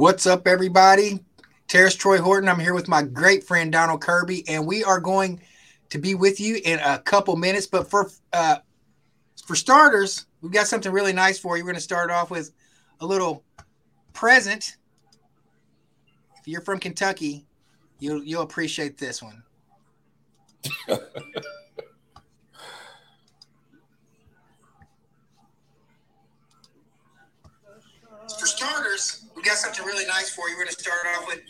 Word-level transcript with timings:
What's 0.00 0.24
up, 0.26 0.46
everybody? 0.46 1.22
Terrace 1.68 1.94
Troy 1.94 2.22
Horton. 2.22 2.48
I'm 2.48 2.58
here 2.58 2.72
with 2.72 2.88
my 2.88 3.02
great 3.02 3.44
friend 3.44 3.70
Donald 3.70 4.00
Kirby, 4.00 4.48
and 4.48 4.66
we 4.66 4.82
are 4.82 4.98
going 4.98 5.42
to 5.90 5.98
be 5.98 6.14
with 6.14 6.40
you 6.40 6.58
in 6.64 6.78
a 6.78 6.98
couple 7.00 7.36
minutes. 7.36 7.66
But 7.66 7.90
for 7.90 8.10
uh, 8.32 8.60
for 9.44 9.54
starters, 9.54 10.24
we've 10.40 10.52
got 10.52 10.68
something 10.68 10.90
really 10.90 11.12
nice 11.12 11.38
for 11.38 11.58
you. 11.58 11.64
We're 11.64 11.72
going 11.72 11.74
to 11.74 11.82
start 11.82 12.10
off 12.10 12.30
with 12.30 12.50
a 13.00 13.06
little 13.06 13.44
present. 14.14 14.78
If 16.38 16.48
you're 16.48 16.62
from 16.62 16.78
Kentucky, 16.78 17.44
you'll 17.98 18.24
you'll 18.24 18.40
appreciate 18.40 18.96
this 18.96 19.22
one. 19.22 19.42
for 28.40 28.46
starters, 28.46 29.26
we 29.40 29.48
got 29.48 29.56
something 29.56 29.86
really 29.86 30.06
nice 30.06 30.30
for 30.30 30.48
you. 30.48 30.56
We're 30.56 30.64
going 30.64 30.74
to 30.74 30.82
start 30.82 31.06
off 31.16 31.26
with. 31.26 31.40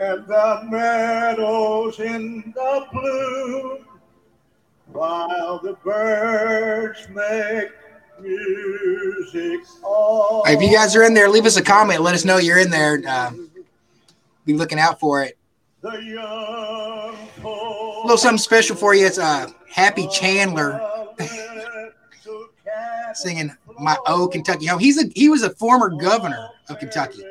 And 0.00 0.26
the 0.26 0.60
meadows 0.64 2.00
in 2.00 2.52
the 2.56 2.86
blue 2.90 3.84
while 4.92 5.60
the 5.62 5.74
birds 5.84 7.06
make 7.10 7.70
if 10.46 10.62
you 10.62 10.72
guys 10.72 10.96
are 10.96 11.02
in 11.02 11.14
there, 11.14 11.28
leave 11.28 11.46
us 11.46 11.56
a 11.56 11.62
comment. 11.62 12.00
Let 12.00 12.14
us 12.14 12.24
know 12.24 12.38
you're 12.38 12.58
in 12.58 12.70
there. 12.70 13.02
Uh, 13.06 13.32
be 14.44 14.54
looking 14.54 14.78
out 14.78 15.00
for 15.00 15.22
it. 15.22 15.36
The 15.82 15.88
A 15.88 15.92
little 18.02 18.18
something 18.18 18.38
special 18.38 18.76
for 18.76 18.94
you. 18.94 19.06
It's 19.06 19.18
uh, 19.18 19.50
Happy 19.68 20.06
Chandler 20.08 20.80
singing 23.14 23.54
"My 23.78 23.96
Old 24.06 24.32
Kentucky 24.32 24.66
Home." 24.66 24.78
He's 24.78 25.02
a 25.02 25.08
he 25.14 25.28
was 25.28 25.42
a 25.42 25.50
former 25.50 25.88
governor 25.88 26.48
of 26.68 26.78
Kentucky. 26.78 27.22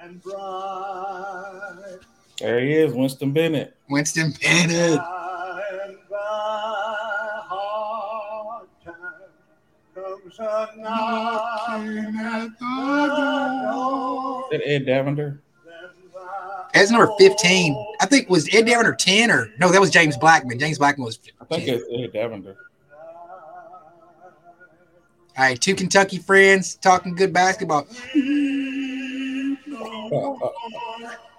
And. 0.00 0.20
There 2.40 2.60
he 2.60 2.74
is, 2.74 2.92
Winston 2.92 3.32
Bennett. 3.32 3.76
Winston 3.88 4.34
Bennett. 4.42 5.00
Is 10.26 10.36
that 10.38 10.70
Ed 14.64 14.86
Davender? 14.86 15.38
That's 16.72 16.90
number 16.90 17.10
15. 17.18 17.94
I 18.00 18.06
think 18.06 18.30
was 18.30 18.48
Ed 18.54 18.66
Davender 18.66 18.96
10 18.96 19.30
or 19.30 19.50
no, 19.60 19.70
that 19.70 19.80
was 19.80 19.90
James 19.90 20.16
Blackmon. 20.16 20.58
James 20.58 20.78
Blackmon 20.78 21.04
was 21.04 21.18
I 21.40 21.44
think 21.44 21.68
it's 21.68 21.84
Ed 21.92 22.18
Davender. 22.18 22.56
All 25.36 25.44
right, 25.44 25.60
two 25.60 25.74
Kentucky 25.74 26.18
friends 26.18 26.76
talking 26.76 27.14
good 27.14 27.32
basketball. 27.32 27.86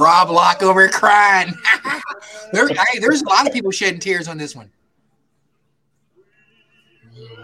Rob 0.00 0.30
Lock 0.30 0.62
over 0.62 0.80
here 0.80 0.88
crying. 0.88 1.54
there, 2.52 2.66
hey, 2.68 2.98
there's 3.00 3.22
a 3.22 3.28
lot 3.28 3.46
of 3.46 3.52
people 3.52 3.70
shedding 3.70 4.00
tears 4.00 4.28
on 4.28 4.38
this 4.38 4.56
one. 4.56 4.70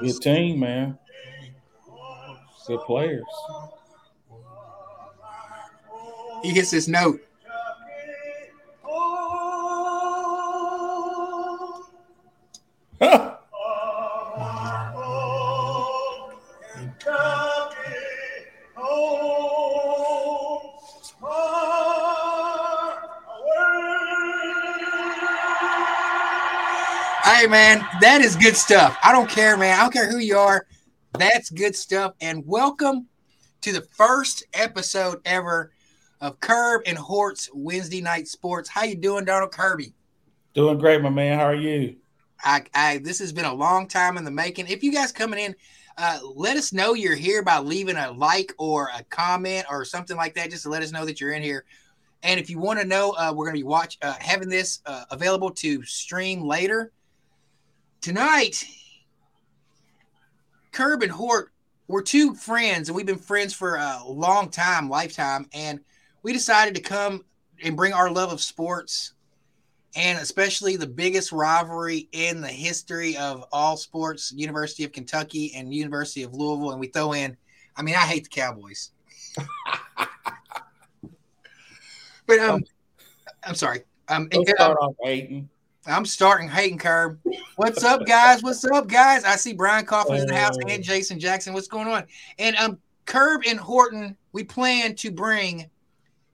Good 0.01 0.21
team, 0.21 0.61
man. 0.61 0.99
Good 2.67 2.81
players. 2.81 3.25
He 6.43 6.51
hits 6.51 6.71
this 6.71 6.89
note. 6.89 7.21
Man, 27.49 27.87
that 28.01 28.23
is 28.23 28.35
good 28.35 28.57
stuff. 28.57 28.99
I 29.05 29.13
don't 29.13 29.31
care, 29.31 29.57
man. 29.57 29.79
I 29.79 29.83
don't 29.83 29.93
care 29.93 30.11
who 30.11 30.19
you 30.19 30.37
are. 30.37 30.67
That's 31.17 31.49
good 31.49 31.77
stuff. 31.77 32.15
And 32.21 32.45
welcome 32.45 33.07
to 33.61 33.73
the 33.73 33.83
first 33.83 34.45
episode 34.53 35.21
ever 35.25 35.71
of 36.21 36.41
Curb 36.41 36.83
and 36.87 36.99
Hort's 36.99 37.49
Wednesday 37.55 38.01
Night 38.01 38.27
Sports. 38.27 38.69
How 38.69 38.83
you 38.83 38.97
doing, 38.97 39.25
Donald 39.25 39.53
Kirby? 39.53 39.95
Doing 40.55 40.77
great, 40.79 41.01
my 41.03 41.09
man. 41.09 41.39
How 41.39 41.45
are 41.45 41.55
you? 41.55 41.95
I, 42.43 42.65
I 42.75 42.99
this 42.99 43.21
has 43.21 43.33
been 43.33 43.45
a 43.45 43.55
long 43.55 43.87
time 43.87 44.19
in 44.19 44.25
the 44.25 44.31
making. 44.33 44.67
If 44.67 44.83
you 44.83 44.93
guys 44.93 45.13
coming 45.13 45.39
in, 45.39 45.55
uh, 45.99 46.19
let 46.35 46.57
us 46.57 46.73
know 46.73 46.95
you're 46.95 47.15
here 47.15 47.45
by 47.45 47.61
leaving 47.61 47.97
a 47.97 48.11
like 48.11 48.53
or 48.59 48.91
a 48.93 49.05
comment 49.05 49.67
or 49.71 49.85
something 49.85 50.17
like 50.17 50.35
that, 50.35 50.51
just 50.51 50.65
to 50.65 50.69
let 50.69 50.83
us 50.83 50.91
know 50.91 51.05
that 51.05 51.21
you're 51.21 51.33
in 51.33 51.45
here. 51.45 51.65
And 52.25 52.41
if 52.41 52.51
you 52.51 52.59
want 52.59 52.81
to 52.81 52.87
know, 52.87 53.13
uh, 53.13 53.33
we're 53.33 53.45
going 53.45 53.55
to 53.55 53.61
be 53.61 53.69
watch 53.69 53.99
uh, 54.03 54.15
having 54.19 54.49
this 54.49 54.81
uh, 54.85 55.05
available 55.13 55.51
to 55.51 55.85
stream 55.85 56.43
later 56.43 56.91
tonight. 58.07 58.65
Curb 60.71 61.03
and 61.03 61.11
Hort 61.11 61.51
we're 61.89 62.03
two 62.03 62.35
friends, 62.35 62.89
and 62.89 62.95
we've 62.95 63.07
been 63.07 63.19
friends 63.19 63.53
for 63.53 63.77
a 63.77 64.01
long 64.07 64.49
time, 64.49 64.89
lifetime, 64.89 65.47
and 65.53 65.81
we 66.23 66.33
decided 66.33 66.77
to 66.77 66.81
come 66.81 67.25
and 67.63 67.77
bring 67.77 67.93
our 67.93 68.09
love 68.11 68.33
of 68.33 68.41
sports 68.41 69.15
and 69.97 70.19
especially 70.21 70.77
the 70.77 70.87
biggest 70.87 71.33
rivalry 71.33 72.09
in 72.13 72.41
the 72.41 72.49
history 72.49 73.17
of 73.17 73.45
all 73.51 73.79
sports 73.79 74.31
university 74.37 74.85
of 74.85 74.93
kentucky 74.93 75.53
and 75.57 75.73
university 75.73 76.23
of 76.23 76.35
louisville 76.35 76.73
and 76.73 76.81
we 76.81 76.89
throw 76.89 77.15
in 77.15 77.35
i 77.77 77.83
mean 77.83 77.95
i 77.95 78.01
hate 78.01 78.25
the 78.25 78.29
cowboys 78.29 78.91
but 82.27 82.39
um 82.41 82.63
i'm 83.45 83.55
sorry 83.55 83.85
um 84.09 84.29
Let's 84.31 84.51
start 84.51 84.77
off 84.83 84.93
Aiden. 85.07 85.49
I'm 85.87 86.05
starting 86.07 86.49
hating 86.49 86.79
curb 86.79 87.19
what's 87.57 87.85
up 87.85 88.05
guys 88.07 88.43
what's 88.43 88.65
up 88.65 88.89
guys 88.89 89.25
i 89.25 89.37
see 89.37 89.53
brian 89.53 89.85
coughlin 89.85 90.21
in 90.21 90.27
the 90.27 90.37
house 90.37 90.57
and 90.69 90.83
jason 90.83 91.19
jackson 91.19 91.53
what's 91.55 91.69
going 91.69 91.89
on 91.89 92.05
and 92.39 92.57
um 92.57 92.79
curb 93.05 93.43
and 93.49 93.59
horton 93.59 94.17
we 94.33 94.43
plan 94.43 94.95
to 94.95 95.11
bring 95.11 95.69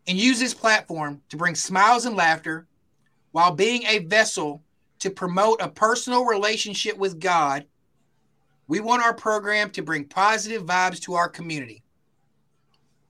and 0.06 0.18
use 0.18 0.40
this 0.40 0.54
platform 0.54 1.20
to 1.28 1.36
bring 1.36 1.54
smiles 1.54 2.06
and 2.06 2.16
laughter 2.16 2.66
while 3.32 3.52
being 3.52 3.84
a 3.84 4.00
vessel 4.00 4.62
to 4.98 5.10
promote 5.10 5.60
a 5.60 5.68
personal 5.68 6.24
relationship 6.24 6.96
with 6.96 7.18
God. 7.18 7.64
We 8.68 8.80
want 8.80 9.02
our 9.02 9.14
program 9.14 9.70
to 9.70 9.82
bring 9.82 10.04
positive 10.04 10.64
vibes 10.64 11.00
to 11.02 11.14
our 11.14 11.28
community. 11.28 11.82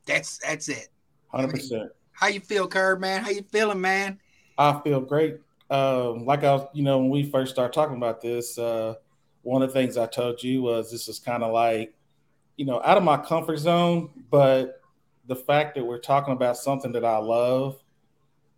That's 0.07 0.39
that's 0.39 0.69
it. 0.69 0.89
Hundred 1.29 1.51
percent. 1.51 1.91
How 2.13 2.29
you 2.29 2.41
feel, 2.41 2.67
Curb, 2.67 3.01
man? 3.01 3.23
How 3.23 3.31
you 3.31 3.43
feeling, 3.51 3.81
man? 3.81 4.19
I 4.59 4.81
feel 4.81 5.01
great. 5.01 5.39
Um, 5.73 6.27
like 6.27 6.45
I 6.45 6.53
was, 6.53 6.69
you 6.75 6.83
know, 6.83 6.99
when 6.99 7.09
we 7.09 7.23
first 7.23 7.53
started 7.53 7.73
talking 7.73 7.97
about 7.97 8.21
this, 8.21 8.59
uh, 8.59 8.95
one 9.41 9.63
of 9.63 9.71
the 9.71 9.73
things 9.73 9.97
I 9.97 10.07
told 10.07 10.43
you 10.43 10.61
was 10.63 10.91
this 10.91 11.09
is 11.09 11.19
kind 11.19 11.43
of 11.43 11.51
like, 11.51 11.95
you 12.57 12.67
know, 12.67 12.83
out 12.85 12.99
of 12.99 13.03
my 13.03 13.17
comfort 13.17 13.57
zone, 13.57 14.11
but 14.31 14.83
the 15.27 15.35
fact 15.35 15.75
that 15.77 15.85
we're 15.85 15.99
talking 15.99 16.35
about 16.35 16.59
something 16.59 16.93
that 16.93 17.07
I 17.07 17.17
love, 17.17 17.83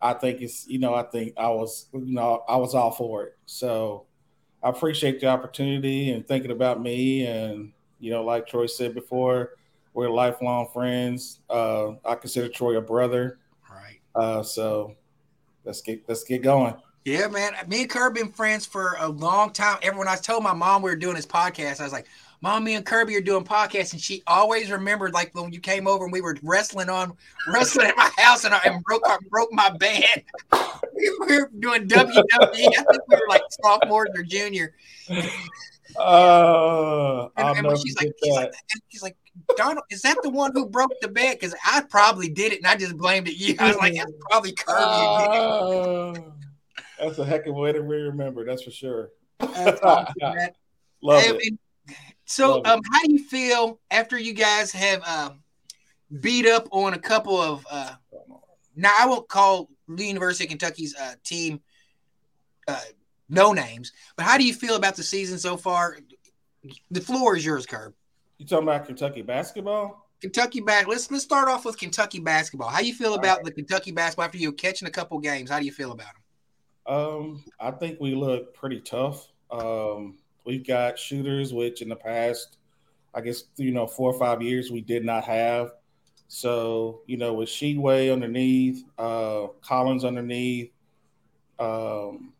I 0.03 0.15
think 0.15 0.41
it's, 0.41 0.67
you 0.67 0.81
know, 0.81 0.93
I 0.93 1.05
think 1.05 1.35
I 1.37 1.49
was, 1.51 1.87
you 1.93 2.15
know, 2.15 2.43
I 2.49 2.57
was 2.57 2.75
all 2.75 2.91
for 2.91 3.23
it. 3.23 3.39
So 3.47 4.07
I 4.61 4.71
appreciate 4.71 5.21
the 5.21 5.29
opportunity 5.29 6.11
and 6.11 6.27
thinking 6.27 6.51
about 6.51 6.83
me. 6.83 7.27
And, 7.27 7.73
you 8.01 8.11
know, 8.11 8.25
like 8.25 8.49
Troy 8.49 8.67
said 8.67 8.93
before, 8.93 9.53
we're 9.93 10.11
lifelong 10.11 10.69
friends. 10.73 11.39
Uh, 11.49 11.93
I 12.05 12.17
consider 12.17 12.49
Troy 12.49 12.77
a 12.77 12.81
brother. 12.81 13.39
Right. 13.71 14.01
Uh, 14.17 14.43
so 14.43 14.97
let's 15.65 15.81
get 15.81 16.03
let's 16.09 16.25
get 16.25 16.43
going. 16.43 16.75
Yeah, 17.05 17.27
man. 17.29 17.53
Me 17.69 17.83
and 17.83 17.91
Kirby 17.91 18.23
been 18.23 18.33
friends 18.33 18.65
for 18.65 18.97
a 18.99 19.09
long 19.09 19.53
time. 19.53 19.79
Everyone, 19.83 20.09
I 20.09 20.17
told 20.17 20.43
my 20.43 20.55
mom 20.55 20.81
we 20.81 20.91
were 20.91 20.97
doing 20.97 21.17
this 21.17 21.27
podcast, 21.27 21.81
I 21.81 21.85
was 21.85 21.93
like, 21.93 22.07
Mom, 22.41 22.63
me 22.63 22.75
and 22.75 22.85
Kirby 22.85 23.17
are 23.17 23.23
doing 23.23 23.43
podcasts, 23.43 23.93
and 23.93 24.01
she 24.01 24.23
always 24.27 24.71
remembered 24.71 25.15
like 25.15 25.35
when 25.35 25.51
you 25.51 25.61
came 25.61 25.87
over 25.87 26.05
and 26.05 26.13
we 26.13 26.21
were 26.21 26.37
wrestling 26.43 26.91
on 26.91 27.17
wrestling 27.53 27.87
at 27.87 27.97
my 27.97 28.11
house 28.19 28.45
and, 28.45 28.53
I, 28.53 28.61
and 28.67 28.85
broke 28.85 29.09
our, 29.09 29.19
broke 29.31 29.51
my 29.51 29.71
band. 29.71 30.23
we 30.95 31.39
were 31.39 31.51
doing 31.59 31.89
WWE. 31.89 32.27
I 32.39 32.47
think 32.53 33.09
we 33.09 33.17
were 33.17 33.29
like 33.31 33.43
sophomores 33.63 34.11
or 34.15 34.23
junior. 34.23 34.75
Uh, 35.97 37.29
And, 37.37 37.67
and 37.67 37.79
she's 37.79 37.97
like, 37.97 38.13
she's 38.23 38.35
like, 38.35 38.53
she's 38.91 39.03
like, 39.03 39.17
Donald, 39.57 39.85
is 39.91 40.03
that 40.03 40.19
the 40.23 40.31
one 40.31 40.53
who 40.53 40.67
broke 40.67 40.93
the 41.01 41.09
bed? 41.09 41.39
Because 41.39 41.55
I 41.65 41.83
probably 41.83 42.29
did 42.29 42.53
it, 42.53 42.59
and 42.59 42.67
I 42.67 42.77
just 42.77 42.97
blamed 42.97 43.29
it 43.29 43.37
you. 43.37 43.57
I 43.61 43.69
was 43.69 43.77
like, 43.77 43.95
that's 43.95 44.13
probably 44.29 44.53
Kirby. 44.53 44.79
Uh, 44.79 46.31
that's 46.99 47.19
a 47.19 47.25
heck 47.25 47.47
of 47.47 47.57
a 47.57 47.59
way 47.59 47.73
to 47.73 47.83
remember. 47.83 48.45
That's 48.45 48.63
for 48.63 48.71
sure. 48.71 49.11
That's 49.39 49.81
awesome. 49.83 50.15
Love 51.03 51.23
it. 51.25 51.59
so, 52.25 52.57
Love 52.57 52.61
it. 52.61 52.67
um, 52.67 52.81
how 52.93 53.03
do 53.05 53.13
you 53.13 53.25
feel 53.25 53.81
after 53.91 54.19
you 54.19 54.33
guys 54.33 54.73
have 54.73 55.03
um, 55.07 55.41
beat 56.21 56.47
up 56.47 56.69
on 56.71 56.95
a 56.95 56.99
couple 56.99 57.41
of? 57.41 57.67
Uh, 57.71 57.95
now, 58.77 58.93
I 58.99 59.07
won't 59.07 59.29
call 59.29 59.69
the 59.89 60.07
University 60.07 60.45
of 60.45 60.51
Kentucky's 60.51 60.95
uh, 60.97 61.15
team 61.23 61.61
uh, 62.67 62.81
no 63.29 63.53
names, 63.53 63.93
but 64.17 64.25
how 64.25 64.39
do 64.39 64.45
you 64.45 64.55
feel 64.55 64.77
about 64.77 64.97
the 64.97 65.03
season 65.03 65.39
so 65.39 65.57
far? 65.57 65.99
The 66.91 67.01
floor 67.01 67.37
is 67.37 67.45
yours, 67.45 67.67
Curb. 67.67 67.95
You 68.39 68.47
talking 68.47 68.65
about 68.67 68.87
Kentucky 68.87 69.23
basketball? 69.23 70.09
Kentucky 70.21 70.61
back. 70.61 70.87
Let's 70.87 71.11
let's 71.11 71.25
start 71.25 71.49
off 71.49 71.65
with 71.65 71.79
Kentucky 71.79 72.19
basketball. 72.19 72.69
How 72.69 72.81
you 72.81 72.95
feel 72.95 73.15
about 73.15 73.45
the 73.45 73.51
Kentucky 73.51 73.93
basketball 73.93 74.25
after 74.25 74.39
you 74.39 74.53
catching 74.53 74.89
a 74.89 74.91
couple 74.91 75.19
games? 75.19 75.51
How 75.51 75.59
do 75.59 75.67
you 75.67 75.73
feel 75.73 75.93
about 75.93 76.15
them? 76.15 76.24
Um, 76.87 77.45
I 77.61 77.71
think 77.71 78.01
we 78.01 78.15
look 78.15 78.55
pretty 78.55 78.81
tough. 78.81 79.29
Um, 79.51 80.19
we've 80.45 80.67
got 80.67 80.99
shooters, 80.99 81.53
which 81.53 81.83
in 81.83 81.89
the 81.89 81.97
past, 81.97 82.59
I 83.15 83.21
guess 83.21 83.45
you 83.57 83.73
know, 83.73 83.87
four 83.87 84.11
or 84.13 84.19
five 84.19 84.43
years 84.43 84.71
we 84.71 84.81
did 84.81 85.05
not 85.05 85.25
have. 85.25 85.73
So 86.29 87.03
you 87.07 87.17
know, 87.17 87.35
with 87.35 87.49
Tshiebwe 87.49 88.13
underneath, 88.13 88.85
uh, 88.99 89.49
Collins 89.63 90.05
underneath, 90.05 90.73
um, 91.59 92.33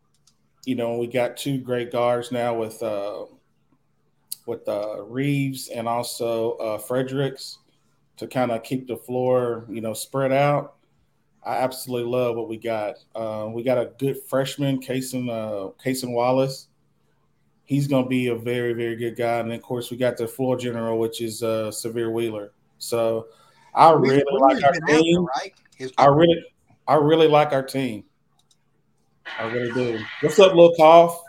you 0.65 0.75
know, 0.75 0.97
we 0.97 1.07
got 1.07 1.37
two 1.37 1.59
great 1.59 1.91
guards 1.91 2.31
now 2.31 2.53
with 2.55 2.81
uh, 2.83 3.25
with 4.45 4.67
uh, 4.67 5.01
Reeves 5.03 5.69
and 5.69 5.87
also 5.87 6.53
uh, 6.57 6.77
Fredericks 6.77 7.59
to 8.17 8.27
kind 8.27 8.51
of 8.51 8.63
keep 8.63 8.87
the 8.87 8.95
floor, 8.95 9.65
you 9.69 9.81
know, 9.81 9.93
spread 9.93 10.31
out. 10.31 10.74
I 11.45 11.57
absolutely 11.57 12.11
love 12.11 12.35
what 12.35 12.49
we 12.49 12.57
got. 12.57 12.95
Uh, 13.13 13.47
we 13.53 13.61
got 13.63 13.77
a 13.77 13.91
good 13.99 14.17
freshman, 14.27 14.79
Cason 14.79 15.29
uh, 15.29 15.71
Cason 15.83 16.11
Wallace. 16.11 16.67
He's 17.65 17.87
going 17.87 18.03
to 18.05 18.09
be 18.09 18.27
a 18.27 18.35
very, 18.35 18.73
very 18.73 18.95
good 18.95 19.15
guy. 19.15 19.37
And 19.39 19.49
then, 19.51 19.57
of 19.57 19.63
course, 19.63 19.91
we 19.91 19.97
got 19.97 20.17
the 20.17 20.27
floor 20.27 20.57
general, 20.57 20.99
which 20.99 21.21
is 21.21 21.43
uh, 21.43 21.69
Sahvir 21.71 22.11
Wheeler. 22.11 22.51
So 22.77 23.27
I 23.73 23.91
really 23.91 24.23
like 24.39 24.63
our 24.63 24.73
team. 24.87 25.25
right? 25.25 25.53
I 25.97 26.07
really, 26.07 26.45
I 26.87 26.95
really 26.95 27.27
like 27.27 27.51
our 27.53 27.63
team. 27.63 28.03
I 29.39 29.45
really 29.51 29.71
do. 29.73 29.99
What's 30.21 30.39
up, 30.39 30.53
Lil 30.53 30.73
Cough? 30.75 31.21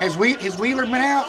has 0.00 0.16
we 0.16 0.34
has 0.34 0.58
Wheeler 0.58 0.84
been 0.84 0.94
out? 0.96 1.26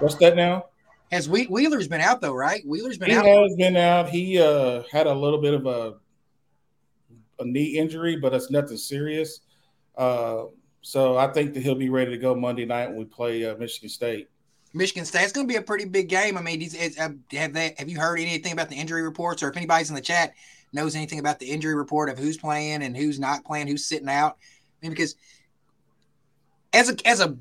What's 0.00 0.16
that 0.16 0.36
now? 0.36 0.66
Has 1.12 1.28
we, 1.28 1.44
Wheeler's 1.44 1.86
been 1.86 2.00
out 2.00 2.20
though, 2.20 2.34
right? 2.34 2.62
Wheeler's 2.66 2.98
been 2.98 3.10
He 3.10 3.16
out. 3.16 3.24
has 3.26 3.54
been 3.56 3.76
out. 3.76 4.08
He 4.08 4.40
uh, 4.40 4.82
had 4.90 5.06
a 5.06 5.14
little 5.14 5.40
bit 5.40 5.54
of 5.54 5.66
a 5.66 5.94
a 7.38 7.44
knee 7.44 7.78
injury, 7.78 8.16
but 8.16 8.32
it's 8.34 8.50
nothing 8.50 8.76
serious. 8.76 9.40
Uh, 9.96 10.44
so 10.82 11.16
I 11.16 11.28
think 11.28 11.54
that 11.54 11.62
he'll 11.62 11.74
be 11.74 11.88
ready 11.88 12.10
to 12.10 12.18
go 12.18 12.34
Monday 12.34 12.64
night 12.64 12.88
when 12.88 12.98
we 12.98 13.04
play 13.04 13.44
uh, 13.44 13.56
Michigan 13.56 13.88
State. 13.88 14.28
Michigan 14.74 15.04
State. 15.04 15.22
It's 15.22 15.32
going 15.32 15.46
to 15.46 15.52
be 15.52 15.56
a 15.56 15.62
pretty 15.62 15.84
big 15.84 16.08
game. 16.08 16.36
I 16.36 16.42
mean, 16.42 16.60
have 16.96 17.52
they 17.52 17.74
have 17.78 17.88
you 17.88 17.98
heard 17.98 18.18
anything 18.18 18.52
about 18.52 18.68
the 18.68 18.76
injury 18.76 19.02
reports, 19.02 19.42
or 19.42 19.48
if 19.48 19.56
anybody's 19.56 19.88
in 19.88 19.94
the 19.94 20.02
chat 20.02 20.34
knows 20.72 20.96
anything 20.96 21.20
about 21.20 21.38
the 21.38 21.46
injury 21.46 21.74
report 21.74 22.10
of 22.10 22.18
who's 22.18 22.36
playing 22.36 22.82
and 22.82 22.96
who's 22.96 23.20
not 23.20 23.44
playing, 23.44 23.68
who's 23.68 23.86
sitting 23.86 24.08
out? 24.08 24.36
I 24.36 24.86
mean, 24.86 24.90
because 24.90 25.14
as 26.72 26.90
a 26.90 26.96
as 27.06 27.20
a 27.20 27.36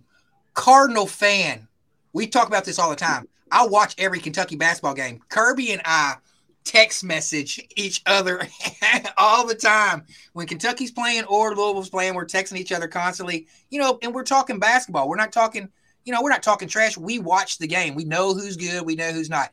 Cardinal 0.54 1.07
fan, 1.07 1.68
we 2.13 2.28
talk 2.28 2.48
about 2.48 2.63
this 2.63 2.78
all 2.78 2.92
the 2.92 2.96
time. 2.96 3.28
I 3.51 3.66
watch 3.68 3.96
every 3.98 4.19
Kentucky 4.19 4.56
basketball 4.56 4.94
game. 4.94 5.19
Kirby 5.30 5.72
and 5.72 5.81
I 5.84 6.16
text 6.63 7.04
message 7.04 7.60
each 7.75 8.01
other 8.06 8.42
all 9.18 9.45
the 9.45 9.56
time. 9.56 10.06
When 10.33 10.48
Kentucky's 10.48 10.92
playing 10.92 11.25
or 11.25 11.56
Louisville's 11.56 11.89
playing, 11.89 12.15
we're 12.15 12.25
texting 12.25 12.57
each 12.57 12.71
other 12.71 12.88
constantly. 12.88 13.48
You 13.69 13.80
know, 13.80 14.00
and 14.01 14.13
we're 14.13 14.24
talking 14.24 14.60
basketball. 14.60 15.10
We're 15.10 15.15
not 15.15 15.31
talking, 15.31 15.69
you 16.06 16.13
know, 16.13 16.21
we're 16.21 16.30
not 16.30 16.44
talking 16.44 16.68
trash. 16.68 16.98
We 16.98 17.19
watch 17.19 17.57
the 17.57 17.68
game. 17.68 17.95
We 17.95 18.06
know 18.06 18.33
who's 18.33 18.57
good. 18.57 18.86
We 18.86 18.95
know 18.95 19.12
who's 19.12 19.30
not. 19.30 19.51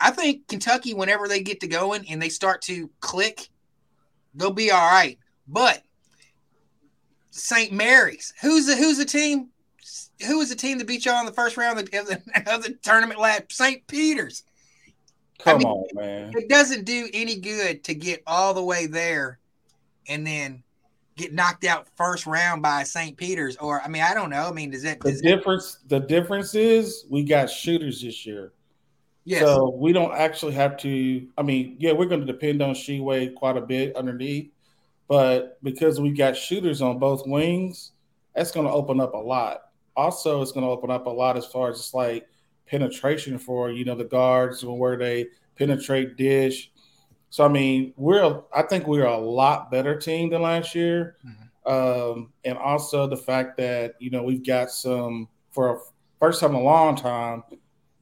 I 0.00 0.10
think 0.10 0.48
Kentucky, 0.48 0.94
whenever 0.94 1.28
they 1.28 1.42
get 1.42 1.60
to 1.60 1.68
going 1.68 2.08
and 2.10 2.20
they 2.20 2.28
start 2.28 2.60
to 2.62 2.90
click, 3.00 3.48
they'll 4.34 4.50
be 4.50 4.70
all 4.70 4.90
right. 4.90 5.18
But 5.46 5.82
St. 7.30 7.72
Mary's, 7.72 8.32
who's 8.40 8.66
the 8.66 8.76
who's 8.76 8.98
the 8.98 9.04
team? 9.04 9.48
Who 10.26 10.38
was 10.38 10.50
the 10.50 10.56
team 10.56 10.78
that 10.78 10.86
beat 10.86 11.04
y'all 11.04 11.20
in 11.20 11.26
the 11.26 11.32
first 11.32 11.56
round 11.56 11.78
of 11.78 11.90
the, 11.90 12.22
of 12.46 12.62
the, 12.62 12.78
tournament 12.82 13.18
last? 13.18 13.50
St. 13.50 13.84
Peter's. 13.86 14.44
Come 15.44 15.58
mean, 15.58 15.66
on, 15.66 15.86
man. 15.94 16.32
It 16.36 16.48
doesn't 16.48 16.84
do 16.84 17.08
any 17.12 17.36
good 17.36 17.84
to 17.84 17.94
get 17.94 18.22
all 18.26 18.54
the 18.54 18.62
way 18.62 18.86
there 18.86 19.38
and 20.08 20.26
then 20.26 20.62
get 21.16 21.32
knocked 21.32 21.64
out 21.64 21.88
first 21.96 22.26
round 22.26 22.62
by 22.62 22.82
St. 22.84 23.16
Peter's. 23.16 23.56
Or 23.56 23.80
I 23.82 23.88
mean, 23.88 24.02
I 24.02 24.14
don't 24.14 24.30
know. 24.30 24.48
I 24.48 24.52
mean, 24.52 24.70
does 24.70 24.82
that? 24.82 25.00
The 25.00 25.10
Does 25.10 25.20
difference, 25.20 25.78
the 25.88 26.00
difference 26.00 26.54
is 26.54 27.04
we 27.10 27.24
got 27.24 27.50
shooters 27.50 28.02
this 28.02 28.24
year. 28.24 28.52
yes. 29.24 29.42
So 29.42 29.70
we 29.70 29.92
don't 29.92 30.12
actually 30.14 30.52
have 30.52 30.76
to. 30.78 31.26
I 31.36 31.42
mean, 31.42 31.76
yeah, 31.78 31.92
we're 31.92 32.06
going 32.06 32.20
to 32.24 32.26
depend 32.26 32.62
on 32.62 32.74
Tshiebwe 32.74 33.34
quite 33.34 33.56
a 33.56 33.60
bit 33.60 33.96
underneath, 33.96 34.50
but 35.08 35.58
because 35.62 36.00
we 36.00 36.10
got 36.12 36.36
shooters 36.36 36.80
on 36.82 36.98
both 36.98 37.26
wings, 37.26 37.92
that's 38.34 38.50
going 38.52 38.66
to 38.66 38.72
open 38.72 39.00
up 39.00 39.14
a 39.14 39.18
lot. 39.18 39.62
Also, 39.96 40.40
it's 40.40 40.52
going 40.52 40.64
to 40.64 40.70
open 40.70 40.90
up 40.90 41.06
a 41.06 41.10
lot 41.10 41.36
as 41.36 41.46
far 41.46 41.70
as 41.70 41.76
just 41.78 41.92
like 41.94 42.26
penetration 42.72 43.38
for 43.38 43.70
you 43.70 43.84
know 43.84 43.94
the 43.94 44.04
guards 44.04 44.62
and 44.62 44.78
where 44.78 44.96
they 44.96 45.26
penetrate 45.56 46.16
dish. 46.16 46.72
So 47.30 47.44
I 47.44 47.48
mean, 47.48 47.92
we're 47.96 48.42
I 48.52 48.62
think 48.62 48.86
we're 48.86 49.04
a 49.04 49.16
lot 49.16 49.70
better 49.70 49.96
team 49.96 50.30
than 50.30 50.42
last 50.42 50.74
year, 50.74 51.16
um, 51.66 52.32
and 52.44 52.58
also 52.58 53.06
the 53.06 53.16
fact 53.16 53.56
that 53.58 53.94
you 54.00 54.10
know 54.10 54.22
we've 54.22 54.44
got 54.44 54.70
some 54.70 55.28
for 55.50 55.76
a 55.76 55.78
first 56.18 56.40
time 56.40 56.50
in 56.50 56.56
a 56.56 56.62
long 56.62 56.96
time 56.96 57.44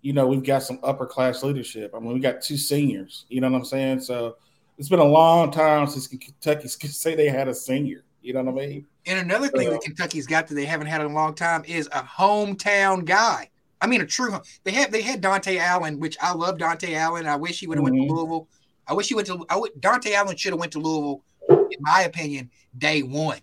you 0.02 0.14
know, 0.14 0.26
we've 0.26 0.42
got 0.42 0.62
some 0.62 0.78
upper 0.82 1.04
class 1.04 1.42
leadership. 1.42 1.92
I 1.94 1.98
mean, 1.98 2.14
we 2.14 2.20
got 2.20 2.40
two 2.40 2.56
seniors. 2.56 3.26
You 3.28 3.42
know 3.42 3.50
what 3.50 3.58
I'm 3.58 3.64
saying? 3.64 4.00
So 4.00 4.36
it's 4.78 4.88
been 4.88 4.98
a 4.98 5.04
long 5.04 5.50
time 5.50 5.86
since 5.86 6.06
Kentucky 6.06 6.68
could 6.80 6.90
say 6.90 7.14
they 7.14 7.28
had 7.28 7.48
a 7.48 7.54
senior. 7.54 8.04
You 8.22 8.32
know 8.32 8.42
what 8.42 8.62
I 8.62 8.66
mean? 8.66 8.86
And 9.06 9.18
another 9.18 9.48
thing 9.48 9.66
So- 9.66 9.72
that 9.72 9.82
Kentucky's 9.82 10.26
got 10.26 10.46
that 10.48 10.54
they 10.54 10.64
haven't 10.64 10.86
had 10.86 11.02
in 11.02 11.10
a 11.10 11.14
long 11.14 11.34
time 11.34 11.64
is 11.66 11.86
a 11.92 12.02
hometown 12.02 13.04
guy. 13.04 13.50
I 13.80 13.86
mean, 13.86 14.00
a 14.00 14.06
true. 14.06 14.38
They 14.64 14.72
had 14.72 14.92
they 14.92 15.02
had 15.02 15.22
Dontaie 15.22 15.58
Allen, 15.58 15.98
which 15.98 16.16
I 16.20 16.32
love 16.34 16.58
Dontaie 16.58 16.94
Allen. 16.96 17.26
I 17.26 17.36
wish 17.36 17.60
he 17.60 17.66
would 17.66 17.78
have 17.78 17.82
went 17.84 17.96
Mhm. 17.96 18.08
to 18.08 18.12
Louisville. 18.14 18.48
I 18.86 18.94
wish 18.94 19.08
he 19.08 19.14
went 19.14 19.26
to. 19.28 19.44
I 19.48 19.56
would, 19.56 19.72
Dontaie 19.80 20.12
Allen 20.14 20.36
should 20.36 20.52
have 20.52 20.60
went 20.60 20.72
to 20.72 20.80
Louisville, 20.80 21.22
in 21.48 21.78
my 21.80 22.02
opinion, 22.02 22.50
day 22.76 23.02
one. 23.02 23.38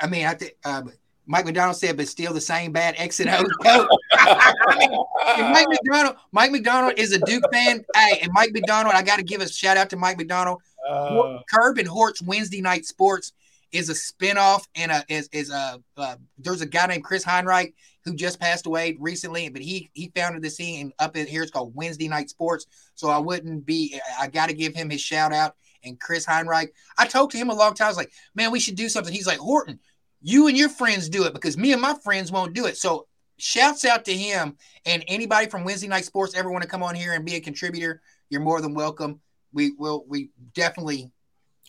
I 0.00 0.06
mean, 0.06 0.26
I 0.26 0.34
think 0.34 0.54
uh, 0.64 0.82
Mike 1.26 1.44
McDonald 1.46 1.76
said, 1.76 1.96
but 1.96 2.06
still 2.06 2.32
the 2.34 2.40
same 2.40 2.70
bad 2.72 2.94
X 2.98 3.18
and. 3.20 3.30
I 3.64 4.76
mean, 4.78 5.52
Mike 5.52 5.66
McDonald, 5.68 6.16
Mike 6.32 6.50
McDonald 6.52 6.94
is 6.98 7.12
a 7.12 7.18
Duke 7.20 7.44
fan. 7.52 7.84
Hey, 7.94 8.20
and 8.22 8.30
Mike 8.32 8.50
McDonald, 8.52 8.94
I 8.94 9.02
got 9.02 9.16
to 9.16 9.22
give 9.22 9.40
a 9.40 9.48
shout 9.48 9.76
out 9.76 9.90
to 9.90 9.96
Mike 9.96 10.18
McDonald. 10.18 10.60
Uh, 10.88 11.38
Curb 11.52 11.78
and 11.78 11.88
Hort's 11.88 12.22
Wednesday 12.22 12.60
Night 12.60 12.84
Sports 12.84 13.32
is 13.72 13.88
a 13.88 13.92
spinoff 13.94 14.64
and 14.76 14.92
a 14.92 15.04
is 15.08 15.28
is 15.32 15.50
a 15.50 15.82
uh, 15.96 16.16
there's 16.38 16.60
a 16.60 16.66
guy 16.66 16.86
named 16.86 17.02
Chris 17.04 17.24
Heinreich 17.24 17.74
who 18.06 18.14
just 18.14 18.40
passed 18.40 18.66
away 18.66 18.96
recently, 18.98 19.48
but 19.50 19.60
he 19.60 19.90
he 19.92 20.10
founded 20.14 20.40
the 20.40 20.48
scene 20.48 20.92
up 20.98 21.16
in 21.16 21.26
here. 21.26 21.42
It's 21.42 21.50
called 21.50 21.74
Wednesday 21.74 22.08
Night 22.08 22.30
Sports. 22.30 22.66
So 22.94 23.10
I 23.10 23.18
wouldn't 23.18 23.66
be. 23.66 24.00
I 24.18 24.28
got 24.28 24.48
to 24.48 24.54
give 24.54 24.74
him 24.74 24.88
his 24.88 25.02
shout 25.02 25.32
out. 25.32 25.56
And 25.84 26.00
Chris 26.00 26.24
Heinreich, 26.24 26.72
I 26.96 27.06
talked 27.06 27.32
to 27.32 27.38
him 27.38 27.50
a 27.50 27.54
long 27.54 27.74
time. 27.74 27.86
I 27.86 27.90
was 27.90 27.96
like, 27.96 28.12
man, 28.34 28.50
we 28.50 28.60
should 28.60 28.76
do 28.76 28.88
something. 28.88 29.12
He's 29.12 29.26
like, 29.26 29.38
Horton, 29.38 29.78
you 30.22 30.48
and 30.48 30.56
your 30.56 30.68
friends 30.68 31.08
do 31.08 31.24
it 31.24 31.34
because 31.34 31.56
me 31.56 31.72
and 31.72 31.82
my 31.82 31.94
friends 32.02 32.32
won't 32.32 32.54
do 32.54 32.66
it. 32.66 32.76
So 32.76 33.06
shouts 33.38 33.84
out 33.84 34.04
to 34.06 34.14
him 34.14 34.56
and 34.86 35.04
anybody 35.08 35.48
from 35.48 35.64
Wednesday 35.64 35.88
Night 35.88 36.04
Sports 36.04 36.34
ever 36.34 36.50
want 36.50 36.62
to 36.62 36.68
come 36.68 36.82
on 36.82 36.94
here 36.94 37.12
and 37.12 37.24
be 37.24 37.34
a 37.34 37.40
contributor, 37.40 38.00
you're 38.30 38.40
more 38.40 38.60
than 38.60 38.74
welcome. 38.74 39.20
We 39.52 39.72
will. 39.72 40.04
We 40.08 40.30
definitely 40.54 41.10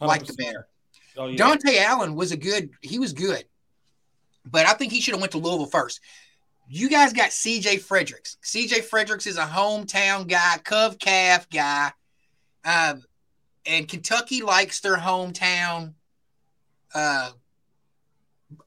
like 0.01 0.25
the 0.25 0.33
banner. 0.33 0.67
Oh, 1.17 1.27
yeah. 1.27 1.37
Dontaie 1.37 1.79
Allen 1.79 2.15
was 2.15 2.31
a 2.31 2.37
good. 2.37 2.69
He 2.81 2.99
was 2.99 3.13
good, 3.13 3.45
but 4.45 4.65
I 4.65 4.73
think 4.73 4.91
he 4.91 5.01
should 5.01 5.13
have 5.13 5.21
went 5.21 5.31
to 5.33 5.39
Louisville 5.39 5.65
first. 5.65 5.99
You 6.69 6.89
guys 6.89 7.13
got 7.13 7.31
C.J. 7.31 7.77
Fredericks. 7.77 8.37
C.J. 8.41 8.81
Fredericks 8.81 9.25
is 9.25 9.37
a 9.37 9.45
hometown 9.45 10.27
guy, 10.27 10.57
Cov 10.63 10.99
Cath 10.99 11.49
guy, 11.49 11.91
um, 12.65 13.03
and 13.65 13.87
Kentucky 13.87 14.41
likes 14.41 14.81
their 14.81 14.97
hometown, 14.97 15.93
uh, 16.93 17.31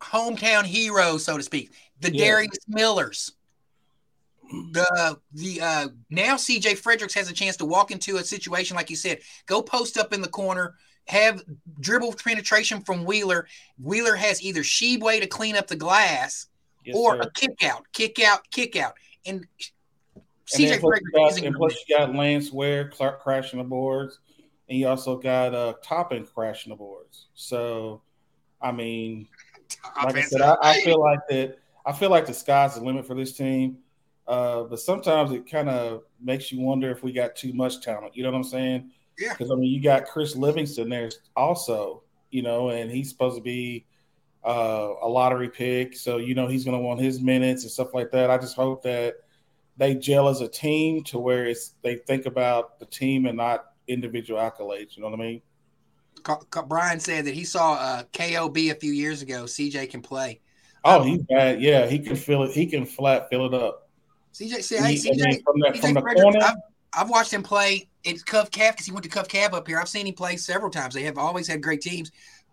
hometown 0.01 0.65
heroes, 0.65 1.25
so 1.25 1.37
to 1.37 1.43
speak. 1.43 1.73
The 2.01 2.15
Yeah. 2.15 2.25
Darius 2.25 2.59
Millers. 2.69 3.33
The 4.73 5.19
the 5.33 5.61
uh, 5.61 5.89
now 6.09 6.37
C.J. 6.37 6.75
Fredericks 6.75 7.15
has 7.15 7.31
a 7.31 7.35
chance 7.35 7.57
to 7.59 7.65
walk 7.65 7.93
into 7.93 8.17
a 8.17 8.25
situation 8.25 8.75
like 8.77 8.91
you 8.91 8.97
said, 8.97 9.21
go 9.47 9.63
post 9.63 9.97
up 9.97 10.13
in 10.13 10.21
the 10.23 10.29
corner, 10.29 10.75
have 11.07 11.45
dribble 11.79 12.15
penetration 12.15 12.81
from 12.81 13.05
Wheeler. 13.05 13.47
Wheeler 13.81 14.17
has 14.17 14.43
either 14.43 14.63
Tshiebwe 14.63 15.21
to 15.21 15.27
clean 15.29 15.55
up 15.55 15.69
the 15.69 15.77
glass, 15.77 16.49
Yes, 16.85 16.97
or 16.97 17.17
sir. 17.17 17.23
a 17.23 17.31
kick 17.33 17.65
out, 17.65 17.85
kick 17.93 18.21
out, 18.21 18.41
kick 18.51 18.77
out. 18.77 18.95
And 19.27 19.47
And 20.17 20.25
CJ 20.47 20.69
then 20.69 20.81
plus 20.81 21.01
Gregor 21.01 21.05
you 21.05 21.13
got, 21.13 21.43
and 21.43 21.57
plus 21.57 21.85
you 21.87 21.97
got 21.97 22.15
Lance 22.15 22.53
Ware, 22.53 22.89
Clark 22.89 23.23
crashing 23.23 23.59
the 23.59 23.65
boards, 23.65 24.19
and 24.69 24.79
you 24.79 24.89
also 24.89 25.17
got 25.17 25.55
uh, 25.55 25.75
Toppin 25.83 26.27
crashing 26.27 26.71
the 26.71 26.77
boards. 26.77 27.27
So, 27.35 28.03
I 28.63 28.73
mean, 28.73 29.29
like 30.03 30.17
I 30.17 30.23
said, 30.23 30.41
I, 30.41 30.57
I 30.63 30.81
feel 30.81 31.01
like 31.01 31.21
that. 31.29 31.59
I 31.87 31.93
feel 31.93 32.11
like 32.11 32.27
the 32.27 32.35
sky's 32.35 32.75
the 32.75 32.83
limit 32.83 33.07
for 33.07 33.15
this 33.15 33.37
team. 33.37 33.79
Uh, 34.27 34.63
but 34.65 34.79
sometimes 34.79 35.33
it 35.33 35.51
kind 35.51 35.69
of 35.69 36.03
makes 36.21 36.53
you 36.53 36.61
wonder 36.61 36.91
if 36.91 37.03
we 37.03 37.13
got 37.13 37.35
too 37.35 37.53
much 37.53 37.81
talent. 37.81 38.17
You 38.17 38.23
know 38.23 38.31
what 38.31 38.37
I'm 38.37 38.45
saying? 38.45 38.91
Yeah. 39.19 39.33
Because 39.33 39.51
I 39.51 39.55
mean, 39.57 39.73
you 39.73 39.83
got 39.83 40.07
Chris 40.07 40.37
Livingston 40.37 40.89
there 40.89 41.11
also. 41.37 42.03
You 42.31 42.43
know, 42.43 42.69
and 42.69 42.91
he's 42.91 43.09
supposed 43.09 43.37
to 43.37 43.43
be 43.43 43.87
uh, 44.45 44.95
a 45.03 45.09
lottery 45.09 45.49
pick, 45.49 45.97
so 45.97 46.17
you 46.17 46.35
know 46.35 46.47
he's 46.47 46.65
going 46.65 46.77
to 46.77 46.83
want 46.83 47.01
his 47.01 47.21
minutes 47.21 47.63
and 47.63 47.71
stuff 47.71 47.95
like 47.95 48.11
that. 48.13 48.31
I 48.31 48.39
just 48.39 48.57
hope 48.57 48.83
that 48.83 49.17
they 49.77 49.95
gel 49.95 50.29
as 50.29 50.41
a 50.41 50.49
team 50.49 51.03
to 51.05 51.19
where 51.19 51.47
it's 51.47 51.75
they 51.83 51.97
think 51.97 52.27
about 52.27 52.79
the 52.79 52.87
team 52.87 53.27
and 53.27 53.37
not 53.37 53.67
individual 53.89 54.41
accolades. 54.41 54.97
You 54.97 55.03
know 55.03 55.11
what 55.11 55.21
I 55.21 55.23
mean? 55.23 55.43
Brian 56.69 57.01
said 57.01 57.25
that 57.25 57.35
he 57.35 57.45
saw 57.45 57.75
uh, 57.75 58.03
KOB 58.13 58.57
a 58.57 58.75
few 58.75 58.93
years 58.93 59.23
ago. 59.23 59.45
CJ 59.45 59.91
can 59.91 60.03
play. 60.03 60.41
Oh, 60.85 61.03
he's 61.03 61.23
bad. 61.23 61.61
Yeah, 61.61 61.87
he 61.87 61.99
can 61.99 62.17
fill 62.17 62.45
it. 62.45 62.53
He 62.53 62.67
can 62.67 62.85
flat 62.87 63.29
fill 63.31 63.47
it 63.47 63.55
up. 63.55 63.89
CJ, 64.35 64.63
see, 64.63 64.77
hey, 64.77 64.95
CJ, 64.95 65.17
mean, 65.17 65.43
from 65.43 65.61
the, 65.61 65.69
CJ 65.69 65.81
from 65.81 65.95
the 65.95 66.01
Gregor, 66.01 66.23
corner. 66.23 66.41
I've, 66.43 66.57
I've 66.95 67.11
watched 67.11 67.33
him 67.33 67.43
play 67.43 67.89
at 68.07 68.25
Cov 68.27 68.51
Cath 68.51 68.75
because 68.75 68.87
he 68.87 68.93
went 68.93 69.05
to 69.05 69.11
Cov 69.11 69.29
Cath 69.29 69.53
up 69.53 69.67
here. 69.67 69.79
I've 69.79 69.89
seen 69.89 70.07
him 70.07 70.15
play 70.15 70.37
several 70.37 70.71
times. 70.71 70.95
They 70.95 71.03
have 71.03 71.19
always 71.19 71.47
had 71.47 71.63
great 71.63 71.81
teams. 71.81 72.11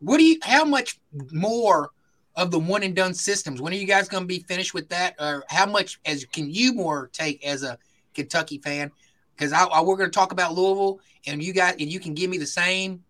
what 0.00 0.18
do 0.18 0.24
you? 0.24 0.38
How 0.42 0.64
much 0.64 0.98
more 1.32 1.90
of 2.36 2.50
the 2.50 2.58
one 2.58 2.82
and 2.82 2.94
done 2.94 3.14
systems? 3.14 3.60
When 3.60 3.72
are 3.72 3.76
you 3.76 3.86
guys 3.86 4.08
going 4.08 4.22
to 4.22 4.28
be 4.28 4.40
finished 4.40 4.74
with 4.74 4.88
that? 4.90 5.14
Or 5.18 5.44
how 5.48 5.66
much 5.66 6.00
as 6.04 6.24
can 6.24 6.50
you 6.50 6.72
more 6.72 7.10
take 7.12 7.44
as 7.44 7.62
a 7.62 7.78
Kentucky 8.14 8.58
fan? 8.58 8.90
Because 9.34 9.52
I, 9.52 9.64
I, 9.64 9.82
we're 9.82 9.96
going 9.96 10.10
to 10.10 10.14
talk 10.14 10.32
about 10.32 10.54
Louisville, 10.54 11.00
and 11.26 11.42
you 11.42 11.52
got 11.52 11.74
and 11.74 11.90
you 11.92 12.00
can 12.00 12.14
give 12.14 12.30
me 12.30 12.38
the 12.38 12.46
same 12.46 13.02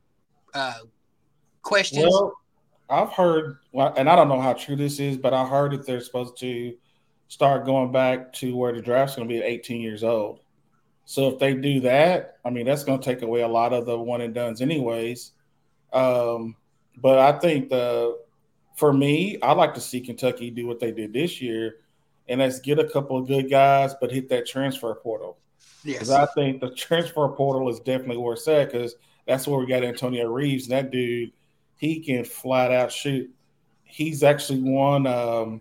uh, 0.55 0.81
questions. 1.63 2.07
Well, 2.09 2.35
I've 2.91 3.13
heard, 3.13 3.59
and 3.75 4.09
I 4.09 4.17
don't 4.17 4.29
know 4.29 4.41
how 4.41 4.55
true 4.55 4.77
this 4.77 4.99
is, 4.99 5.17
but 5.19 5.35
I 5.35 5.47
heard 5.47 5.73
that 5.73 5.87
they're 5.87 6.01
supposed 6.01 6.39
to 6.39 6.75
start 7.29 7.67
going 7.67 7.93
back 7.93 8.33
to 8.35 8.57
where 8.57 8.73
the 8.73 8.81
draft's 8.81 9.17
going 9.17 9.29
to 9.29 9.33
be 9.33 9.39
at 9.39 9.45
18 9.45 9.81
years 9.81 10.03
old. 10.03 10.41
So 11.05 11.29
if 11.29 11.39
they 11.39 11.55
do 11.55 11.81
that, 11.81 12.39
I 12.45 12.51
mean, 12.51 12.67
that's 12.67 12.85
going 12.85 13.01
to 13.01 13.05
take 13.05 13.23
away 13.23 13.43
a 13.43 13.49
lot 13.49 13.73
of 13.73 13.87
the 13.87 13.99
one 13.99 14.21
and 14.21 14.35
duns, 14.35 14.61
anyways. 14.61 15.33
Um, 15.93 16.57
but 17.01 17.19
I 17.19 17.39
think 17.39 17.69
the 17.71 18.19
for 18.77 18.93
me, 18.93 19.39
I 19.43 19.53
like 19.53 19.75
to 19.75 19.81
see 19.81 20.01
Kentucky 20.01 20.51
do 20.51 20.67
what 20.67 20.79
they 20.79 20.93
did 20.93 21.13
this 21.13 21.41
year, 21.43 21.79
and 22.29 22.41
that's 22.41 22.61
get 22.61 22.79
a 22.79 22.89
couple 22.89 23.19
of 23.19 23.27
good 23.27 23.51
guys, 23.51 23.95
but 24.01 24.11
hit 24.13 24.29
that 24.29 24.47
transfer 24.47 24.95
portal. 24.95 25.39
yes, 25.85 26.11
I 26.11 26.27
think 26.35 26.61
the 26.61 26.71
transfer 26.71 27.29
portal 27.29 27.69
is 27.69 27.81
definitely 27.81 28.19
where 28.19 28.35
it's 28.35 28.47
at 28.47 28.71
because 28.71 28.95
that's 29.27 29.47
where 29.49 29.59
we 29.59 29.67
got 29.67 29.83
Antonio 29.85 30.29
Reeves. 30.31 30.65
And 30.65 30.73
that 30.73 30.91
dude, 30.93 31.33
he 31.77 32.01
can 32.01 32.25
flat 32.25 32.71
out 32.71 32.93
shoot. 32.93 33.29
He's 33.85 34.23
actually 34.23 34.61
won 34.63 35.07
um, 35.07 35.61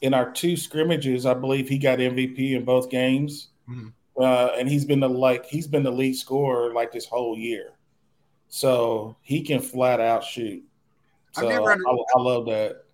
in 0.00 0.14
our 0.14 0.30
two 0.32 0.56
scrimmages. 0.56 1.26
I 1.26 1.34
believe 1.34 1.68
he 1.68 1.78
got 1.78 1.98
MVP 1.98 2.54
in 2.54 2.64
both 2.64 2.88
games, 2.90 3.48
Mhm. 3.68 3.92
uh, 4.18 4.50
and 4.58 4.66
he's 4.68 4.84
been 4.86 5.00
the 5.00 5.08
like 5.10 5.44
he's 5.46 5.66
been 5.66 5.82
the 5.82 5.90
lead 5.92 6.14
scorer 6.16 6.72
like 6.72 6.90
this 6.92 7.04
whole 7.06 7.36
year. 7.36 7.72
So 8.50 9.16
he 9.22 9.42
can 9.42 9.60
flat 9.60 10.00
out 10.00 10.24
shoot. 10.24 10.62
I've 11.36 11.48
never 11.48 11.70
under- 11.70 11.84
I 11.88 12.20
love 12.20 12.46
that. 12.46 12.84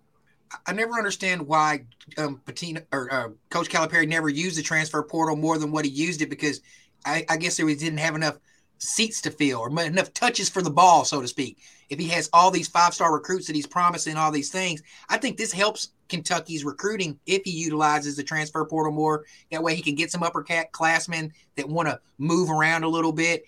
I 0.65 0.71
never 0.71 0.93
understand 0.93 1.45
why 1.45 1.85
um, 2.17 2.41
Pitino 2.45 2.81
or 2.93 3.11
uh, 3.11 3.29
Coach 3.49 3.67
Calipari 3.69 4.07
never 4.07 4.29
used 4.29 4.57
the 4.57 4.61
transfer 4.61 5.03
portal 5.03 5.35
more 5.35 5.57
than 5.57 5.71
what 5.71 5.83
he 5.83 5.91
used 5.91 6.21
it 6.21 6.29
because 6.29 6.61
I, 7.05 7.25
I 7.27 7.35
guess 7.37 7.57
there 7.57 7.65
was, 7.65 7.77
didn't 7.77 7.99
have 7.99 8.15
enough 8.15 8.37
seats 8.77 9.19
to 9.21 9.31
fill 9.31 9.59
or 9.59 9.69
enough 9.83 10.13
touches 10.13 10.47
for 10.47 10.61
the 10.61 10.69
ball, 10.69 11.03
so 11.03 11.21
to 11.21 11.27
speak. 11.27 11.57
If 11.89 11.99
he 11.99 12.07
has 12.09 12.29
all 12.31 12.51
these 12.51 12.67
five 12.67 12.93
star 12.93 13.13
recruits 13.13 13.47
that 13.47 13.55
he's 13.55 13.67
promising, 13.67 14.15
all 14.15 14.31
these 14.31 14.51
things, 14.51 14.83
I 15.09 15.17
think 15.17 15.37
this 15.37 15.51
helps 15.51 15.89
Kentucky's 16.07 16.63
recruiting 16.63 17.19
if 17.25 17.41
he 17.43 17.51
utilizes 17.51 18.15
the 18.15 18.23
transfer 18.23 18.63
portal 18.65 18.91
more. 18.91 19.25
That 19.51 19.63
way, 19.63 19.75
he 19.75 19.81
can 19.81 19.95
get 19.95 20.11
some 20.11 20.23
upper 20.23 20.45
classmen 20.71 21.33
that 21.55 21.67
want 21.67 21.89
to 21.89 21.99
move 22.19 22.49
around 22.49 22.83
a 22.83 22.89
little 22.89 23.11
bit. 23.11 23.45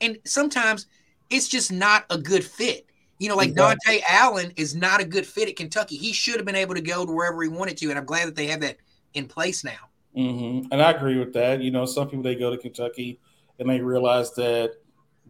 And 0.00 0.18
sometimes 0.24 0.86
it's 1.30 1.48
just 1.48 1.72
not 1.72 2.04
a 2.10 2.18
good 2.18 2.44
fit. 2.44 2.86
You 3.18 3.28
know, 3.28 3.36
like 3.36 3.50
Exactly. 3.50 3.98
Dontaie 3.98 4.02
Allen 4.08 4.52
is 4.56 4.74
not 4.74 5.00
a 5.00 5.04
good 5.04 5.26
fit 5.26 5.48
at 5.48 5.56
Kentucky. 5.56 5.96
He 5.96 6.12
should 6.12 6.36
have 6.36 6.44
been 6.44 6.56
able 6.56 6.74
to 6.74 6.80
go 6.80 7.06
to 7.06 7.12
wherever 7.12 7.42
he 7.42 7.48
wanted 7.48 7.76
to, 7.78 7.90
and 7.90 7.98
I'm 7.98 8.04
glad 8.04 8.26
that 8.28 8.34
they 8.34 8.48
have 8.48 8.60
that 8.60 8.76
in 9.14 9.26
place 9.26 9.64
now. 9.64 9.90
hmm 10.14 10.62
And 10.70 10.82
I 10.82 10.90
agree 10.90 11.18
with 11.18 11.32
that. 11.34 11.60
You 11.60 11.70
know, 11.70 11.86
some 11.86 12.08
people 12.08 12.22
they 12.22 12.34
go 12.34 12.50
to 12.50 12.58
Kentucky 12.58 13.18
and 13.58 13.68
they 13.68 13.80
realize 13.80 14.34
that 14.34 14.74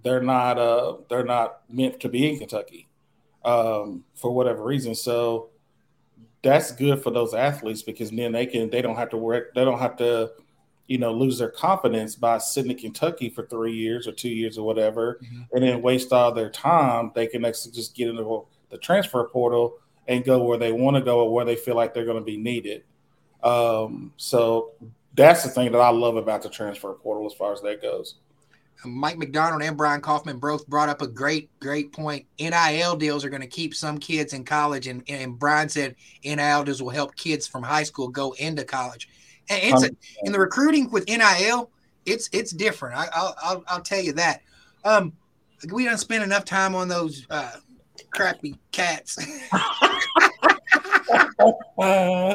they're 0.03 0.23
not 0.23 0.59
uh 0.59 0.97
they're 1.09 1.25
not 1.25 1.61
meant 1.71 2.01
to 2.01 2.09
be 2.09 2.29
in 2.31 2.39
Kentucky 2.39 2.89
um, 3.45 4.05
for 4.15 4.33
whatever 4.33 4.63
reason. 4.65 4.95
So 4.95 5.51
that's 6.43 6.73
good 6.73 7.03
for 7.03 7.11
those 7.11 7.35
athletes 7.35 7.83
because 7.83 8.11
then 8.11 8.33
they 8.33 8.47
can 8.47 8.71
they 8.71 8.83
don't 8.83 8.97
have 8.97 9.11
to 9.11 9.17
work 9.17 9.55
they 9.55 9.65
don't 9.65 9.79
have 9.79 9.97
to 9.97 10.31
you 10.87 10.99
know 10.99 11.13
lose 11.13 11.39
their 11.39 11.49
confidence 11.51 12.15
by 12.15 12.39
sitting 12.39 12.71
in 12.71 12.77
Kentucky 12.79 13.31
for 13.31 13.47
three 13.47 13.73
years 13.75 14.07
or 14.07 14.13
two 14.13 14.29
years 14.29 14.59
or 14.59 14.67
whatever 14.67 15.19
Mhm. 15.23 15.47
and 15.53 15.63
then 15.63 15.83
waste 15.83 16.13
all 16.13 16.33
their 16.33 16.51
time. 16.51 17.11
They 17.15 17.27
can 17.27 17.45
actually 17.45 17.73
just 17.73 17.95
get 17.95 18.09
into 18.09 18.47
the 18.71 18.79
transfer 18.79 19.25
portal 19.25 19.79
and 20.09 20.25
go 20.25 20.43
where 20.45 20.59
they 20.59 20.73
want 20.73 20.97
to 20.97 21.03
go 21.03 21.21
or 21.21 21.33
where 21.33 21.45
they 21.47 21.57
feel 21.57 21.75
like 21.77 21.95
they're 21.95 22.05
going 22.05 22.19
to 22.19 22.25
be 22.25 22.37
needed. 22.37 22.85
Um, 23.43 24.13
so 24.17 24.73
that's 25.15 25.43
the 25.43 25.49
thing 25.51 25.73
that 25.73 25.79
I 25.81 25.91
love 25.91 26.17
about 26.17 26.43
the 26.43 26.49
transfer 26.51 26.93
portal 26.93 27.27
as 27.27 27.35
far 27.35 27.53
as 27.53 27.61
that 27.63 27.81
goes. 27.81 28.17
Mike 28.85 29.17
McDonald 29.17 29.63
and 29.63 29.77
Brian 29.79 30.01
Kaufman 30.03 30.39
both 30.39 30.67
brought 30.67 30.89
up 30.91 31.01
a 31.01 31.07
great, 31.07 31.49
great 31.61 31.93
point. 31.93 32.27
NIL 32.39 32.97
deals 32.97 33.25
are 33.25 33.31
going 33.31 33.41
to 33.41 33.47
keep 33.49 33.75
some 33.75 33.97
kids 33.97 34.35
in 34.35 34.45
college, 34.45 34.89
and, 34.89 35.03
and 35.09 35.39
Brian 35.39 35.69
said 35.71 35.95
NIL 36.23 36.65
deals 36.65 36.83
will 36.83 36.91
help 36.91 37.15
kids 37.17 37.47
from 37.47 37.63
high 37.63 37.85
school 37.85 38.09
go 38.09 38.33
into 38.33 38.65
college. 38.65 39.09
And 39.49 39.75
it's 39.75 39.85
a, 39.85 39.91
in 40.23 40.33
the 40.33 40.39
recruiting 40.39 40.91
with 40.91 41.07
NIL, 41.07 41.71
it's 42.07 42.29
it's 42.33 42.51
different. 42.53 42.99
I, 42.99 43.09
I'll, 43.13 43.37
I'll 43.43 43.65
I'll 43.69 43.81
tell 43.81 44.01
you 44.01 44.13
that. 44.15 44.43
Um, 44.85 45.13
we 45.73 45.85
don't 45.85 45.99
spend 45.99 46.23
enough 46.23 46.45
time 46.45 46.75
on 46.75 46.89
those 46.89 47.27
uh, 47.31 47.53
crappy 48.11 48.59
cats. 48.73 49.19
Uh, 49.53 49.59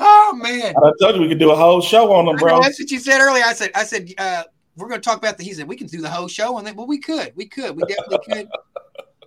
oh 0.00 0.38
man, 0.40 0.74
I 0.76 0.92
told 1.00 1.16
you 1.16 1.22
we 1.22 1.28
could 1.28 1.38
do 1.38 1.50
a 1.50 1.56
whole 1.56 1.80
show 1.80 2.12
on 2.12 2.26
them, 2.26 2.36
I 2.36 2.38
know, 2.38 2.46
bro. 2.56 2.60
that's 2.62 2.80
what 2.80 2.90
you 2.90 2.98
said 2.98 3.20
earlier. 3.20 3.44
I 3.44 3.52
said, 3.52 3.70
I 3.74 3.84
said, 3.84 4.10
uh, 4.18 4.44
we're 4.76 4.88
going 4.88 5.00
to 5.00 5.04
talk 5.04 5.18
about 5.18 5.38
the. 5.38 5.44
He 5.44 5.52
said 5.52 5.68
we 5.68 5.76
can 5.76 5.86
do 5.86 6.00
the 6.00 6.10
whole 6.10 6.28
show 6.28 6.56
on 6.56 6.64
that. 6.64 6.76
Well, 6.76 6.86
we 6.86 6.98
could, 6.98 7.32
we 7.36 7.46
could, 7.46 7.76
we 7.76 7.82
definitely 7.82 8.18
could. 8.32 8.48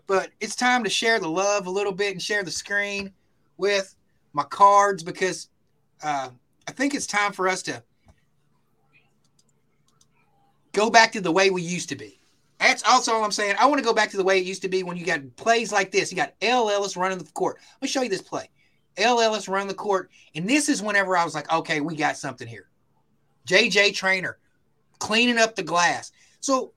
But 0.07 0.29
it's 0.39 0.55
time 0.55 0.83
to 0.83 0.89
share 0.89 1.19
the 1.19 1.29
love 1.29 1.67
a 1.67 1.69
little 1.69 1.93
bit 1.93 2.11
and 2.11 2.21
share 2.21 2.43
the 2.43 2.51
screen 2.51 3.13
with 3.57 3.95
my 4.33 4.43
cards 4.43 5.03
because 5.03 5.49
uh, 6.03 6.29
I 6.71 6.73
think 6.73 6.95
it's 6.95 7.05
time 7.05 7.33
for 7.33 7.49
us 7.49 7.61
to 7.63 7.83
go 10.71 10.89
back 10.89 11.11
to 11.11 11.19
the 11.19 11.33
way 11.33 11.49
we 11.49 11.61
used 11.61 11.89
to 11.89 11.97
be. 11.97 12.17
That's 12.61 12.81
also 12.83 13.11
all 13.11 13.25
I'm 13.25 13.31
saying. 13.33 13.57
I 13.59 13.65
want 13.65 13.79
to 13.79 13.83
go 13.83 13.93
back 13.93 14.09
to 14.11 14.17
the 14.17 14.23
way 14.23 14.37
it 14.37 14.45
used 14.45 14.61
to 14.61 14.69
be 14.69 14.81
when 14.81 14.95
you 14.95 15.05
got 15.05 15.19
plays 15.35 15.73
like 15.73 15.91
this. 15.91 16.13
You 16.13 16.15
got 16.15 16.33
El 16.41 16.69
Ellis 16.69 16.95
running 16.95 17.17
the 17.17 17.25
court. 17.33 17.57
Let 17.73 17.81
me 17.81 17.87
show 17.89 18.03
you 18.03 18.09
this 18.09 18.21
play. 18.21 18.49
El 18.95 19.19
Ellis 19.19 19.49
running 19.49 19.67
the 19.67 19.73
court, 19.73 20.11
and 20.33 20.49
this 20.49 20.69
is 20.69 20.81
whenever 20.81 21.17
I 21.17 21.25
was 21.25 21.35
like, 21.35 21.51
okay, 21.51 21.81
we 21.81 21.93
got 21.93 22.15
something 22.15 22.47
here. 22.47 22.69
JJ 23.49 23.93
Traynor 23.93 24.37
cleaning 24.99 25.39
up 25.39 25.57
the 25.57 25.63
glass. 25.63 26.13
So 26.39 26.71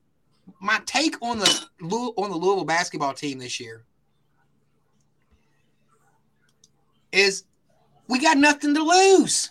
my 0.61 0.81
take 0.87 1.23
on 1.23 1.39
the 1.39 1.67
on 2.17 2.31
the 2.31 2.37
Louisville 2.37 2.65
basketball 2.65 3.15
team 3.15 3.39
this 3.39 3.61
year 3.61 3.85
is 7.13 7.45
we 8.09 8.19
got 8.19 8.39
nothing 8.39 8.75
to 8.75 8.83
lose. 8.83 9.51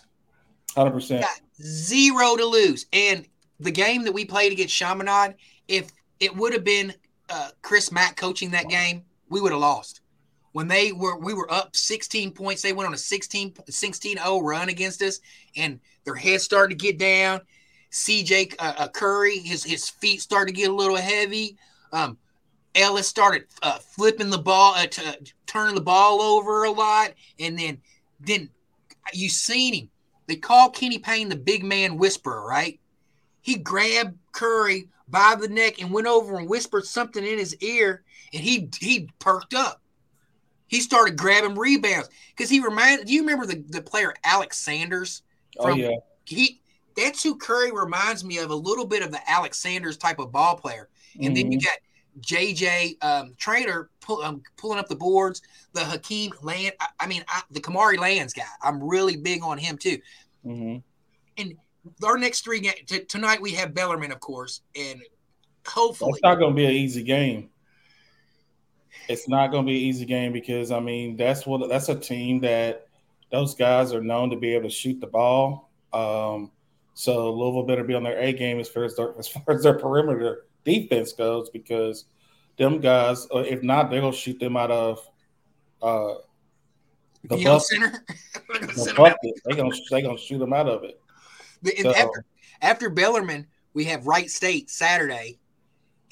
Hundred 0.74 0.92
percent. 0.92 1.22
Got 1.22 1.40
zero 1.62 2.36
to 2.36 2.44
lose. 2.44 2.86
And 2.92 3.26
the 3.60 3.70
game 3.70 4.04
that 4.04 4.12
we 4.12 4.24
played 4.24 4.52
against 4.52 4.74
Chaminade, 4.74 5.34
if 5.68 5.90
it 6.20 6.34
would 6.34 6.52
have 6.52 6.64
been 6.64 6.92
uh, 7.30 7.50
Chris 7.62 7.92
Mack 7.92 8.16
coaching 8.16 8.50
that 8.50 8.68
game, 8.68 9.02
we 9.28 9.40
would 9.40 9.52
have 9.52 9.60
lost. 9.60 10.00
When 10.52 10.68
they 10.68 10.92
were, 10.92 11.18
we 11.18 11.34
were 11.34 11.52
up 11.52 11.74
16 11.74 12.30
points. 12.32 12.62
They 12.62 12.72
went 12.72 12.86
on 12.86 12.94
a 12.94 12.98
16 12.98 13.52
16-0 13.52 14.42
run 14.42 14.68
against 14.68 15.02
us, 15.02 15.20
and 15.56 15.80
their 16.04 16.14
heads 16.14 16.44
started 16.44 16.78
to 16.78 16.84
get 16.84 16.98
down. 16.98 17.40
CJ 17.90 18.54
uh, 18.58 18.74
uh, 18.78 18.88
Curry, 18.88 19.38
his 19.38 19.62
his 19.64 19.88
feet 19.88 20.20
started 20.20 20.54
to 20.54 20.60
get 20.60 20.70
a 20.70 20.74
little 20.74 20.96
heavy. 20.96 21.56
Um, 21.92 22.18
Ellis 22.74 23.06
started 23.06 23.46
uh, 23.62 23.78
flipping 23.78 24.30
the 24.30 24.38
ball, 24.38 24.74
uh, 24.74 24.86
t- 24.86 25.02
turning 25.46 25.76
the 25.76 25.80
ball 25.80 26.20
over 26.20 26.64
a 26.64 26.70
lot, 26.70 27.12
and 27.38 27.58
then 27.58 27.80
then 28.20 28.48
you 29.12 29.28
seen 29.28 29.74
him. 29.74 29.90
They 30.26 30.36
call 30.36 30.70
Kenny 30.70 30.98
Payne 30.98 31.28
the 31.28 31.36
big 31.36 31.64
man 31.64 31.96
whisperer, 31.98 32.46
right? 32.46 32.80
He 33.42 33.56
grabbed 33.56 34.18
Curry 34.32 34.88
by 35.08 35.34
the 35.38 35.48
neck 35.48 35.80
and 35.80 35.92
went 35.92 36.06
over 36.06 36.36
and 36.38 36.48
whispered 36.48 36.86
something 36.86 37.24
in 37.24 37.38
his 37.38 37.54
ear, 37.56 38.02
and 38.32 38.42
he 38.42 38.70
he 38.80 39.08
perked 39.18 39.54
up. 39.54 39.80
He 40.66 40.80
started 40.80 41.18
grabbing 41.18 41.56
rebounds 41.56 42.08
because 42.30 42.48
he 42.50 42.60
reminded. 42.60 43.06
Do 43.06 43.12
you 43.12 43.20
remember 43.20 43.46
the, 43.46 43.62
the 43.68 43.82
player 43.82 44.14
Alex 44.24 44.58
Sanders? 44.58 45.22
oh 45.60 45.74
yeah, 45.74 45.90
He 46.24 46.60
that's 46.96 47.22
who 47.22 47.36
Curry 47.36 47.70
reminds 47.70 48.24
me 48.24 48.38
of 48.38 48.50
a 48.50 48.54
little 48.54 48.86
bit 48.86 49.02
of 49.02 49.10
the 49.10 49.20
Alex 49.30 49.58
Sanders 49.58 49.98
type 49.98 50.18
of 50.18 50.32
ball 50.32 50.56
player. 50.56 50.88
And 51.20 51.36
then 51.36 51.52
you 51.52 51.58
Mhm. 51.58 51.64
got 51.64 51.78
JJ 52.20 53.02
um, 53.02 53.34
Trader 53.36 53.90
pull, 54.00 54.22
um, 54.22 54.42
pulling 54.56 54.78
up 54.78 54.88
the 54.88 54.96
boards. 54.96 55.42
The 55.72 55.84
Hakeem 55.84 56.32
Land. 56.42 56.74
I, 56.80 56.86
I 57.00 57.06
mean, 57.06 57.24
I, 57.28 57.42
the 57.50 57.60
Kamari 57.60 57.98
Lands 57.98 58.32
guy. 58.32 58.42
I'm 58.62 58.82
really 58.82 59.16
big 59.16 59.42
on 59.42 59.58
him 59.58 59.76
too. 59.76 59.98
Mhm. 60.44 60.82
Our 62.02 62.16
next 62.16 62.44
three 62.44 62.60
ga- 62.60 62.82
t- 62.86 63.04
tonight 63.04 63.42
we 63.42 63.52
have 63.52 63.74
Bellarmine, 63.74 64.10
of 64.10 64.20
course, 64.20 64.62
and 64.74 65.02
hopefully 65.66 66.12
It's 66.12 66.22
not 66.22 66.36
going 66.36 66.52
to 66.52 66.56
be 66.56 66.64
an 66.64 66.70
easy 66.70 67.02
game. 67.02 67.50
It's 69.08 69.28
not 69.28 69.50
going 69.50 69.66
to 69.66 69.70
be 69.70 69.76
an 69.76 69.82
easy 69.82 70.06
game 70.06 70.32
because 70.32 70.70
I 70.70 70.80
mean 70.80 71.16
that's 71.16 71.44
what 71.46 71.68
that's 71.68 71.90
a 71.90 71.94
team 71.94 72.40
that 72.40 72.86
those 73.30 73.54
guys 73.54 73.92
are 73.92 74.00
known 74.00 74.30
to 74.30 74.36
be 74.36 74.54
able 74.54 74.68
to 74.68 74.74
shoot 74.74 75.00
the 75.00 75.06
ball. 75.06 75.70
Um, 75.92 76.52
so 76.94 77.32
Louisville 77.32 77.64
better 77.64 77.84
be 77.84 77.94
on 77.94 78.02
their 78.02 78.18
A 78.18 78.32
game 78.32 78.60
as 78.60 78.68
far 78.68 78.84
as 78.84 78.96
their, 78.96 79.18
as 79.18 79.28
far 79.28 79.54
as 79.54 79.62
their 79.62 79.74
perimeter 79.78 80.46
defense 80.64 81.12
goes 81.12 81.50
because 81.50 82.04
them 82.56 82.80
guys, 82.80 83.26
or 83.26 83.44
if 83.44 83.62
not, 83.62 83.90
they're 83.90 84.00
gonna 84.00 84.12
shoot 84.12 84.38
them 84.38 84.56
out 84.56 84.70
of 84.70 84.98
uh, 85.82 86.14
the 87.24 87.36
Yale 87.38 87.54
bucket. 87.54 87.62
Center. 87.66 88.04
We're 88.48 88.54
gonna 88.60 88.66
The 88.68 88.72
send 88.74 88.98
him 88.98 89.04
out. 89.04 89.16
bucket. 89.22 89.40
They 89.44 89.56
gonna 89.56 89.76
they 89.90 90.02
gonna 90.02 90.18
shoot 90.18 90.38
them 90.38 90.52
out 90.52 90.68
of 90.68 90.84
it. 90.84 91.00
And 91.64 91.78
So- 91.84 91.94
after, 91.94 92.24
after 92.62 92.90
Bellarmine, 92.90 93.46
we 93.72 93.84
have 93.84 94.06
Wright 94.06 94.30
State 94.30 94.70
Saturday, 94.70 95.38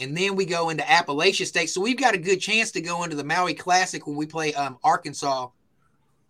and 0.00 0.16
then 0.16 0.34
we 0.34 0.44
go 0.44 0.70
into 0.70 0.82
Appalachia 0.82 1.46
State. 1.46 1.70
So 1.70 1.80
we've 1.80 1.98
got 1.98 2.14
a 2.14 2.18
good 2.18 2.40
chance 2.40 2.70
to 2.72 2.80
go 2.80 3.04
into 3.04 3.16
the 3.16 3.24
Maui 3.24 3.54
Classic 3.54 4.06
when 4.06 4.16
we 4.16 4.26
play 4.26 4.52
um, 4.54 4.78
Arkansas 4.82 5.48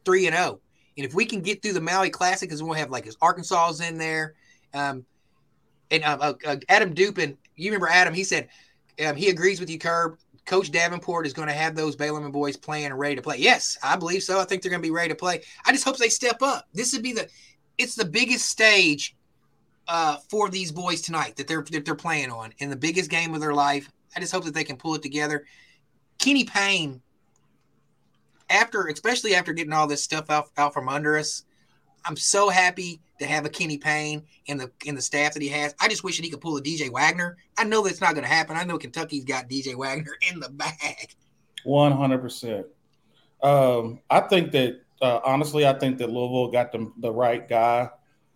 three 0.05 0.27
and 0.27 0.35
zero. 0.37 0.61
And 0.99 1.07
if 1.07 1.15
we 1.15 1.25
can 1.25 1.41
get 1.41 1.63
through 1.63 1.73
the 1.73 1.81
Maui 1.81 2.11
Classic, 2.11 2.49
because 2.49 2.63
we'll 2.63 2.75
have 2.75 2.91
like 2.91 3.09
Arkansas's 3.23 3.81
in 3.81 3.97
there, 3.97 4.35
um, 4.75 5.07
and 5.91 6.05
uh, 6.05 6.19
uh, 6.21 6.35
uh, 6.47 6.57
Adam 6.69 6.95
Dupin, 6.95 7.37
you 7.57 7.71
remember 7.71 7.89
Adam? 7.89 8.15
He 8.15 8.25
said 8.25 8.49
um, 9.07 9.17
he 9.17 9.29
agrees 9.29 9.61
with 9.61 9.71
you, 9.71 9.79
Curb. 9.79 10.19
Coach 10.45 10.73
Davenport 10.73 11.27
is 11.27 11.33
going 11.33 11.49
to 11.49 11.55
have 11.55 11.77
those 11.77 11.95
Bellarmine 11.95 12.33
boys 12.33 12.57
playing 12.57 12.87
and 12.87 12.99
ready 12.99 13.15
to 13.15 13.23
play. 13.23 13.37
Yes, 13.39 13.79
I 13.83 13.97
believe 13.97 14.23
so. 14.25 14.41
I 14.41 14.45
think 14.45 14.61
they're 14.61 14.71
going 14.71 14.83
to 14.83 14.87
be 14.87 14.93
ready 14.93 15.11
to 15.11 15.15
play. 15.15 15.43
I 15.65 15.73
just 15.73 15.85
hope 15.85 15.99
they 15.99 16.09
step 16.09 16.43
up. 16.43 16.67
This 16.75 16.93
would 16.93 17.03
be 17.03 17.13
the 17.13 17.29
it's 17.79 17.95
the 17.95 18.05
biggest 18.05 18.47
stage 18.47 19.17
uh, 19.89 20.17
for 20.29 20.49
these 20.49 20.73
boys 20.73 21.01
tonight 21.01 21.37
that 21.37 21.47
they're 21.47 21.63
that 21.71 21.85
they're 21.85 21.95
playing 21.95 22.31
on 22.31 22.53
in 22.59 22.71
the 22.71 22.77
biggest 22.77 23.11
game 23.11 23.35
of 23.35 23.41
their 23.41 23.55
life. 23.55 23.91
I 24.17 24.21
just 24.21 24.33
hope 24.33 24.45
that 24.45 24.55
they 24.55 24.65
can 24.65 24.77
pull 24.77 24.95
it 24.95 25.03
together. 25.03 25.45
Kenny 26.19 26.45
Payne, 26.45 27.01
after 28.51 28.87
especially 28.87 29.35
after 29.35 29.53
getting 29.53 29.73
all 29.73 29.87
this 29.87 30.03
stuff 30.03 30.31
out, 30.31 30.51
out 30.57 30.75
from 30.75 30.89
under 30.89 31.17
us, 31.17 31.45
I'm 32.05 32.17
so 32.17 32.49
happy 32.49 33.01
to 33.19 33.27
have 33.27 33.45
a 33.45 33.49
Kenny 33.49 33.79
Payne 33.79 34.23
in 34.47 34.59
the 34.59 34.71
in 34.85 34.95
the 34.95 35.03
staff 35.03 35.35
that 35.35 35.43
he 35.43 35.49
has. 35.49 35.75
I 35.81 35.89
just 35.89 36.05
wish 36.05 36.17
that 36.17 36.25
he 36.25 36.31
could 36.31 36.41
pull 36.41 36.57
a 36.57 36.63
DJ 36.63 36.91
Wagner. 36.91 37.37
I 37.57 37.65
know 37.65 37.83
that's 37.83 38.01
not 38.01 38.15
going 38.15 38.25
to 38.25 38.31
happen. 38.31 38.57
I 38.57 38.65
know 38.65 38.79
Kentucky's 38.79 39.25
got 39.25 39.49
DJ 39.49 39.75
Wagner 39.75 40.13
in 40.31 40.41
the 40.41 40.51
bag. 40.51 41.15
One 41.65 41.93
hundred 41.93 42.19
percent. 42.19 42.67
Um, 43.43 44.01
I 44.11 44.21
think 44.21 44.53
that 44.53 44.81
uh, 45.01 45.21
honestly, 45.25 45.67
I 45.67 45.73
think 45.75 45.99
that 45.99 46.11
Louisville 46.11 46.51
got 46.51 46.73
the 46.73 46.91
the 46.99 47.13
right 47.13 47.49
guy 47.49 47.91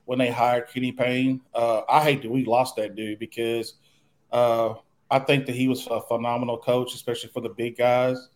when 0.04 0.18
they 0.18 0.30
hired 0.30 0.68
Kenny 0.68 0.92
Payne. 0.92 1.40
Uh, 1.54 1.82
I 1.88 2.02
hate 2.02 2.22
that 2.22 2.30
we 2.30 2.44
lost 2.44 2.76
that 2.76 2.94
dude 2.94 3.18
because 3.18 3.74
uh, 4.32 4.74
I 5.10 5.18
think 5.20 5.46
that 5.46 5.54
he 5.54 5.68
was 5.68 5.86
a 5.88 6.00
phenomenal 6.00 6.58
coach, 6.58 6.94
especially 6.94 7.30
for 7.30 7.40
the 7.40 7.50
big 7.50 7.76
guys. 7.76 8.28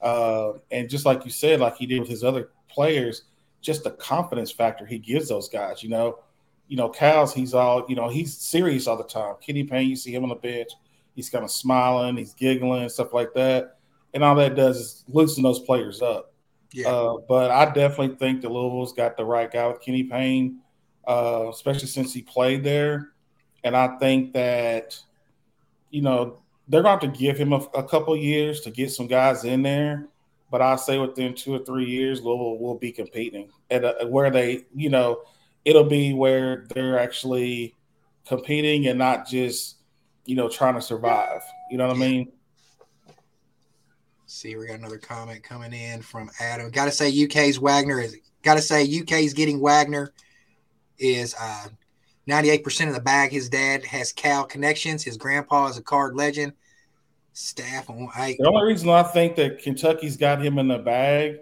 Uh, 0.00 0.52
and 0.70 0.88
just 0.88 1.04
like 1.04 1.24
you 1.24 1.30
said, 1.30 1.60
like 1.60 1.76
he 1.76 1.86
did 1.86 2.00
with 2.00 2.08
his 2.08 2.22
other 2.22 2.50
players, 2.68 3.24
just 3.60 3.84
the 3.84 3.90
confidence 3.92 4.50
factor 4.50 4.86
he 4.86 4.98
gives 4.98 5.28
those 5.28 5.48
guys. 5.48 5.82
You 5.82 5.90
know, 5.90 6.20
you 6.68 6.76
know, 6.76 6.88
Cal's 6.88 7.34
he's 7.34 7.54
all 7.54 7.84
you 7.88 7.96
know 7.96 8.08
he's 8.08 8.36
serious 8.36 8.86
all 8.86 8.96
the 8.96 9.04
time. 9.04 9.34
Kenny 9.40 9.64
Payne, 9.64 9.88
you 9.88 9.96
see 9.96 10.14
him 10.14 10.22
on 10.22 10.28
the 10.28 10.34
bench, 10.34 10.70
he's 11.14 11.30
kind 11.30 11.44
of 11.44 11.50
smiling, 11.50 12.16
he's 12.16 12.34
giggling, 12.34 12.88
stuff 12.88 13.12
like 13.12 13.34
that 13.34 13.78
and 14.14 14.24
all 14.24 14.34
that 14.36 14.54
does 14.54 14.76
is 14.78 15.04
loosen 15.08 15.42
those 15.42 15.60
players 15.60 16.02
up. 16.02 16.32
Yeah. 16.72 16.88
Uh, 16.88 17.18
but 17.28 17.50
I 17.50 17.66
definitely 17.66 18.16
think 18.16 18.42
that 18.42 18.50
Louisville's 18.50 18.92
got 18.92 19.16
the 19.16 19.24
right 19.24 19.50
guy 19.50 19.66
with 19.66 19.80
Kenny 19.80 20.04
Payne, 20.04 20.60
uh, 21.06 21.46
especially 21.50 21.88
since 21.88 22.12
he 22.12 22.22
played 22.22 22.62
there. 22.62 23.12
And 23.64 23.76
I 23.76 23.96
think 23.98 24.32
that, 24.34 24.98
you 25.90 26.02
know, 26.02 26.38
they're 26.68 26.82
going 26.82 26.98
to 26.98 27.06
have 27.06 27.14
to 27.14 27.18
give 27.18 27.38
him 27.38 27.52
a, 27.52 27.60
a 27.74 27.82
couple 27.82 28.16
years 28.16 28.60
to 28.62 28.70
get 28.70 28.92
some 28.92 29.06
guys 29.06 29.44
in 29.44 29.62
there. 29.62 30.08
But 30.50 30.62
I 30.62 30.76
say 30.76 30.98
within 30.98 31.34
two 31.34 31.54
or 31.54 31.58
three 31.58 31.84
years, 31.84 32.22
Louisville 32.22 32.58
will 32.58 32.78
be 32.78 32.92
competing 32.92 33.50
at 33.70 33.84
a, 33.84 34.06
where 34.06 34.30
they, 34.30 34.64
you 34.74 34.88
know, 34.88 35.22
it'll 35.64 35.84
be 35.84 36.14
where 36.14 36.66
they're 36.74 36.98
actually 36.98 37.74
competing 38.26 38.86
and 38.86 38.98
not 38.98 39.26
just, 39.26 39.76
you 40.24 40.36
know, 40.36 40.48
trying 40.48 40.74
to 40.74 40.80
survive. 40.80 41.42
You 41.70 41.76
know 41.76 41.86
what 41.86 41.96
I 41.96 41.98
mean? 41.98 42.32
See, 44.26 44.56
we 44.56 44.66
got 44.66 44.78
another 44.78 44.98
comment 44.98 45.42
coming 45.42 45.72
in 45.72 46.02
from 46.02 46.30
Adam. 46.38 46.70
Got 46.70 46.86
to 46.86 46.90
say, 46.90 47.08
UK's 47.24 47.58
Wagner 47.58 48.00
is. 48.00 48.16
Got 48.42 48.54
to 48.54 48.62
say, 48.62 48.84
UK's 48.84 49.34
getting 49.34 49.60
Wagner 49.60 50.12
is 50.98 51.34
uh, 51.40 51.68
98% 52.28 52.88
of 52.88 52.94
the 52.94 53.00
bag. 53.00 53.32
His 53.32 53.48
dad 53.48 53.84
has 53.84 54.12
Cal 54.12 54.44
connections. 54.44 55.02
His 55.02 55.16
grandpa 55.16 55.68
is 55.68 55.78
a 55.78 55.82
card 55.82 56.14
legend. 56.14 56.52
Staff 57.38 57.88
on 57.88 58.08
I, 58.16 58.34
The 58.36 58.48
only 58.48 58.66
reason 58.66 58.88
I 58.88 59.04
think 59.04 59.36
that 59.36 59.60
Kentucky's 59.60 60.16
got 60.16 60.44
him 60.44 60.58
in 60.58 60.66
the 60.66 60.78
bag 60.78 61.36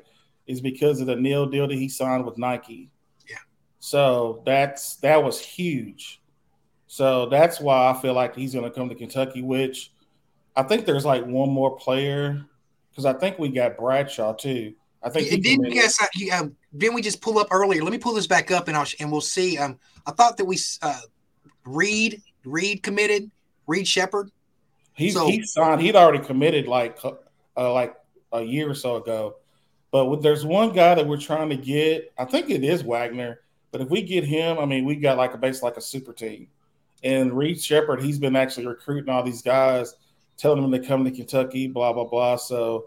is 0.47 0.61
because 0.61 1.01
of 1.01 1.07
the 1.07 1.17
nil 1.17 1.47
deal 1.47 1.67
that 1.67 1.75
he 1.75 1.89
signed 1.89 2.27
with 2.27 2.37
Nike. 2.37 2.91
Yeah. 3.27 3.39
So 3.81 4.43
that's 4.45 4.97
that 4.97 5.25
was 5.25 5.41
huge. 5.41 6.21
So 6.87 7.31
that's 7.31 7.61
why 7.61 7.89
I 7.89 7.95
feel 7.95 8.13
like 8.13 8.37
he's 8.37 8.53
going 8.53 8.67
to 8.67 8.71
come 8.71 8.91
to 8.91 8.95
Kentucky. 8.95 9.41
Which 9.41 9.91
I 10.55 10.65
think 10.65 10.85
there's 10.85 11.07
like 11.07 11.25
one 11.25 11.49
more 11.49 11.79
player 11.79 12.45
because 12.91 13.07
I 13.07 13.15
think 13.15 13.39
we 13.39 13.49
got 13.49 13.79
Bradshaw 13.79 14.35
too. 14.35 14.75
I 15.03 15.09
think 15.09 15.29
he 15.29 15.39
didn't 15.39 15.75
guys? 15.75 15.97
You, 16.15 16.31
um, 16.35 16.55
didn't 16.77 16.95
we 16.95 17.01
just 17.01 17.23
pull 17.23 17.39
up 17.39 17.49
earlier? 17.51 17.83
Let 17.83 17.93
me 17.93 17.99
pull 17.99 18.13
this 18.13 18.27
back 18.27 18.51
up 18.51 18.69
and 18.69 18.77
I'll 18.77 18.87
and 19.01 19.11
we'll 19.11 19.23
see. 19.23 19.57
Um, 19.57 19.79
I 20.05 20.11
thought 20.11 20.37
that 20.37 20.45
we 20.45 20.59
uh, 20.83 21.01
Reed 21.65 22.21
Reed 22.45 22.83
committed 22.83 23.31
Reed 23.67 23.89
Sheppard. 23.89 24.31
He 24.97 25.11
So- 25.11 25.29
he 25.29 25.45
signed. 25.45 25.81
He'd 25.83 25.97
already 25.97 26.25
committed 26.25 26.67
like 26.67 26.99
uh, 27.57 27.73
like 27.73 27.95
a 28.33 28.43
year 28.43 28.69
or 28.71 28.75
so 28.75 28.97
ago. 28.97 29.37
But 29.91 30.07
with, 30.07 30.23
there's 30.23 30.45
one 30.45 30.73
guy 30.73 30.95
that 30.95 31.07
we're 31.07 31.17
trying 31.21 31.49
to 31.51 31.57
get. 31.57 32.13
I 32.19 32.25
think 32.25 32.51
it 32.51 32.65
is 32.65 32.83
Wagner. 32.83 33.41
But 33.71 33.81
if 33.83 33.91
we 33.91 34.03
get 34.03 34.25
him, 34.25 34.59
I 34.59 34.65
mean, 34.65 34.85
we 34.85 34.97
got 34.97 35.17
like 35.17 35.35
a 35.35 35.39
base 35.39 35.63
like 35.63 35.77
a 35.77 35.81
super 35.81 36.13
team. 36.13 36.49
And 37.05 37.33
Reed 37.37 37.61
Sheppard, 37.61 38.03
he's 38.03 38.19
been 38.19 38.35
actually 38.35 38.67
recruiting 38.67 39.11
all 39.11 39.23
these 39.23 39.43
guys, 39.43 39.95
telling 40.39 40.63
them 40.63 40.73
to 40.73 40.87
come 40.87 41.05
to 41.05 41.11
Kentucky, 41.11 41.67
blah 41.67 41.93
blah 41.93 42.05
blah. 42.05 42.37
So 42.37 42.87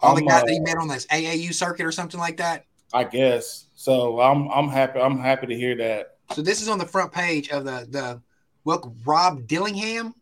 All 0.00 0.14
the 0.14 0.20
I'm, 0.22 0.28
guys 0.28 0.42
uh, 0.42 0.46
that 0.46 0.52
he 0.52 0.60
met 0.60 0.76
on 0.76 0.88
this 0.88 1.06
AAU 1.06 1.52
circuit 1.54 1.86
or 1.86 1.92
something 1.92 2.20
like 2.20 2.36
that. 2.36 2.66
I 2.92 3.04
guess 3.04 3.66
so. 3.74 4.20
I'm 4.20 4.48
I'm 4.48 4.68
happy. 4.68 5.00
I'm 5.00 5.18
happy 5.18 5.46
to 5.46 5.54
hear 5.56 5.76
that. 5.76 6.16
So 6.34 6.42
this 6.42 6.60
is 6.60 6.68
on 6.68 6.78
the 6.78 6.86
front 6.86 7.10
page 7.12 7.48
of 7.48 7.64
the 7.64 7.86
the 7.90 8.20
well, 8.64 8.94
Rob 9.06 9.46
Dillingham. 9.46 10.14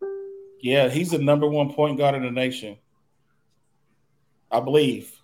Yeah, 0.66 0.88
he's 0.88 1.12
the 1.12 1.18
number 1.18 1.46
one 1.48 1.72
point 1.72 1.96
guard 1.96 2.16
in 2.16 2.24
the 2.24 2.30
nation. 2.32 2.76
I 4.50 4.58
believe. 4.58 5.16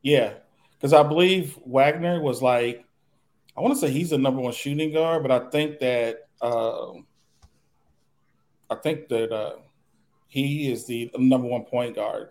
Yeah. 0.00 0.32
Because 0.72 0.94
I 0.94 1.02
believe 1.02 1.58
Wagner 1.66 2.18
was 2.22 2.40
like, 2.40 2.82
I 3.54 3.60
want 3.60 3.74
to 3.74 3.80
say 3.80 3.90
he's 3.90 4.08
the 4.10 4.16
number 4.16 4.40
one 4.40 4.54
shooting 4.54 4.94
guard, 4.94 5.22
but 5.22 5.30
I 5.30 5.50
think 5.50 5.80
that 5.80 6.28
um 6.40 7.04
I 8.70 8.76
think 8.76 9.08
that 9.08 9.32
uh, 9.32 9.56
he 10.28 10.72
is 10.72 10.86
the 10.86 11.10
number 11.18 11.46
one 11.46 11.64
point 11.64 11.94
guard. 11.96 12.30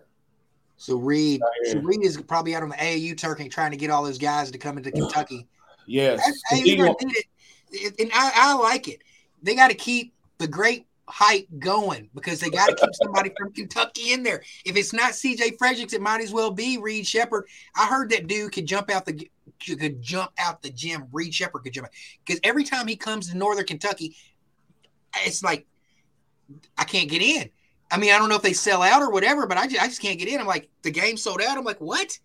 So 0.76 0.96
Reed, 0.96 1.40
Right 1.40 1.72
so. 1.72 1.78
Reed 1.78 2.02
is 2.04 2.20
probably 2.20 2.56
out 2.56 2.64
on 2.64 2.70
the 2.70 2.74
AAU 2.74 3.16
Turkey 3.16 3.48
trying 3.48 3.70
to 3.70 3.76
get 3.76 3.90
all 3.90 4.02
those 4.02 4.18
guys 4.18 4.50
to 4.50 4.58
come 4.58 4.76
into 4.76 4.90
Kentucky. 4.90 5.46
Yes. 5.86 6.18
That's- 6.18 6.40
hey, 6.50 6.60
He 6.62 6.70
they're 6.74 6.86
gonna 6.86 6.96
wa- 7.00 7.06
need 7.06 7.16
it. 7.16 7.26
It- 7.70 8.00
and 8.00 8.10
I, 8.12 8.32
I 8.34 8.54
like 8.54 8.88
it. 8.88 9.02
They 9.40 9.54
got 9.54 9.68
to 9.68 9.74
keep 9.76 10.14
the 10.38 10.48
great 10.48 10.84
hype 11.08 11.46
going 11.58 12.08
because 12.14 12.40
they 12.40 12.50
got 12.50 12.68
to 12.68 12.74
keep 12.74 12.94
somebody 12.94 13.30
from 13.38 13.52
Kentucky 13.52 14.12
in 14.12 14.22
there. 14.22 14.42
If 14.64 14.76
it's 14.76 14.92
not 14.92 15.12
CJ 15.12 15.58
Fredericks, 15.58 15.92
it 15.92 16.00
might 16.00 16.20
as 16.20 16.32
well 16.32 16.50
be 16.50 16.78
Reed 16.78 17.06
Sheppard. 17.06 17.46
I 17.76 17.86
heard 17.86 18.10
that 18.10 18.26
dude 18.26 18.52
could 18.52 18.66
jump 18.66 18.90
out 18.90 19.04
the 19.04 19.28
could 19.64 20.02
jump 20.02 20.32
out 20.38 20.62
the 20.62 20.70
gym. 20.70 21.06
Reed 21.12 21.32
Sheppard 21.32 21.62
could 21.62 21.72
jump 21.72 21.86
out 21.86 21.92
because 22.24 22.40
every 22.42 22.64
time 22.64 22.86
he 22.86 22.96
comes 22.96 23.30
to 23.30 23.36
Northern 23.36 23.64
Kentucky, 23.64 24.16
it's 25.24 25.42
like 25.42 25.66
I 26.76 26.84
can't 26.84 27.08
get 27.08 27.22
in. 27.22 27.50
I 27.90 27.98
mean, 27.98 28.12
I 28.12 28.18
don't 28.18 28.28
know 28.28 28.36
if 28.36 28.42
they 28.42 28.52
sell 28.52 28.82
out 28.82 29.00
or 29.00 29.10
whatever, 29.10 29.46
but 29.46 29.58
I 29.58 29.66
just, 29.68 29.80
I 29.80 29.86
just 29.86 30.02
can't 30.02 30.18
get 30.18 30.28
in. 30.28 30.40
I'm 30.40 30.46
like, 30.46 30.68
the 30.82 30.90
game 30.90 31.16
sold 31.16 31.40
out. 31.40 31.56
I'm 31.56 31.64
like, 31.64 31.80
what? 31.80 32.18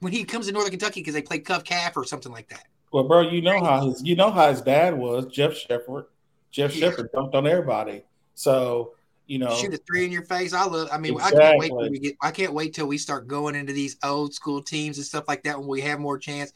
When 0.00 0.12
he 0.12 0.24
comes 0.24 0.46
to 0.46 0.52
Northern 0.52 0.70
Kentucky 0.70 1.00
because 1.00 1.14
they 1.14 1.22
play 1.22 1.38
Cov 1.40 1.64
Cath 1.64 1.96
or 1.96 2.04
something 2.04 2.32
like 2.32 2.48
that. 2.48 2.64
Well, 2.90 3.04
bro, 3.04 3.20
you 3.22 3.42
know 3.42 3.62
how 3.62 3.86
his 3.86 4.02
you 4.02 4.16
know 4.16 4.30
how 4.30 4.48
his 4.50 4.60
dad 4.60 4.96
was, 4.96 5.26
Jeff 5.26 5.54
Sheppard. 5.54 6.06
Jeff 6.50 6.74
Yeah. 6.74 6.90
Sheppard 6.90 7.10
dumped 7.12 7.34
on 7.34 7.46
everybody. 7.46 8.04
So 8.34 8.94
you 9.26 9.38
know, 9.38 9.54
shoot 9.56 9.72
a 9.72 9.78
three 9.78 10.04
in 10.04 10.12
your 10.12 10.24
face. 10.24 10.52
I 10.52 10.64
love. 10.66 10.88
I 10.92 10.98
mean, 10.98 11.18
I 11.20 11.30
can't 11.30 11.58
wait 11.58 11.68
till 11.68 11.90
we 11.90 11.98
get. 11.98 12.16
I 12.20 12.30
can't 12.30 12.52
wait 12.52 12.74
till 12.74 12.86
we 12.86 12.98
start 12.98 13.26
going 13.26 13.54
into 13.54 13.72
these 13.72 13.96
old 14.04 14.34
school 14.34 14.62
teams 14.62 14.98
and 14.98 15.06
stuff 15.06 15.24
like 15.28 15.44
that 15.44 15.58
when 15.58 15.68
we 15.68 15.80
have 15.80 15.98
more 15.98 16.18
chance. 16.18 16.52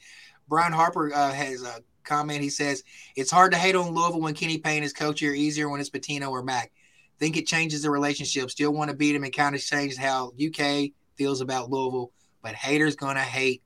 Brian 0.49 0.73
Harper 0.73 1.12
uh, 1.14 1.33
has 1.33 1.62
a 1.62 1.81
comment. 2.05 2.43
He 2.43 2.51
says 2.51 2.85
it's 3.17 3.31
hard 3.31 3.53
to 3.53 3.59
hate 3.59 3.75
on 3.75 3.95
Louisville 3.95 4.21
when 4.21 4.35
Kenny 4.35 4.59
Payne 4.59 4.83
is 4.83 4.93
coach 4.93 5.21
here. 5.21 5.33
Easier 5.33 5.69
when 5.69 5.81
it's 5.81 5.91
Pitino 5.91 6.31
or 6.31 6.43
Mack. 6.43 6.73
Think 7.19 7.37
it 7.37 7.47
changes 7.47 7.83
the 7.83 7.91
relationship. 7.91 8.51
Still 8.51 8.73
want 8.73 8.91
to 8.91 8.97
beat 8.97 9.17
him 9.17 9.25
and 9.25 9.35
kind 9.35 9.55
of 9.55 9.62
change 9.62 9.97
how 9.97 10.33
UK 10.41 10.91
feels 11.17 11.41
about 11.41 11.71
Louisville. 11.71 12.12
But 12.43 12.55
haters 12.55 12.97
gonna 12.97 13.21
hate 13.21 13.62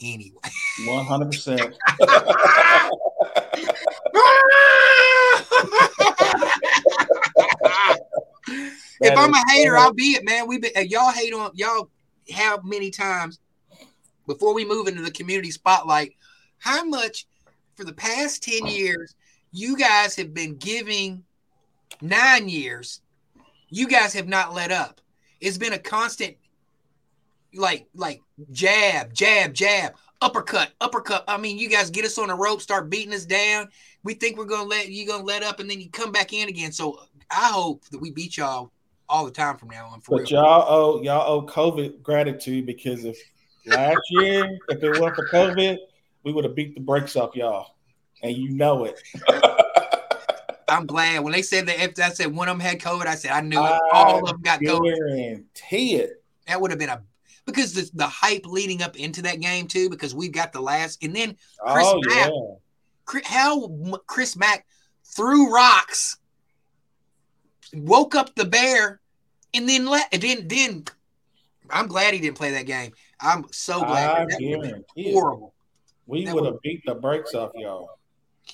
anyway. 0.00 0.40
one 0.86 1.04
hundred 1.04 1.32
percent. 1.32 1.76
if 9.00 9.16
I'm 9.16 9.32
a 9.32 9.42
hater, 9.50 9.76
I'll 9.76 9.92
be 9.92 10.14
it, 10.14 10.24
man. 10.24 10.46
We 10.46 10.58
be, 10.58 10.74
uh, 10.74 10.80
y'all 10.80 11.12
hate 11.12 11.32
on 11.32 11.50
y'all 11.54 11.90
how 12.32 12.60
many 12.64 12.90
times 12.90 13.38
before 14.26 14.54
we 14.54 14.64
move 14.64 14.88
into 14.88 15.02
the 15.02 15.10
community 15.10 15.50
spotlight, 15.50 16.14
how 16.58 16.84
much 16.84 17.26
for 17.76 17.84
the 17.84 17.92
past 17.92 18.42
10 18.42 18.66
years 18.66 19.14
you 19.52 19.76
guys 19.76 20.16
have 20.16 20.34
been 20.34 20.56
giving 20.56 21.24
nine 22.00 22.48
years, 22.48 23.00
you 23.68 23.86
guys 23.86 24.12
have 24.14 24.28
not 24.28 24.54
let 24.54 24.72
up. 24.72 25.00
It's 25.40 25.58
been 25.58 25.72
a 25.72 25.78
constant 25.78 26.36
like 27.54 27.86
like 27.94 28.22
jab, 28.52 29.14
jab, 29.14 29.54
jab, 29.54 29.94
uppercut, 30.20 30.72
uppercut. 30.80 31.24
I 31.28 31.36
mean, 31.36 31.58
you 31.58 31.68
guys 31.68 31.90
get 31.90 32.04
us 32.04 32.18
on 32.18 32.28
the 32.28 32.34
rope, 32.34 32.60
start 32.60 32.90
beating 32.90 33.14
us 33.14 33.24
down. 33.24 33.68
We 34.02 34.14
think 34.14 34.36
we're 34.36 34.44
gonna 34.44 34.68
let 34.68 34.88
you 34.88 35.06
gonna 35.06 35.24
let 35.24 35.42
up, 35.42 35.60
and 35.60 35.70
then 35.70 35.80
you 35.80 35.90
come 35.90 36.12
back 36.12 36.32
in 36.32 36.48
again. 36.48 36.72
So 36.72 37.00
I 37.30 37.48
hope 37.48 37.84
that 37.90 38.00
we 38.00 38.10
beat 38.10 38.36
y'all 38.36 38.72
all 39.08 39.24
the 39.24 39.30
time 39.30 39.56
from 39.56 39.68
now 39.70 39.88
on. 39.88 40.00
For 40.00 40.18
But 40.18 40.30
real. 40.30 40.42
y'all 40.42 40.64
owe 40.68 41.02
y'all 41.02 41.30
owe 41.30 41.46
COVID 41.46 42.02
gratitude 42.02 42.66
because 42.66 43.04
if 43.04 43.18
last 43.66 43.98
year, 44.10 44.44
if 44.68 44.82
it 44.82 44.90
wasn't 45.00 45.16
for 45.16 45.28
COVID, 45.32 45.76
we 46.24 46.32
would 46.32 46.44
have 46.44 46.54
beat 46.54 46.74
the 46.74 46.80
brakes 46.80 47.16
off 47.16 47.34
y'all, 47.36 47.76
and 48.22 48.36
you 48.36 48.50
know 48.50 48.84
it. 48.84 49.00
I'm 50.68 50.86
glad 50.86 51.22
when 51.22 51.32
they 51.32 51.42
said 51.42 51.66
that 51.66 51.78
if 51.80 51.98
I 52.04 52.08
said 52.12 52.34
one 52.34 52.48
of 52.48 52.58
them 52.58 52.60
had 52.66 52.80
COVID, 52.80 53.06
I 53.06 53.14
said 53.14 53.30
I 53.30 53.40
knew 53.40 53.58
it. 53.58 53.62
I 53.62 53.78
All 53.92 54.18
of 54.18 54.26
them 54.26 54.40
got 54.42 54.60
COVID. 54.60 54.96
Guarantee 54.96 55.94
it. 55.96 56.22
That 56.48 56.60
would 56.60 56.70
have 56.72 56.78
been 56.78 56.88
a 56.88 57.02
because 57.44 57.72
the, 57.74 57.88
the 57.94 58.06
hype 58.08 58.44
leading 58.46 58.82
up 58.82 58.96
into 58.96 59.22
that 59.22 59.40
game 59.40 59.68
too, 59.68 59.88
because 59.88 60.14
we've 60.14 60.32
got 60.32 60.52
the 60.52 60.60
last 60.60 61.02
and 61.04 61.14
then 61.14 61.36
Chris 61.68 61.86
oh 61.86 62.00
Mack. 62.06 62.30
yeah. 62.30 62.40
Chri- 63.06 63.24
how 63.24 63.68
Chris 64.08 64.36
Mack 64.36 64.66
threw 65.04 65.54
rocks, 65.54 66.18
woke 67.74 68.14
up 68.14 68.34
the 68.34 68.44
bear, 68.44 69.00
and 69.54 69.68
then 69.68 69.86
let 69.86 70.08
and 70.12 70.22
then 70.22 70.48
then 70.48 70.84
I'm 71.70 71.86
glad 71.86 72.14
he 72.14 72.20
didn't 72.20 72.36
play 72.36 72.52
that 72.52 72.66
game. 72.66 72.92
I'm 73.20 73.46
so 73.50 73.80
glad. 73.80 74.10
I 74.10 74.24
that 74.26 74.26
would 74.26 74.30
have 74.30 74.40
been 74.40 74.60
guarantee 74.70 75.12
horrible. 75.12 75.54
We 76.06 76.30
would 76.32 76.44
have 76.44 76.60
beat 76.62 76.82
the 76.86 76.94
brakes 76.94 77.34
off 77.34 77.50
y'all. 77.54 77.98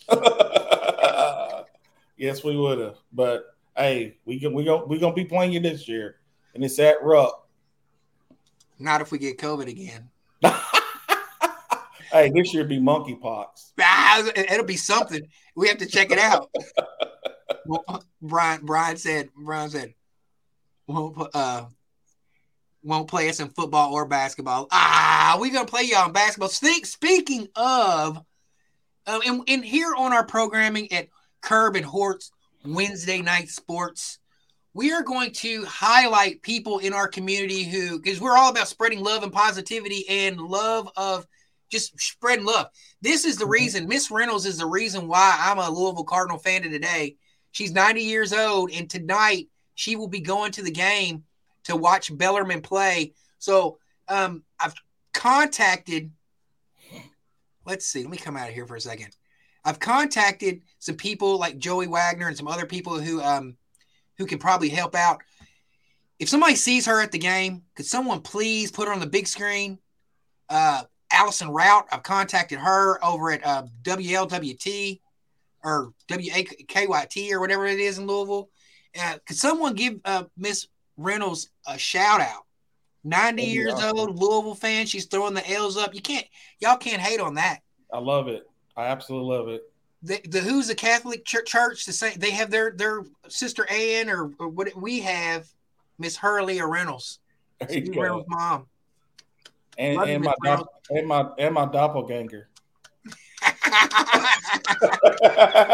yes, 2.16 2.42
we 2.42 2.56
would 2.56 2.78
have. 2.78 2.96
But 3.12 3.54
hey, 3.76 4.16
we 4.24 4.40
can 4.40 4.54
we 4.54 4.64
going 4.64 4.88
we 4.88 4.98
gonna 4.98 5.14
be 5.14 5.24
playing 5.24 5.52
you 5.52 5.60
this 5.60 5.86
year, 5.86 6.16
and 6.54 6.64
it's 6.64 6.78
at 6.78 7.02
Rupp. 7.02 7.48
Not 8.78 9.00
if 9.00 9.12
we 9.12 9.18
get 9.18 9.38
COVID 9.38 9.68
again. 9.68 10.08
hey, 12.12 12.30
this 12.30 12.54
year 12.54 12.64
be 12.64 12.80
monkeypox. 12.80 13.72
Ah, 13.80 14.24
it'll 14.34 14.64
be 14.64 14.76
something. 14.76 15.22
We 15.54 15.68
have 15.68 15.78
to 15.78 15.86
check 15.86 16.10
it 16.10 16.18
out. 16.18 16.50
well, 17.66 18.04
Brian 18.20 18.64
Brian 18.64 18.96
said 18.96 19.30
Brian 19.36 19.70
said 19.70 19.94
won't 20.86 21.16
uh 21.34 21.66
won't 22.82 23.08
play 23.08 23.28
us 23.28 23.40
in 23.40 23.48
football 23.48 23.92
or 23.94 24.06
basketball. 24.06 24.68
Ah, 24.72 25.38
we 25.40 25.50
gonna 25.50 25.66
play 25.66 25.82
y'all 25.84 26.06
in 26.06 26.12
basketball. 26.12 26.48
Speak, 26.48 26.84
speaking 26.86 27.48
of, 27.54 28.18
uh, 29.06 29.20
and, 29.24 29.42
and 29.48 29.64
here 29.64 29.94
on 29.96 30.12
our 30.12 30.24
programming 30.24 30.90
at 30.92 31.08
Curb 31.40 31.76
and 31.76 31.86
Hort's 31.86 32.32
Wednesday 32.64 33.22
night 33.22 33.48
sports, 33.48 34.18
we 34.74 34.92
are 34.92 35.02
going 35.02 35.32
to 35.32 35.64
highlight 35.64 36.42
people 36.42 36.78
in 36.78 36.92
our 36.92 37.08
community 37.08 37.64
who, 37.64 38.00
because 38.00 38.20
we're 38.20 38.36
all 38.36 38.50
about 38.50 38.68
spreading 38.68 39.00
love 39.00 39.22
and 39.22 39.32
positivity 39.32 40.04
and 40.08 40.40
love 40.40 40.90
of 40.96 41.26
just 41.70 41.98
spreading 42.00 42.44
love. 42.44 42.66
This 43.00 43.24
is 43.24 43.36
the 43.36 43.44
Mhm. 43.44 43.50
reason. 43.50 43.88
Miss 43.88 44.10
Reynolds 44.10 44.46
is 44.46 44.58
the 44.58 44.66
reason 44.66 45.08
why 45.08 45.36
I'm 45.38 45.58
a 45.58 45.70
Louisville 45.70 46.04
Cardinal 46.04 46.38
fan 46.38 46.62
today. 46.62 47.16
She's 47.52 47.72
90 47.72 48.02
years 48.02 48.32
old, 48.32 48.70
and 48.72 48.88
tonight 48.90 49.48
she 49.74 49.96
will 49.96 50.08
be 50.08 50.20
going 50.20 50.52
to 50.52 50.62
the 50.62 50.70
game 50.70 51.24
to 51.64 51.76
watch 51.76 52.16
Bellarmine 52.16 52.62
play. 52.62 53.12
So 53.38 53.78
um, 54.08 54.42
I've 54.58 54.74
contacted. 55.14 56.10
Let's 57.64 57.86
see. 57.86 58.02
Let 58.02 58.10
me 58.10 58.16
come 58.16 58.36
out 58.36 58.48
of 58.48 58.54
here 58.54 58.66
for 58.66 58.76
a 58.76 58.80
second. 58.80 59.16
I've 59.64 59.78
contacted 59.78 60.62
some 60.80 60.96
people 60.96 61.38
like 61.38 61.58
Joey 61.58 61.86
Wagner 61.86 62.26
and 62.26 62.36
some 62.36 62.48
other 62.48 62.66
people 62.66 62.98
who 62.98 63.22
um 63.22 63.56
who 64.18 64.26
can 64.26 64.38
probably 64.38 64.68
help 64.68 64.94
out. 64.94 65.20
If 66.18 66.28
somebody 66.28 66.56
sees 66.56 66.86
her 66.86 67.00
at 67.00 67.12
the 67.12 67.18
game, 67.18 67.62
could 67.74 67.86
someone 67.86 68.20
please 68.20 68.70
put 68.70 68.88
her 68.88 68.94
on 68.94 69.00
the 69.00 69.06
big 69.06 69.26
screen? 69.26 69.78
Uh, 70.48 70.82
Allison 71.10 71.48
Rout, 71.48 71.86
I've 71.90 72.02
contacted 72.02 72.58
her 72.58 73.04
over 73.04 73.32
at 73.32 73.44
uh, 73.46 73.64
WLWT 73.82 75.00
or 75.64 75.92
WAKYT 76.08 77.32
or 77.32 77.40
whatever 77.40 77.66
it 77.66 77.80
is 77.80 77.98
in 77.98 78.06
Louisville. 78.06 78.50
Uh, 79.00 79.16
could 79.26 79.36
someone 79.36 79.74
give 79.74 80.00
uh, 80.04 80.24
Miss 80.36 80.68
Reynolds 80.96 81.50
a 81.66 81.78
shout 81.78 82.20
out? 82.20 82.44
90 83.04 83.42
That'd 83.42 83.54
years 83.54 83.72
awesome. 83.74 83.98
old, 83.98 84.18
Louisville 84.18 84.54
fan. 84.54 84.86
She's 84.86 85.06
throwing 85.06 85.34
the 85.34 85.50
L's 85.50 85.76
up. 85.76 85.94
You 85.94 86.02
can't, 86.02 86.26
y'all 86.60 86.76
can't 86.76 87.00
hate 87.00 87.20
on 87.20 87.34
that. 87.34 87.60
I 87.92 87.98
love 87.98 88.28
it. 88.28 88.48
I 88.76 88.86
absolutely 88.86 89.36
love 89.36 89.48
it. 89.48 89.62
The, 90.04 90.20
the 90.28 90.40
who's 90.40 90.68
the 90.68 90.74
Catholic 90.74 91.24
Church, 91.24 91.48
church 91.48 91.86
the 91.86 91.92
same? 91.92 92.18
They 92.18 92.30
have 92.32 92.50
their 92.50 92.72
their 92.72 93.04
sister 93.28 93.70
Ann 93.70 94.10
or, 94.10 94.32
or 94.38 94.48
what 94.48 94.74
we 94.74 95.00
have, 95.00 95.46
Miss 95.98 96.16
Hurley 96.16 96.60
or 96.60 96.68
Reynolds. 96.68 97.20
There 97.60 97.78
you 97.78 97.82
Miss 97.82 97.94
go. 97.94 98.00
Reynolds' 98.00 98.26
mom. 98.28 98.66
And, 99.78 100.00
and 100.02 100.24
my 100.24 100.34
and 100.90 101.06
my 101.06 101.28
and 101.38 101.54
my 101.54 101.66
doppelganger. 101.66 102.48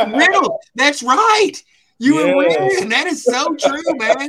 Reynolds, 0.08 0.66
that's 0.74 1.02
right. 1.02 1.52
You 1.98 2.14
would 2.14 2.46
Yes. 2.46 2.80
win. 2.80 2.88
That 2.90 3.06
is 3.06 3.24
so 3.24 3.54
true, 3.56 3.82
man. 3.96 4.28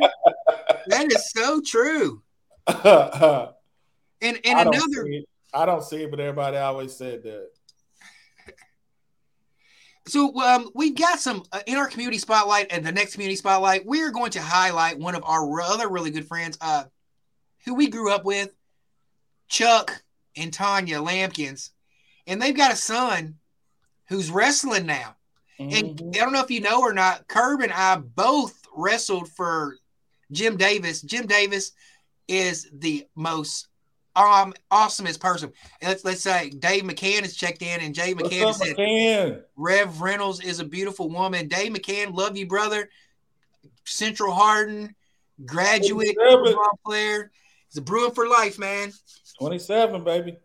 That 0.88 1.12
is 1.12 1.32
so 1.32 1.62
true. 1.62 2.22
And 4.22 4.38
and 4.44 4.60
don't 4.66 4.76
another. 4.76 5.10
I 5.54 5.66
don't 5.66 5.82
see 5.84 6.04
it, 6.04 6.12
but 6.12 6.20
everybody 6.20 6.58
always 6.58 6.94
said 6.94 7.24
that. 7.24 7.48
So 10.08 10.36
um, 10.42 10.70
we've 10.76 10.96
got 10.96 11.20
some 11.20 11.44
uh, 11.52 11.62
in 11.68 11.78
our 11.78 11.88
community 11.88 12.18
spotlight 12.18 12.68
and 12.72 12.86
the 12.86 12.92
next 12.92 13.14
community 13.14 13.38
spotlight. 13.38 13.86
We 13.86 14.02
are 14.02 14.12
going 14.12 14.32
to 14.32 14.42
highlight 14.42 15.00
one 15.00 15.16
of 15.16 15.24
our 15.24 15.62
other 15.62 15.88
really 15.88 16.12
good 16.12 16.28
friends, 16.28 16.58
uh, 16.60 16.84
who 17.66 17.76
we 17.76 17.88
grew 17.88 18.12
up 18.12 18.26
with, 18.26 18.54
Chuck 19.48 20.04
and 20.36 20.52
Tanya 20.52 21.02
Lampkins, 21.02 21.72
and 22.28 22.42
they've 22.42 22.58
got 22.58 22.74
a 22.74 22.76
son 22.76 23.39
who's 24.10 24.30
wrestling 24.30 24.86
now. 24.86 25.16
And 25.60 25.72
Mhm. 25.72 26.16
I 26.16 26.20
don't 26.20 26.34
know 26.34 26.42
if 26.44 26.52
you 26.52 26.62
know 26.62 26.82
or 26.82 26.94
not, 26.94 27.28
Curb 27.28 27.62
and 27.62 27.72
I 27.72 27.98
both 27.98 28.66
wrestled 28.76 29.30
for 29.30 29.78
Jim 30.32 30.58
Davis. 30.58 31.02
Jim 31.02 31.28
Davis 31.28 31.72
is 32.28 32.70
the 32.72 33.08
most 33.16 33.68
um 34.16 34.54
awesomest 34.72 35.20
person. 35.20 35.52
And 35.82 35.90
let's 35.90 36.04
let's 36.04 36.22
say 36.22 36.50
Dave 36.50 36.84
McCann 36.84 37.22
has 37.22 37.36
checked 37.36 37.62
in, 37.62 37.82
and 37.82 37.94
Jay 37.94 38.14
McCann 38.14 38.48
up, 38.48 38.56
said 38.56 38.76
McCann? 38.76 39.44
Rev 39.56 40.02
Reynolds 40.02 40.40
is 40.42 40.60
a 40.60 40.66
beautiful 40.66 41.10
woman. 41.10 41.48
Dave 41.48 41.72
McCann, 41.74 42.14
love 42.14 42.36
you, 42.36 42.48
brother. 42.48 42.90
Central 43.86 44.34
Hardin, 44.34 44.96
graduate 45.46 46.16
football 46.18 46.80
player. 46.86 47.32
He's 47.70 47.78
a 47.78 47.82
Bruin 47.82 48.12
for 48.12 48.28
life, 48.28 48.58
man. 48.60 48.94
Twenty-seven, 49.38 50.04
baby. 50.04 50.38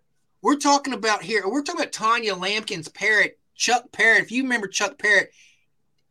We're 0.42 0.56
talking 0.56 0.92
about 0.92 1.22
here. 1.22 1.48
We're 1.48 1.62
talking 1.62 1.80
about 1.80 1.92
Tanya 1.92 2.34
Lampkin's 2.34 2.88
parrot, 2.88 3.38
Chuck 3.54 3.90
Parrott. 3.92 4.22
If 4.22 4.32
you 4.32 4.42
remember 4.42 4.66
Chuck 4.66 4.98
Parrott, 4.98 5.30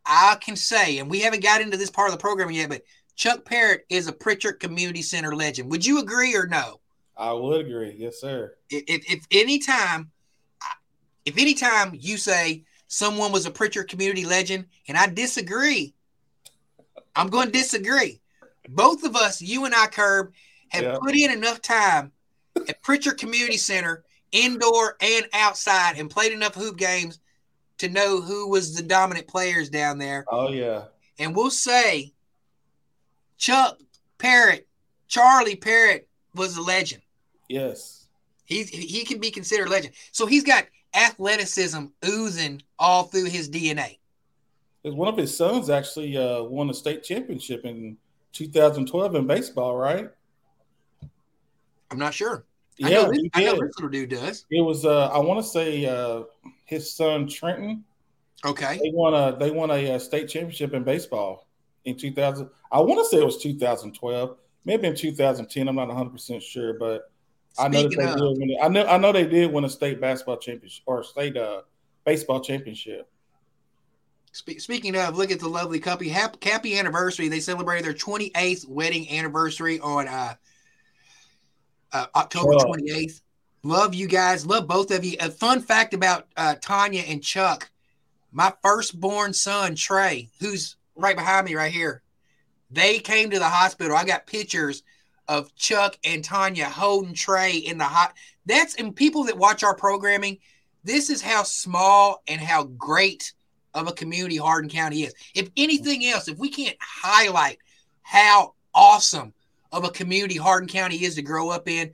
I 0.05 0.37
can 0.41 0.55
say, 0.55 0.99
and 0.99 1.09
we 1.09 1.21
haven't 1.21 1.43
got 1.43 1.61
into 1.61 1.77
this 1.77 1.89
part 1.89 2.09
of 2.09 2.13
the 2.13 2.21
program 2.21 2.51
yet, 2.51 2.69
but 2.69 2.81
Chuck 3.15 3.45
Parrott 3.45 3.85
is 3.89 4.07
a 4.07 4.13
Pritchard 4.13 4.59
Community 4.59 5.01
Center 5.01 5.35
legend. 5.35 5.69
Would 5.71 5.85
you 5.85 5.99
agree 5.99 6.35
or 6.35 6.47
no? 6.47 6.79
I 7.15 7.31
would 7.31 7.65
agree. 7.65 7.95
Yes, 7.97 8.19
sir. 8.19 8.55
If, 8.69 8.83
if, 8.87 9.11
if 9.11 9.27
anytime, 9.31 10.11
if 11.25 11.37
anytime 11.37 11.91
you 11.93 12.17
say 12.17 12.63
someone 12.87 13.31
was 13.31 13.45
a 13.45 13.51
Pritchard 13.51 13.87
Community 13.87 14.25
legend, 14.25 14.65
and 14.87 14.97
I 14.97 15.07
disagree, 15.07 15.93
I'm 17.15 17.27
going 17.27 17.47
to 17.47 17.51
disagree. 17.51 18.19
Both 18.69 19.03
of 19.03 19.15
us, 19.15 19.41
you 19.41 19.65
and 19.65 19.75
I, 19.75 19.87
Curb, 19.87 20.33
have 20.69 20.83
Yeah. 20.83 20.97
put 20.99 21.15
in 21.15 21.31
enough 21.31 21.61
time 21.61 22.11
at 22.67 22.81
Pritchard 22.81 23.19
Community 23.19 23.57
Center, 23.57 24.03
indoor 24.31 24.97
and 24.99 25.27
outside, 25.33 25.97
and 25.97 26.09
played 26.09 26.31
enough 26.31 26.55
hoop 26.55 26.77
games 26.77 27.19
to 27.79 27.89
know 27.89 28.21
who 28.21 28.49
was 28.49 28.75
the 28.75 28.83
dominant 28.83 29.27
players 29.27 29.69
down 29.69 29.97
there. 29.97 30.25
Oh 30.29 30.51
yeah. 30.51 30.85
And 31.19 31.35
we'll 31.35 31.51
say 31.51 32.13
Chuck 33.37 33.79
Parrott, 34.17 34.67
Charlie 35.07 35.55
Parrott 35.55 36.07
was 36.35 36.57
a 36.57 36.61
legend. 36.61 37.01
Yes. 37.49 38.07
He's 38.45 38.69
he 38.69 39.03
can 39.03 39.19
be 39.19 39.31
considered 39.31 39.67
a 39.67 39.71
legend. 39.71 39.93
So 40.11 40.25
he's 40.25 40.43
got 40.43 40.65
athleticism 40.93 41.85
oozing 42.05 42.61
all 42.77 43.03
through 43.03 43.25
his 43.25 43.49
DNA. 43.49 43.97
One 44.83 45.07
of 45.07 45.17
his 45.17 45.35
sons 45.35 45.69
actually 45.69 46.17
uh, 46.17 46.43
won 46.43 46.69
a 46.69 46.73
state 46.73 47.03
championship 47.03 47.63
in 47.63 47.97
2012 48.33 49.15
in 49.15 49.27
baseball, 49.27 49.77
right? 49.77 50.09
I'm 51.89 51.99
not 51.99 52.13
sure. 52.13 52.45
Yeah, 52.77 52.87
I 52.87 52.89
know, 52.91 53.09
this, 53.11 53.19
he 53.19 53.31
I 53.33 53.43
know 53.43 53.51
this 53.53 53.75
little 53.77 53.89
dude 53.89 54.09
does. 54.09 54.45
It 54.49 54.61
was 54.61 54.83
uh, 54.83 55.07
I 55.07 55.19
want 55.19 55.39
to 55.39 55.49
say 55.49 55.85
uh, 55.85 56.23
his 56.65 56.93
son 56.93 57.27
Trenton. 57.27 57.83
Okay. 58.45 58.79
They 58.81 58.91
won 58.93 59.13
a 59.13 59.37
they 59.37 59.51
won 59.51 59.71
a, 59.71 59.93
uh 59.93 59.99
state 59.99 60.27
championship 60.27 60.73
in 60.73 60.83
baseball 60.83 61.47
in 61.85 61.97
2000. 61.97 62.49
I 62.71 62.79
want 62.79 62.99
to 62.99 63.09
say 63.09 63.21
it 63.21 63.25
was 63.25 63.41
2012, 63.41 64.37
maybe 64.65 64.87
in 64.87 64.95
2010. 64.95 65.67
I'm 65.67 65.75
not 65.75 65.87
100 65.87 66.09
percent 66.09 66.43
sure, 66.43 66.73
but 66.73 67.11
I 67.57 67.67
know 67.67 67.83
that 67.83 67.97
they 67.97 68.03
of, 68.03 68.17
did 68.17 68.39
win. 68.39 68.49
it. 68.51 68.57
I 68.61 68.67
know 68.67 68.85
I 68.85 68.97
know 68.97 69.11
they 69.11 69.25
did 69.25 69.51
win 69.51 69.63
a 69.63 69.69
state 69.69 70.01
basketball 70.01 70.37
championship 70.37 70.83
or 70.85 71.03
state 71.03 71.37
uh, 71.37 71.61
baseball 72.05 72.41
championship. 72.41 73.09
speaking 74.31 74.95
of, 74.95 75.15
look 75.15 75.31
at 75.31 75.39
the 75.39 75.47
lovely 75.47 75.79
couple. 75.79 76.07
Happy, 76.09 76.49
happy 76.49 76.79
anniversary. 76.79 77.29
They 77.29 77.39
celebrated 77.39 77.85
their 77.85 77.93
28th 77.93 78.67
wedding 78.67 79.09
anniversary 79.11 79.79
on 79.79 80.07
uh, 80.07 80.33
uh, 81.91 82.05
October 82.15 82.53
28th. 82.53 83.21
Love 83.63 83.95
you 83.95 84.07
guys. 84.07 84.45
Love 84.45 84.67
both 84.67 84.91
of 84.91 85.05
you. 85.05 85.15
A 85.21 85.31
fun 85.31 85.61
fact 85.61 85.93
about 85.93 86.27
uh, 86.35 86.55
Tanya 86.61 87.01
and 87.07 87.23
Chuck. 87.23 87.69
My 88.31 88.51
firstborn 88.61 89.33
son, 89.33 89.75
Trey, 89.75 90.29
who's 90.39 90.75
right 90.95 91.15
behind 91.15 91.45
me 91.45 91.55
right 91.55 91.71
here, 91.71 92.01
they 92.69 92.99
came 92.99 93.29
to 93.29 93.39
the 93.39 93.47
hospital. 93.47 93.95
I 93.95 94.03
got 94.03 94.27
pictures 94.27 94.83
of 95.29 95.55
Chuck 95.55 95.97
and 96.03 96.23
Tanya 96.23 96.65
holding 96.65 97.13
Trey 97.13 97.55
in 97.55 97.77
the 97.77 97.85
hot. 97.85 98.15
That's 98.45 98.75
and 98.75 98.93
people 98.93 99.23
that 99.25 99.37
watch 99.37 99.63
our 99.63 99.75
programming, 99.75 100.39
this 100.83 101.09
is 101.09 101.21
how 101.21 101.43
small 101.43 102.21
and 102.27 102.41
how 102.41 102.65
great 102.65 103.33
of 103.73 103.87
a 103.87 103.93
community 103.93 104.35
Hardin 104.37 104.69
County 104.69 105.03
is. 105.03 105.13
If 105.33 105.49
anything 105.55 106.05
else, 106.05 106.27
if 106.27 106.37
we 106.37 106.49
can't 106.49 106.75
highlight 106.81 107.59
how 108.01 108.55
awesome 108.73 109.33
of 109.71 109.85
a 109.85 109.89
community 109.89 110.35
Hardin 110.35 110.67
County 110.67 110.97
is 111.05 111.15
to 111.15 111.21
grow 111.21 111.49
up 111.49 111.69
in, 111.69 111.91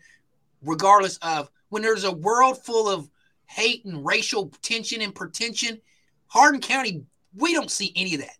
regardless 0.64 1.18
of 1.18 1.52
when 1.70 1.82
there's 1.82 2.04
a 2.04 2.12
world 2.12 2.64
full 2.64 2.90
of 2.90 3.10
hate 3.46 3.86
and 3.86 4.06
racial 4.06 4.52
tension 4.62 5.02
and 5.02 5.16
pretension, 5.16 5.82
Hardin 6.28 6.62
County, 6.62 7.04
we 7.36 7.54
don't 7.54 7.72
see 7.72 7.92
any 7.96 8.16
of 8.16 8.22
that. 8.22 8.36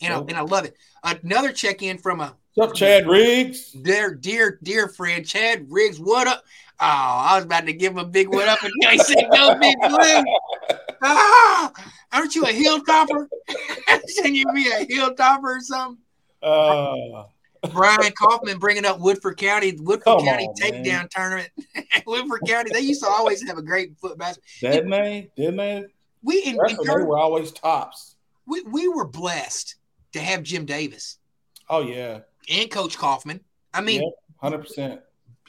And, 0.00 0.12
I, 0.12 0.18
and 0.18 0.32
I 0.32 0.40
love 0.40 0.64
it. 0.64 0.76
Another 1.04 1.52
check 1.52 1.82
in 1.82 1.98
from 1.98 2.20
a 2.20 2.36
What's 2.54 2.72
up, 2.72 2.76
Chad 2.76 3.06
Riggs? 3.06 3.72
dear, 3.72 4.14
dear, 4.14 4.58
dear 4.62 4.88
friend, 4.88 5.26
Chad 5.26 5.66
Riggs. 5.70 5.98
What 5.98 6.26
up? 6.26 6.44
Oh, 6.80 6.86
I 6.86 7.36
was 7.36 7.44
about 7.44 7.64
to 7.66 7.72
give 7.72 7.92
him 7.92 7.98
a 7.98 8.04
big 8.04 8.28
what 8.28 8.46
up, 8.46 8.62
and 8.62 8.72
he 8.90 8.98
said, 8.98 9.24
"No, 9.30 9.54
big 9.58 9.76
blue." 9.80 10.24
Ah, 11.04 11.72
aren't 12.12 12.36
you 12.36 12.44
a 12.44 12.52
hilltopper? 12.52 13.26
Shouldn't 14.08 14.34
you 14.34 14.46
be 14.54 14.68
a 14.68 14.86
hilltopper 14.86 15.42
or 15.42 15.60
something? 15.60 15.98
Uh, 16.40 17.24
Brian 17.70 18.12
Kaufman 18.12 18.58
bringing 18.58 18.84
up 18.84 18.98
Woodford 18.98 19.36
County, 19.36 19.76
Woodford 19.78 20.04
Come 20.04 20.24
County 20.24 20.48
on, 20.48 20.54
takedown 20.54 21.08
tournament. 21.10 21.50
Woodford 22.06 22.40
County, 22.46 22.70
they 22.72 22.80
used 22.80 23.02
to 23.02 23.08
always 23.08 23.46
have 23.46 23.58
a 23.58 23.62
great 23.62 23.96
foot 23.98 24.18
basketball. 24.18 24.72
didn't 24.72 24.90
they? 24.90 25.30
Didn't 25.36 25.56
they? 25.56 25.84
We 26.24 26.42
in, 26.42 26.58
in 26.68 26.76
they 26.84 27.04
were 27.04 27.18
always 27.18 27.52
tops. 27.52 28.16
we, 28.46 28.62
we 28.62 28.88
were 28.88 29.06
blessed 29.06 29.76
to 30.12 30.20
have 30.20 30.42
Jim 30.42 30.64
Davis 30.64 31.18
Oh 31.68 31.80
yeah, 31.80 32.20
and 32.50 32.70
Coach 32.70 32.98
Kaufman. 32.98 33.40
I 33.72 33.80
mean, 33.80 34.12
hundred 34.36 34.58
percent. 34.58 35.00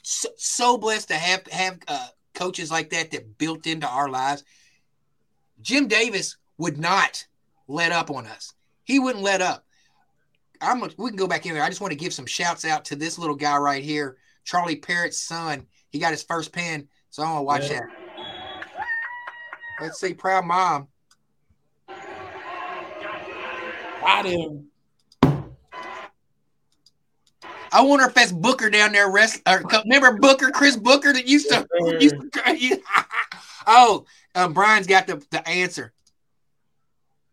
so, 0.03 0.29
so 0.37 0.77
blessed 0.77 1.09
to 1.09 1.15
have 1.15 1.45
have 1.47 1.79
uh, 1.87 2.07
coaches 2.33 2.71
like 2.71 2.91
that 2.91 3.11
that 3.11 3.37
built 3.37 3.67
into 3.67 3.87
our 3.87 4.09
lives. 4.09 4.43
Jim 5.61 5.87
Davis 5.87 6.37
would 6.57 6.77
not 6.77 7.25
let 7.67 7.91
up 7.91 8.09
on 8.09 8.25
us. 8.25 8.53
He 8.85 8.99
wouldn't 8.99 9.23
let 9.23 9.41
up. 9.41 9.65
I'm. 10.63 10.81
We 10.97 11.09
can 11.09 11.17
go 11.17 11.27
back 11.27 11.45
in 11.45 11.53
there. 11.53 11.63
I 11.63 11.69
just 11.69 11.81
want 11.81 11.91
to 11.91 11.97
give 11.97 12.13
some 12.13 12.25
shouts 12.25 12.65
out 12.65 12.85
to 12.85 12.95
this 12.95 13.17
little 13.19 13.35
guy 13.35 13.57
right 13.57 13.83
here, 13.83 14.17
Charlie 14.43 14.77
Parrott's 14.77 15.19
son. 15.19 15.67
He 15.89 15.99
got 15.99 16.11
his 16.11 16.23
first 16.23 16.51
pen, 16.51 16.87
so 17.09 17.23
I 17.23 17.25
want 17.25 17.39
to 17.39 17.43
watch 17.43 17.69
Yeah. 17.69 17.79
that. 17.79 17.89
Let's 19.81 19.99
see, 19.99 20.13
proud 20.13 20.45
mom. 20.45 20.87
Got 24.01 24.25
him. 24.25 24.67
I 27.71 27.81
wonder 27.81 28.05
if 28.05 28.13
that's 28.13 28.31
Booker 28.31 28.69
down 28.69 28.91
there. 28.91 29.09
Rest, 29.09 29.41
or, 29.47 29.63
remember 29.85 30.19
Booker, 30.19 30.51
Chris 30.51 30.75
Booker 30.75 31.11
that 31.13 31.27
used 31.27 31.49
to. 31.49 31.65
used 31.99 32.15
to 32.33 32.81
oh, 33.67 34.05
um, 34.35 34.53
Brian's 34.53 34.87
got 34.87 35.07
the, 35.07 35.25
the 35.31 35.47
answer. 35.47 35.92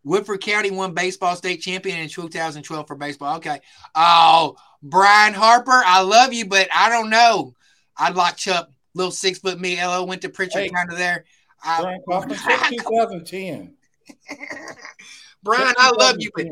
Woodford 0.05 0.41
County 0.41 0.71
won 0.71 0.95
baseball 0.95 1.37
state 1.37 1.61
champion 1.61 1.99
in 1.99 2.09
2012 2.09 2.87
for 2.87 2.95
baseball. 2.97 3.37
Okay. 3.37 3.61
Oh, 3.95 4.57
Brian 4.83 5.35
Harper, 5.35 5.83
I 5.85 6.03
love 6.03 6.33
you, 6.33 6.47
but 6.47 6.69
I 6.75 6.89
don't 6.89 7.11
know. 7.11 7.55
I'd 7.97 8.15
lock 8.15 8.37
Chuck, 8.37 8.71
little 8.95 9.13
six 9.13 9.39
foot 9.39 9.61
me. 9.61 9.83
LO 9.83 10.05
went 10.05 10.23
to 10.23 10.29
Pritchard 10.31 10.63
Hey. 10.63 10.69
kind 10.71 10.91
of 10.91 10.97
there. 10.99 11.25
Brian 11.81 12.01
Kaufman, 12.09 12.39
said 12.39 12.59
2010. 12.71 13.75
Brian, 15.43 15.75
I 15.79 15.91
love 15.99 16.17
you, 16.19 16.31
but 16.35 16.47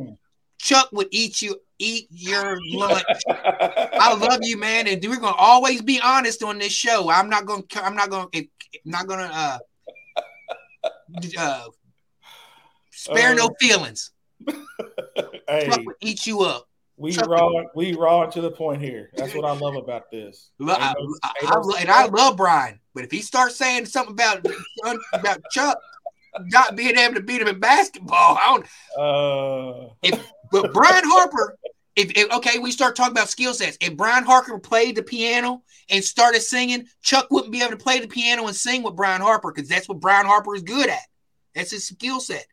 Chuck 0.58 0.90
would 0.92 1.08
eat 1.10 1.40
you, 1.42 1.56
eat 1.78 2.08
your 2.10 2.58
lunch. 2.72 3.04
I 3.28 4.14
love 4.14 4.40
you, 4.42 4.58
man, 4.58 4.86
and 4.86 5.02
we're 5.02 5.16
gonna 5.16 5.36
always 5.36 5.82
be 5.82 6.00
honest 6.02 6.42
on 6.42 6.58
this 6.58 6.72
show. 6.72 7.10
I'm 7.10 7.28
not 7.30 7.46
gonna. 7.46 7.62
I'm 7.76 7.96
not 7.96 8.10
gonna. 8.10 8.28
I'm 8.34 8.48
not 8.84 9.06
gonna. 9.06 9.30
Uh, 9.32 9.58
uh, 11.38 11.64
spare 12.98 13.34
no 13.34 13.46
Uh, 13.46 13.50
feelings. 13.60 14.10
hey, 15.48 15.68
would 15.84 15.96
eat 16.00 16.26
you 16.26 16.40
up. 16.42 16.68
we 16.96 17.12
Chuck- 17.12 17.28
raw, 17.28 17.48
we 17.74 17.94
raw 17.94 18.26
to 18.26 18.40
the 18.40 18.50
point 18.50 18.80
here. 18.82 19.10
That's 19.16 19.34
what 19.34 19.44
I 19.44 19.52
love 19.52 19.76
about 19.76 20.10
this. 20.10 20.50
I, 20.60 20.94
I- 21.22 21.34
I 21.46 21.54
no 21.54 21.74
and 21.78 21.90
I 21.90 22.06
love 22.06 22.36
Brian, 22.36 22.80
but 22.94 23.04
if 23.04 23.10
he 23.10 23.20
starts 23.20 23.56
saying 23.56 23.86
something 23.86 24.12
about 24.12 24.46
about 25.12 25.40
Chuck 25.50 25.78
not 26.40 26.76
being 26.76 26.96
able 26.96 27.14
to 27.14 27.22
beat 27.22 27.40
him 27.40 27.48
in 27.48 27.58
basketball, 27.60 28.36
I 28.38 28.46
don't. 28.46 28.66
Uh, 29.00 29.88
If, 30.02 30.30
But 30.52 30.72
Brian 30.72 31.02
Harper, 31.04 31.56
if, 31.96 32.10
if 32.16 32.30
okay, 32.32 32.58
we 32.58 32.70
start 32.70 32.94
talking 32.96 33.12
about 33.12 33.28
skill 33.28 33.54
sets. 33.54 33.76
If 33.80 33.96
Brian 33.96 34.24
Harper 34.24 34.58
played 34.58 34.94
the 34.96 35.02
piano 35.02 35.62
and 35.88 36.04
started 36.04 36.42
singing, 36.42 36.86
Chuck 37.02 37.26
wouldn't 37.30 37.52
be 37.52 37.60
able 37.60 37.72
to 37.72 37.76
play 37.82 37.98
the 37.98 38.06
piano 38.08 38.46
and 38.46 38.54
sing 38.54 38.82
with 38.82 38.94
Brian 38.94 39.20
Harper 39.20 39.52
because 39.52 39.68
that's 39.68 39.88
what 39.88 40.00
Brian 40.00 40.26
Harper 40.26 40.54
is 40.54 40.62
good 40.62 40.88
at. 40.88 41.02
That's 41.54 41.70
his 41.72 41.86
skill 41.88 42.20
set. 42.20 42.46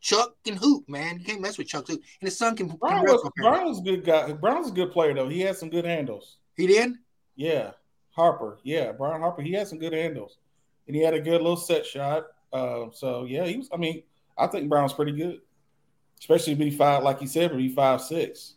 Chuck 0.00 0.34
can 0.44 0.56
hoop, 0.56 0.88
man. 0.88 1.18
You 1.18 1.24
can't 1.24 1.40
mess 1.40 1.58
with 1.58 1.68
Chuck 1.68 1.86
too. 1.86 1.94
And 1.94 2.02
his 2.22 2.36
son 2.38 2.56
can. 2.56 2.68
can 2.68 2.78
was. 2.78 3.30
Brian 3.36 3.66
was 3.66 3.78
a 3.80 3.82
good 3.82 4.04
guy. 4.04 4.32
Brian 4.32 4.58
was 4.58 4.70
a 4.70 4.74
good 4.74 4.92
player 4.92 5.14
though. 5.14 5.28
He 5.28 5.40
had 5.40 5.56
some 5.56 5.70
good 5.70 5.84
handles. 5.84 6.36
He 6.56 6.66
did. 6.66 6.92
Yeah, 7.36 7.72
Harper. 8.10 8.58
Yeah, 8.62 8.92
Brian 8.92 9.20
Harper. 9.20 9.42
He 9.42 9.52
had 9.52 9.68
some 9.68 9.78
good 9.78 9.92
handles, 9.92 10.38
and 10.86 10.96
he 10.96 11.02
had 11.02 11.14
a 11.14 11.20
good 11.20 11.40
little 11.42 11.56
set 11.56 11.84
shot. 11.84 12.26
Uh, 12.52 12.86
so 12.92 13.24
yeah, 13.24 13.44
he 13.44 13.58
was. 13.58 13.68
I 13.72 13.76
mean, 13.76 14.02
I 14.38 14.46
think 14.46 14.68
Brown's 14.68 14.92
pretty 14.92 15.12
good, 15.12 15.40
especially 16.18 16.54
if 16.54 16.58
he 16.58 16.70
five, 16.70 17.02
like 17.02 17.20
he 17.20 17.26
said, 17.26 17.50
but 17.50 17.60
he 17.60 17.68
five 17.68 18.00
six. 18.00 18.54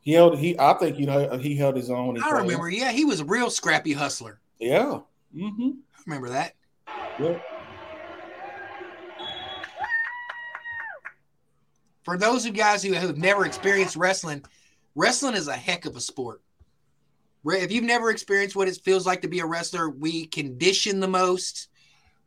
He 0.00 0.12
held. 0.12 0.38
He. 0.38 0.58
I 0.58 0.72
think 0.74 0.96
he 0.96 1.06
he 1.40 1.54
held 1.54 1.76
his 1.76 1.90
own. 1.90 2.22
I 2.22 2.30
remember. 2.30 2.70
Yeah, 2.70 2.92
he 2.92 3.04
was 3.04 3.20
a 3.20 3.24
real 3.24 3.50
scrappy 3.50 3.92
hustler. 3.92 4.40
Yeah. 4.58 5.00
Mm-hmm. 5.36 5.70
I 5.96 6.00
remember 6.06 6.30
that. 6.30 6.54
Yeah. 7.20 7.38
For 12.08 12.16
those 12.16 12.46
of 12.46 12.56
you 12.56 12.62
guys 12.62 12.82
who 12.82 12.94
have 12.94 13.18
never 13.18 13.44
experienced 13.44 13.94
wrestling, 13.94 14.42
wrestling 14.94 15.34
is 15.34 15.46
a 15.46 15.52
heck 15.52 15.84
of 15.84 15.94
a 15.94 16.00
sport. 16.00 16.40
If 17.44 17.70
you've 17.70 17.84
never 17.84 18.08
experienced 18.08 18.56
what 18.56 18.66
it 18.66 18.78
feels 18.82 19.04
like 19.04 19.20
to 19.20 19.28
be 19.28 19.40
a 19.40 19.44
wrestler, 19.44 19.90
we 19.90 20.24
condition 20.24 21.00
the 21.00 21.06
most. 21.06 21.68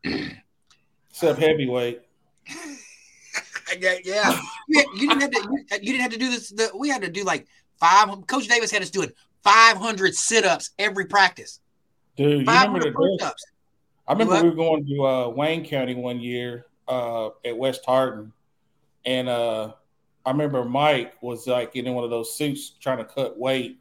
Except 0.03 1.39
heavyweight. 1.39 2.03
yeah, 3.79 3.95
yeah. 4.05 4.39
You, 4.67 4.85
didn't 5.09 5.21
have 5.21 5.31
to. 5.31 5.49
You, 5.51 5.65
you 5.71 5.91
didn't 5.93 6.01
have 6.01 6.11
to 6.11 6.19
do 6.19 6.29
this. 6.29 6.49
The, 6.49 6.69
we 6.77 6.89
had 6.89 7.01
to 7.01 7.09
do 7.09 7.23
like 7.23 7.47
five. 7.79 8.09
Coach 8.27 8.47
Davis 8.47 8.69
had 8.69 8.83
us 8.83 8.91
doing 8.91 9.09
five 9.43 9.77
hundred 9.77 10.13
sit-ups 10.13 10.69
every 10.77 11.05
practice. 11.05 11.59
Dude, 12.17 12.45
you 12.45 12.53
remember 12.53 12.91
push-ups. 12.91 13.43
I 14.07 14.11
remember 14.11 14.43
we 14.43 14.49
were 14.49 14.55
going 14.55 14.85
to 14.85 15.05
uh, 15.07 15.29
Wayne 15.29 15.65
County 15.65 15.95
one 15.95 16.19
year 16.19 16.67
uh, 16.87 17.29
at 17.43 17.57
West 17.57 17.81
Hardin, 17.87 18.31
and 19.05 19.29
uh, 19.29 19.73
I 20.25 20.31
remember 20.31 20.63
Mike 20.65 21.13
was 21.21 21.47
like 21.47 21.75
in 21.75 21.91
one 21.93 22.03
of 22.03 22.09
those 22.09 22.35
suits 22.35 22.71
trying 22.79 22.99
to 22.99 23.05
cut 23.05 23.37
weight, 23.37 23.79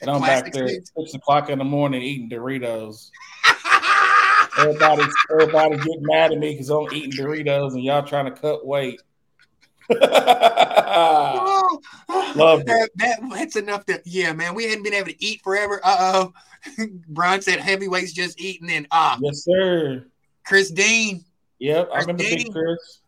and 0.00 0.10
I'm 0.10 0.18
Plastic 0.18 0.44
back 0.44 0.52
there 0.54 0.64
at 0.64 0.88
six 0.96 1.14
o'clock 1.14 1.50
in 1.50 1.58
the 1.58 1.64
morning 1.64 2.02
eating 2.02 2.30
Doritos. 2.30 3.10
Everybody, 4.58 5.02
everybody 5.30 5.76
getting 5.76 6.02
mad 6.02 6.30
at 6.30 6.38
me 6.38 6.52
because 6.52 6.68
I'm 6.68 6.86
eating 6.92 7.12
Doritos 7.12 7.72
and 7.72 7.82
y'all 7.82 8.02
trying 8.02 8.26
to 8.26 8.32
cut 8.32 8.66
weight. 8.66 9.00
Oh, 10.94 11.80
oh, 12.08 12.62
that, 12.66 12.90
that, 12.96 13.18
that's 13.30 13.56
enough 13.56 13.86
to 13.86 14.02
yeah, 14.04 14.34
man. 14.34 14.54
We 14.54 14.64
hadn't 14.64 14.82
been 14.82 14.92
able 14.92 15.08
to 15.08 15.24
eat 15.24 15.40
forever. 15.42 15.80
Uh 15.82 15.96
oh. 15.98 16.86
Brian 17.08 17.40
said 17.40 17.60
heavyweights 17.60 18.12
just 18.12 18.38
eating 18.38 18.70
and 18.70 18.86
ah 18.90 19.18
Yes, 19.22 19.44
sir. 19.44 20.04
Chris 20.44 20.70
Dean. 20.70 21.24
Yep, 21.60 21.88
I 21.88 21.94
Chris 21.94 22.06
remember 22.06 22.22
Dean. 22.22 22.52
Chris. 22.52 23.00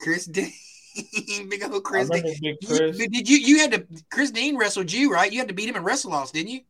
Chris 0.00 0.24
Dean. 0.26 0.52
Big 1.48 1.62
old 1.64 1.84
Chris 1.84 2.08
Dean. 2.08 2.22
Big 2.40 2.56
Chris. 2.66 2.98
but 2.98 3.10
did 3.10 3.28
you 3.28 3.36
you 3.38 3.58
had 3.58 3.72
to 3.72 3.86
Chris 4.10 4.30
Dean 4.30 4.56
wrestled 4.56 4.90
you, 4.92 5.12
right? 5.12 5.30
You 5.32 5.38
had 5.38 5.48
to 5.48 5.54
beat 5.54 5.68
him 5.68 5.76
in 5.76 5.84
wrestle 5.84 6.12
offs, 6.12 6.30
didn't 6.32 6.50
you? 6.50 6.60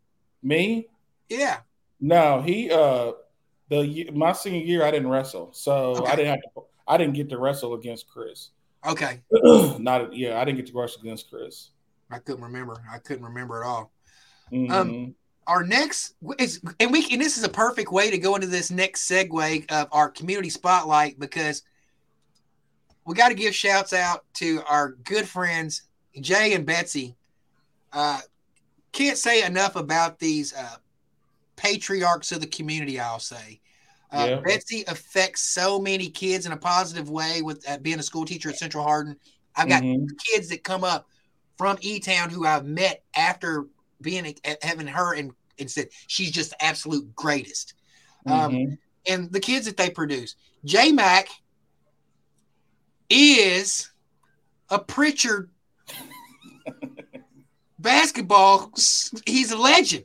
Me? 0.42 0.86
Yeah. 1.28 1.58
No, 2.00 2.42
he 2.42 2.70
uh 2.70 3.12
the 3.68 4.10
my 4.12 4.32
senior 4.32 4.60
year 4.64 4.84
I 4.84 4.90
didn't 4.90 5.08
wrestle, 5.08 5.50
so 5.52 5.96
Okay. 5.96 6.12
I 6.12 6.16
didn't 6.16 6.30
have 6.30 6.40
to. 6.54 6.62
I 6.88 6.96
didn't 6.98 7.14
get 7.14 7.28
to 7.30 7.38
wrestle 7.38 7.74
against 7.74 8.08
Chris. 8.08 8.50
Okay. 8.86 9.20
Not 9.78 10.14
yeah, 10.14 10.40
I 10.40 10.44
didn't 10.44 10.58
get 10.58 10.66
to 10.68 10.72
wrestle 10.78 11.00
against 11.02 11.30
Chris. 11.30 11.70
I 12.10 12.18
couldn't 12.20 12.44
remember. 12.44 12.76
I 12.92 12.98
couldn't 12.98 13.24
remember 13.24 13.62
at 13.62 13.66
all. 13.66 13.92
Mhm. 14.52 14.70
Um, 14.70 15.14
Our 15.48 15.64
next 15.64 16.14
is 16.38 16.60
and 16.78 16.92
we 16.92 17.06
and 17.10 17.20
this 17.20 17.36
is 17.38 17.42
a 17.44 17.48
perfect 17.48 17.90
way 17.90 18.10
to 18.10 18.18
go 18.18 18.34
into 18.36 18.46
this 18.46 18.70
next 18.70 19.08
segue 19.10 19.70
of 19.70 19.88
our 19.90 20.10
community 20.10 20.50
spotlight 20.50 21.18
because 21.18 21.62
we 23.06 23.14
got 23.14 23.28
to 23.28 23.34
give 23.34 23.54
shouts 23.54 23.92
out 23.92 24.24
to 24.34 24.62
our 24.68 24.92
good 25.04 25.26
friends 25.26 25.82
Jay 26.20 26.54
and 26.54 26.66
Betsy. 26.66 27.14
Uh, 27.92 28.20
can't 28.92 29.18
say 29.18 29.44
enough 29.44 29.76
about 29.76 30.18
these 30.18 30.54
uh, 30.54 30.76
patriarchs 31.56 32.32
of 32.32 32.40
the 32.40 32.46
community. 32.46 32.98
I'll 32.98 33.18
say. 33.18 33.60
Uh, 34.10 34.26
Yeah. 34.28 34.40
Betsy 34.40 34.84
affects 34.88 35.42
so 35.42 35.78
many 35.78 36.08
kids 36.08 36.46
in 36.46 36.52
a 36.52 36.56
positive 36.56 37.10
way 37.10 37.42
with 37.42 37.68
uh, 37.68 37.78
being 37.78 37.98
a 37.98 38.02
school 38.02 38.24
teacher 38.24 38.48
at 38.48 38.56
Central 38.58 38.82
Hardin. 38.84 39.16
I've 39.56 39.68
got 39.68 39.82
Mhm. 39.82 40.08
kids 40.18 40.48
that 40.48 40.64
come 40.64 40.84
up 40.84 41.08
from 41.58 41.78
E 41.80 41.98
Town 42.00 42.30
who 42.30 42.46
I've 42.46 42.66
met 42.66 43.02
after 43.14 43.66
being 44.02 44.34
having 44.62 44.86
her 44.86 45.14
and, 45.14 45.32
and 45.58 45.70
said 45.70 45.88
she's 46.06 46.30
just 46.30 46.50
the 46.50 46.64
absolute 46.64 47.14
greatest. 47.14 47.74
Um, 48.26 48.52
Mhm. 48.52 48.78
and 49.06 49.32
the 49.32 49.40
kids 49.40 49.66
that 49.66 49.76
they 49.76 49.90
produce. 49.90 50.34
J 50.64 50.92
Mac 50.92 51.28
is 53.08 53.90
a 54.70 54.78
Pritchard 54.78 55.50
basketball. 57.78 58.72
He's 59.26 59.52
a 59.52 59.58
legend. 59.58 60.04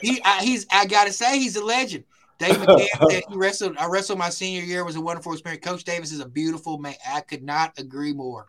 He, 0.00 0.20
I, 0.24 0.42
he's. 0.44 0.66
I 0.70 0.86
gotta 0.86 1.12
say, 1.12 1.38
he's 1.38 1.56
a 1.56 1.64
legend. 1.64 2.04
Dave 2.38 2.54
McCann 2.58 3.10
said 3.10 3.22
he 3.28 3.36
wrestled. 3.36 3.76
I 3.78 3.86
wrestled 3.86 4.18
my 4.18 4.30
senior 4.30 4.62
year. 4.62 4.80
It 4.80 4.84
was 4.84 4.96
a 4.96 5.00
wonderful 5.00 5.32
experience. 5.32 5.64
Coach 5.64 5.84
Davis 5.84 6.12
is 6.12 6.20
a 6.20 6.28
beautiful 6.28 6.78
man. 6.78 6.94
I 7.08 7.20
could 7.20 7.42
not 7.42 7.72
agree 7.78 8.12
more. 8.12 8.46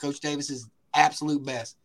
Coach 0.00 0.20
Davis 0.20 0.50
is 0.50 0.68
absolute 0.94 1.44
best. 1.44 1.76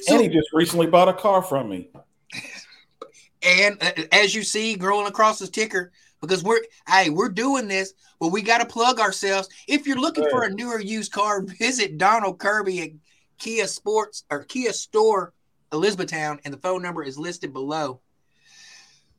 So- 0.00 0.14
and 0.14 0.22
he 0.22 0.28
just 0.28 0.48
recently 0.52 0.86
bought 0.86 1.08
a 1.08 1.12
car 1.12 1.42
from 1.42 1.68
me. 1.68 1.90
And 3.42 3.82
uh, 3.82 3.92
as 4.12 4.34
you 4.34 4.42
see, 4.42 4.74
growing 4.74 5.06
across 5.06 5.38
the 5.38 5.46
ticker, 5.46 5.92
because 6.20 6.42
we're 6.42 6.60
hey, 6.88 7.10
we're 7.10 7.28
doing 7.28 7.68
this, 7.68 7.94
but 8.20 8.28
we 8.28 8.42
got 8.42 8.58
to 8.58 8.66
plug 8.66 9.00
ourselves. 9.00 9.48
If 9.66 9.86
you're 9.86 10.00
looking 10.00 10.28
for 10.30 10.44
a 10.44 10.50
newer 10.50 10.80
used 10.80 11.12
car, 11.12 11.42
visit 11.42 11.98
Donald 11.98 12.38
Kirby 12.38 12.80
at 12.82 12.90
Kia 13.38 13.66
Sports 13.66 14.24
or 14.30 14.44
Kia 14.44 14.72
Store, 14.72 15.32
Elizabethtown, 15.72 16.40
and 16.44 16.52
the 16.52 16.58
phone 16.58 16.82
number 16.82 17.02
is 17.02 17.18
listed 17.18 17.52
below. 17.52 18.00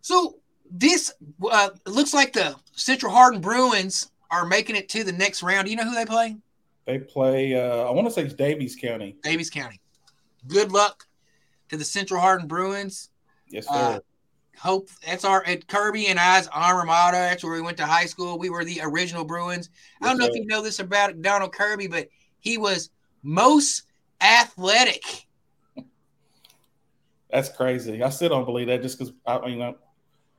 So 0.01 0.37
this 0.71 1.11
uh, 1.49 1.69
looks 1.85 2.13
like 2.13 2.33
the 2.33 2.55
Central 2.73 3.11
Hardin 3.11 3.41
Bruins 3.41 4.11
are 4.31 4.45
making 4.45 4.75
it 4.75 4.89
to 4.89 5.03
the 5.03 5.11
next 5.11 5.41
round. 5.41 5.65
Do 5.65 5.71
you 5.71 5.77
know 5.77 5.83
who 5.83 5.95
they 5.95 6.05
play? 6.05 6.37
They 6.85 6.99
play. 6.99 7.55
Uh, 7.55 7.83
I 7.85 7.91
want 7.91 8.07
to 8.07 8.13
say 8.13 8.23
it's 8.23 8.33
Daviess 8.33 8.79
County. 8.79 9.15
Daviess 9.21 9.51
County. 9.51 9.79
Good 10.47 10.71
luck 10.71 11.05
to 11.69 11.77
the 11.77 11.85
Central 11.85 12.19
Hardin 12.19 12.47
Bruins. 12.47 13.09
Yes, 13.47 13.65
sir. 13.65 13.73
Uh, 13.73 13.99
hope 14.59 14.89
that's 15.05 15.23
our 15.23 15.43
at 15.45 15.67
Kirby 15.67 16.07
and 16.07 16.19
I's 16.19 16.47
alma 16.49 16.85
mater. 16.85 17.17
That's 17.17 17.43
where 17.43 17.53
we 17.53 17.61
went 17.61 17.77
to 17.77 17.85
high 17.85 18.05
school. 18.05 18.37
We 18.37 18.49
were 18.49 18.65
the 18.65 18.81
original 18.83 19.23
Bruins. 19.23 19.69
I 20.01 20.07
don't 20.07 20.17
know 20.17 20.25
if 20.25 20.35
you 20.35 20.45
know 20.45 20.61
this 20.61 20.79
about 20.79 21.21
Donald 21.21 21.53
Kirby, 21.53 21.87
but 21.87 22.09
he 22.39 22.57
was 22.57 22.89
most 23.23 23.83
athletic. 24.21 25.03
That's 27.31 27.49
crazy. 27.49 28.03
I 28.03 28.09
still 28.09 28.29
don't 28.29 28.45
believe 28.45 28.67
that 28.67 28.81
just 28.81 28.97
because 28.97 29.13
I 29.25 29.39
mean 29.45 29.61
I- 29.61 29.75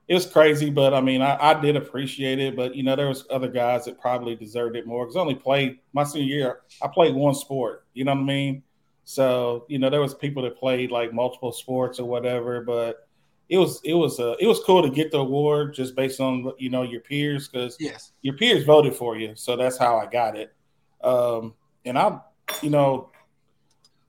it 0.08 0.14
was 0.14 0.26
crazy, 0.26 0.70
but 0.70 0.92
I 0.92 1.00
mean 1.00 1.22
I, 1.22 1.38
I 1.40 1.60
did 1.60 1.76
appreciate 1.76 2.40
it. 2.40 2.56
But 2.56 2.74
you 2.74 2.82
know, 2.82 2.96
there 2.96 3.08
was 3.08 3.24
other 3.30 3.48
guys 3.48 3.84
that 3.84 4.00
probably 4.00 4.34
deserved 4.34 4.76
it 4.76 4.86
more 4.86 5.06
because 5.06 5.16
I 5.16 5.20
only 5.20 5.36
played 5.36 5.78
my 5.92 6.04
senior 6.04 6.26
year. 6.26 6.60
I 6.82 6.88
played 6.88 7.14
one 7.14 7.34
sport. 7.34 7.86
You 7.94 8.04
know 8.04 8.14
what 8.14 8.22
I 8.22 8.24
mean? 8.24 8.62
So 9.04 9.64
you 9.68 9.78
know, 9.78 9.88
there 9.88 10.00
was 10.00 10.14
people 10.14 10.42
that 10.42 10.58
played 10.58 10.90
like 10.90 11.14
multiple 11.14 11.52
sports 11.52 12.00
or 12.00 12.06
whatever. 12.06 12.60
But 12.60 13.06
it 13.50 13.58
was 13.58 13.80
it 13.84 13.94
was 13.94 14.20
uh, 14.20 14.36
it 14.38 14.46
was 14.46 14.60
cool 14.64 14.80
to 14.80 14.88
get 14.88 15.10
the 15.10 15.18
award 15.18 15.74
just 15.74 15.96
based 15.96 16.20
on 16.20 16.52
you 16.58 16.70
know 16.70 16.82
your 16.82 17.00
peers 17.00 17.48
because 17.48 17.76
Yes. 17.80 18.12
your 18.22 18.34
peers 18.36 18.64
voted 18.64 18.94
for 18.94 19.16
you, 19.18 19.34
so 19.34 19.56
that's 19.56 19.76
how 19.76 19.98
I 19.98 20.06
got 20.06 20.36
it. 20.36 20.54
Um, 21.02 21.54
and 21.84 21.98
I, 21.98 22.20
you 22.62 22.70
know, 22.70 23.10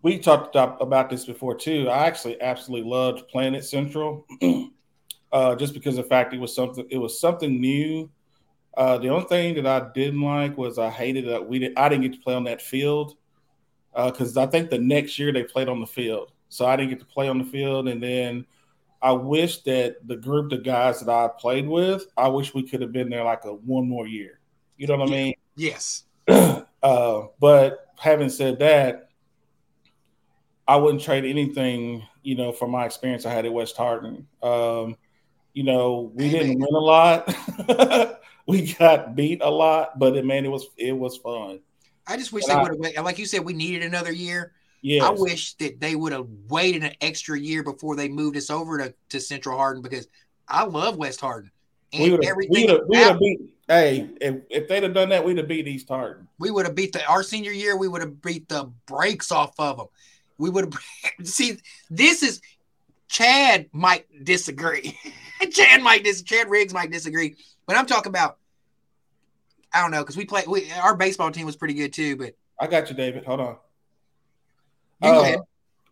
we 0.03 0.19
talked 0.19 0.55
about 0.55 1.09
this 1.09 1.25
before 1.25 1.55
too. 1.55 1.89
I 1.89 2.05
actually 2.05 2.39
absolutely 2.39 2.87
loved 2.89 3.27
Planet 3.29 3.65
Central, 3.65 4.27
uh, 5.31 5.55
just 5.55 5.73
because 5.73 5.97
of 5.97 6.05
the 6.05 6.09
fact 6.09 6.33
it 6.35 6.39
was 6.39 6.53
something. 6.55 6.85
It 6.91 6.97
was 6.99 7.19
something 7.19 7.59
new. 7.59 8.11
Uh, 8.77 8.99
the 8.99 9.09
only 9.09 9.25
thing 9.25 9.55
that 9.55 9.65
I 9.65 9.91
didn't 9.93 10.21
like 10.21 10.55
was 10.55 10.77
I 10.77 10.91
hated 10.91 11.27
that 11.29 11.45
we 11.45 11.57
did. 11.57 11.73
I 11.77 11.89
didn't 11.89 12.03
get 12.03 12.13
to 12.13 12.19
play 12.19 12.35
on 12.35 12.43
that 12.43 12.61
field 12.61 13.15
because 13.95 14.37
I 14.37 14.45
think 14.45 14.69
the 14.69 14.77
next 14.77 15.17
year 15.17 15.33
they 15.33 15.43
played 15.43 15.67
on 15.67 15.79
the 15.79 15.87
field, 15.87 16.31
so 16.49 16.67
I 16.67 16.75
didn't 16.75 16.91
get 16.91 16.99
to 16.99 17.05
play 17.05 17.27
on 17.27 17.39
the 17.39 17.43
field. 17.43 17.87
And 17.87 18.01
then 18.03 18.45
I 19.01 19.11
wish 19.13 19.61
that 19.63 20.07
the 20.07 20.15
group 20.15 20.51
the 20.51 20.57
guys 20.57 20.99
that 20.99 21.09
I 21.09 21.27
played 21.39 21.67
with, 21.67 22.05
I 22.15 22.27
wish 22.27 22.53
we 22.53 22.63
could 22.63 22.81
have 22.81 22.91
been 22.91 23.09
there 23.09 23.23
like 23.23 23.45
a 23.45 23.53
one 23.53 23.89
more 23.89 24.07
year. 24.07 24.39
You 24.77 24.87
know 24.87 24.97
what 24.97 25.09
I 25.09 25.11
mean? 25.11 25.33
Yes. 25.55 26.03
uh, 26.27 27.21
but 27.39 27.87
having 27.97 28.29
said 28.29 28.59
that, 28.59 29.09
I 30.67 30.75
wouldn't 30.77 31.03
trade 31.03 31.25
anything, 31.25 32.03
you 32.23 32.35
know, 32.35 32.51
from 32.51 32.71
my 32.71 32.85
experience 32.85 33.25
I 33.25 33.33
had 33.33 33.45
at 33.45 33.53
West 33.53 33.75
Hardin. 33.75 34.27
Um, 34.41 34.95
you 35.53 35.63
know, 35.63 36.11
we 36.15 36.29
didn't 36.29 36.59
win 36.59 36.73
a 36.73 36.79
lot. 36.79 37.35
we 38.47 38.73
got 38.73 39.15
beat 39.15 39.41
a 39.41 39.49
lot, 39.49 39.99
but 39.99 40.15
it, 40.15 40.25
man, 40.25 40.45
it 40.45 40.49
was 40.49 40.67
it 40.77 40.93
was 40.93 41.17
fun. 41.17 41.59
I 42.07 42.17
just 42.17 42.31
wish 42.31 42.47
And 42.47 42.57
they 42.57 42.71
would 42.71 42.95
have, 42.95 43.05
like 43.05 43.19
you 43.19 43.25
said, 43.25 43.43
we 43.43 43.53
needed 43.53 43.83
another 43.83 44.11
year. 44.11 44.53
Yeah, 44.81 45.05
I 45.05 45.11
wish 45.11 45.53
that 45.55 45.79
they 45.79 45.95
would 45.95 46.11
have 46.11 46.27
waited 46.49 46.83
an 46.83 46.93
extra 47.01 47.39
year 47.39 47.63
before 47.63 47.95
they 47.95 48.09
moved 48.09 48.35
us 48.35 48.49
over 48.49 48.77
to, 48.79 48.93
to 49.09 49.19
Central 49.19 49.57
Hardin 49.57 49.81
because 49.83 50.07
I 50.47 50.63
love 50.63 50.97
West 50.97 51.21
Hardin. 51.21 51.51
And 51.93 52.03
we 52.03 52.11
would 52.11 52.23
have 52.23 52.31
everything 52.31 52.67
we 52.67 52.99
would've 52.99 53.19
beat. 53.19 53.39
Hey, 53.67 54.09
if, 54.19 54.35
if 54.49 54.67
they'd 54.67 54.83
have 54.83 54.93
done 54.93 55.09
that, 55.09 55.23
we'd 55.23 55.37
have 55.37 55.47
beat 55.47 55.67
East 55.67 55.87
Hardin. 55.89 56.27
we 56.39 56.51
would 56.51 56.65
have 56.65 56.75
beat 56.75 56.93
the 56.93 57.05
our 57.05 57.23
senior 57.23 57.51
year. 57.51 57.77
We 57.77 57.87
would 57.87 58.01
have 58.01 58.21
beat 58.21 58.49
the 58.49 58.71
brakes 58.85 59.31
off 59.31 59.53
of 59.59 59.77
them. 59.77 59.87
We 60.37 60.49
would 60.49 60.73
have 60.73 60.81
see. 61.27 61.57
This 61.89 62.23
is 62.23 62.41
Chad 63.07 63.67
might 63.71 64.05
disagree. 64.23 64.97
Chad 65.51 65.83
might 65.83 66.03
dis. 66.03 66.21
Chad 66.21 66.49
Riggs 66.49 66.73
might 66.73 66.91
disagree, 66.91 67.35
but 67.65 67.75
I'm 67.77 67.85
talking 67.85 68.09
about. 68.09 68.37
I 69.73 69.81
don't 69.81 69.91
know 69.91 70.01
because 70.01 70.17
we 70.17 70.25
play. 70.25 70.43
We, 70.47 70.71
our 70.71 70.95
baseball 70.95 71.31
team 71.31 71.45
was 71.45 71.55
pretty 71.55 71.75
good 71.75 71.93
too, 71.93 72.17
but 72.17 72.35
I 72.59 72.67
got 72.67 72.89
you, 72.89 72.95
David. 72.95 73.25
Hold 73.25 73.39
on. 73.39 73.57
You 75.01 75.13
go 75.13 75.21
Uh, 75.21 75.23
ahead. 75.23 75.39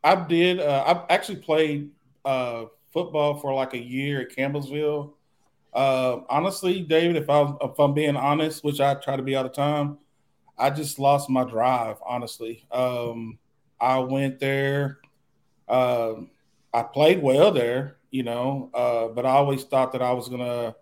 I 0.03 0.15
did. 0.15 0.59
Uh, 0.59 0.83
I've 0.85 1.03
actually 1.09 1.37
played 1.37 1.91
uh, 2.25 2.65
football 2.93 3.35
for 3.39 3.53
like 3.53 3.73
a 3.73 3.79
year 3.79 4.21
at 4.21 4.29
Campbellsville. 4.35 5.13
Uh, 5.73 6.21
honestly, 6.29 6.81
David, 6.81 7.17
if 7.17 7.29
I 7.29 7.53
if 7.61 7.79
I'm 7.79 7.93
being 7.93 8.15
honest, 8.15 8.63
which 8.63 8.79
I 8.81 8.95
try 8.95 9.15
to 9.15 9.23
be 9.23 9.35
all 9.35 9.43
the 9.43 9.49
time, 9.49 9.97
I 10.57 10.69
just 10.71 10.99
lost 10.99 11.29
my 11.29 11.43
drive. 11.43 11.97
Honestly, 12.05 12.65
um, 12.71 13.39
I 13.79 13.99
went 13.99 14.39
there. 14.39 14.99
Um 15.67 16.31
I 16.73 16.83
played 16.83 17.21
well 17.21 17.51
there, 17.51 17.97
you 18.11 18.23
know, 18.23 18.69
uh, 18.73 19.07
but 19.09 19.25
I 19.25 19.31
always 19.31 19.63
thought 19.63 19.91
that 19.93 20.01
I 20.01 20.11
was 20.13 20.29
gonna 20.29 20.75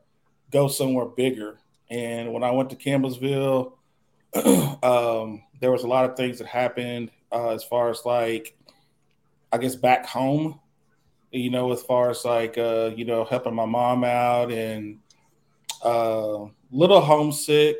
go 0.51 0.67
somewhere 0.67 1.05
bigger. 1.05 1.59
And 1.89 2.33
when 2.33 2.43
I 2.43 2.51
went 2.51 2.69
to 2.71 2.75
Campbellsville, 2.75 3.73
um, 4.83 5.43
there 5.61 5.71
was 5.71 5.83
a 5.83 5.87
lot 5.87 6.09
of 6.09 6.17
things 6.17 6.39
that 6.39 6.47
happened 6.47 7.11
uh, 7.31 7.49
as 7.49 7.63
far 7.63 7.89
as 7.89 8.05
like 8.05 8.57
I 9.51 9.57
guess 9.57 9.75
back 9.75 10.05
home, 10.05 10.59
you 11.31 11.49
know, 11.49 11.71
as 11.71 11.81
far 11.83 12.09
as 12.09 12.25
like 12.25 12.57
uh, 12.57 12.91
you 12.95 13.05
know, 13.05 13.23
helping 13.25 13.55
my 13.55 13.65
mom 13.65 14.03
out 14.03 14.51
and 14.51 14.99
uh 15.83 16.45
little 16.71 17.01
homesick. 17.01 17.77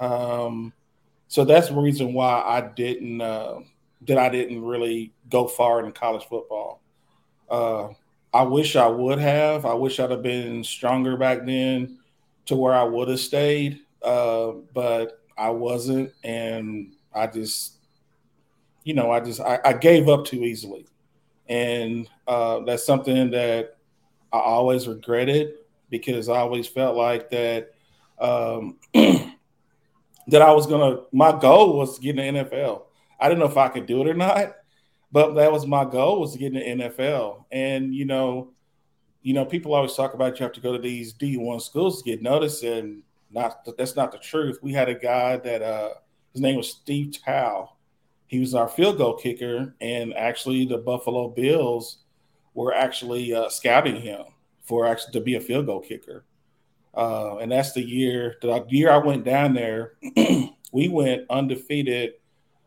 Um 0.00 0.72
so 1.28 1.44
that's 1.44 1.68
the 1.68 1.76
reason 1.76 2.12
why 2.12 2.42
I 2.44 2.60
didn't 2.60 3.20
uh 3.20 3.60
that 4.02 4.18
I 4.18 4.28
didn't 4.28 4.62
really 4.62 5.12
go 5.30 5.46
far 5.46 5.84
in 5.84 5.92
college 5.92 6.24
football. 6.24 6.82
Uh 7.48 7.88
I 8.34 8.42
wish 8.44 8.76
I 8.76 8.86
would 8.86 9.18
have. 9.18 9.66
I 9.66 9.74
wish 9.74 10.00
I'd 10.00 10.10
have 10.10 10.22
been 10.22 10.64
stronger 10.64 11.16
back 11.16 11.44
then 11.44 11.98
to 12.46 12.56
where 12.56 12.74
I 12.74 12.82
would 12.82 13.08
have 13.08 13.20
stayed. 13.20 13.80
Uh, 14.02 14.52
but 14.72 15.20
I 15.36 15.50
wasn't 15.50 16.12
and 16.24 16.92
I 17.14 17.26
just 17.26 17.76
you 18.84 18.94
know, 18.94 19.10
I 19.10 19.20
just 19.20 19.40
I, 19.40 19.60
I 19.64 19.72
gave 19.74 20.08
up 20.08 20.24
too 20.24 20.44
easily, 20.44 20.86
and 21.48 22.08
uh, 22.26 22.60
that's 22.60 22.84
something 22.84 23.30
that 23.30 23.76
I 24.32 24.38
always 24.38 24.88
regretted 24.88 25.54
because 25.90 26.28
I 26.28 26.38
always 26.38 26.66
felt 26.66 26.96
like 26.96 27.30
that 27.30 27.72
um, 28.18 28.78
that 28.94 30.42
I 30.42 30.52
was 30.52 30.66
gonna. 30.66 31.02
My 31.12 31.38
goal 31.38 31.76
was 31.78 31.96
to 31.96 32.02
get 32.02 32.18
in 32.18 32.34
the 32.34 32.44
NFL. 32.44 32.84
I 33.20 33.28
didn't 33.28 33.40
know 33.40 33.46
if 33.46 33.56
I 33.56 33.68
could 33.68 33.86
do 33.86 34.00
it 34.00 34.08
or 34.08 34.14
not, 34.14 34.56
but 35.12 35.34
that 35.34 35.52
was 35.52 35.66
my 35.66 35.84
goal 35.84 36.20
was 36.20 36.32
to 36.32 36.38
get 36.38 36.54
in 36.56 36.78
the 36.78 36.84
NFL. 36.84 37.44
And 37.52 37.94
you 37.94 38.04
know, 38.04 38.52
you 39.22 39.34
know, 39.34 39.44
people 39.44 39.74
always 39.74 39.94
talk 39.94 40.14
about 40.14 40.40
you 40.40 40.44
have 40.44 40.54
to 40.54 40.60
go 40.60 40.72
to 40.72 40.78
these 40.78 41.12
D 41.12 41.36
one 41.36 41.60
schools 41.60 42.02
to 42.02 42.10
get 42.10 42.22
noticed, 42.22 42.64
and 42.64 43.02
not 43.30 43.68
that's 43.76 43.96
not 43.96 44.12
the 44.12 44.18
truth. 44.18 44.58
We 44.62 44.72
had 44.72 44.88
a 44.88 44.94
guy 44.94 45.36
that 45.36 45.62
uh, 45.62 45.90
his 46.32 46.40
name 46.40 46.56
was 46.56 46.70
Steve 46.70 47.18
Tow. 47.24 47.70
He 48.32 48.40
was 48.40 48.54
our 48.54 48.66
field 48.66 48.96
goal 48.96 49.14
kicker, 49.14 49.74
and 49.82 50.14
actually, 50.14 50.64
the 50.64 50.78
Buffalo 50.78 51.28
Bills 51.28 51.98
were 52.54 52.72
actually 52.72 53.34
uh, 53.34 53.50
scouting 53.50 54.00
him 54.00 54.22
for 54.62 54.86
actually 54.86 55.12
to 55.12 55.20
be 55.20 55.34
a 55.34 55.40
field 55.40 55.66
goal 55.66 55.80
kicker. 55.82 56.24
Uh, 56.96 57.36
and 57.42 57.52
that's 57.52 57.72
the 57.72 57.82
year 57.82 58.36
the 58.40 58.64
year 58.70 58.90
I 58.90 58.96
went 58.96 59.24
down 59.24 59.52
there. 59.52 59.98
we 60.72 60.88
went 60.88 61.26
undefeated. 61.28 62.14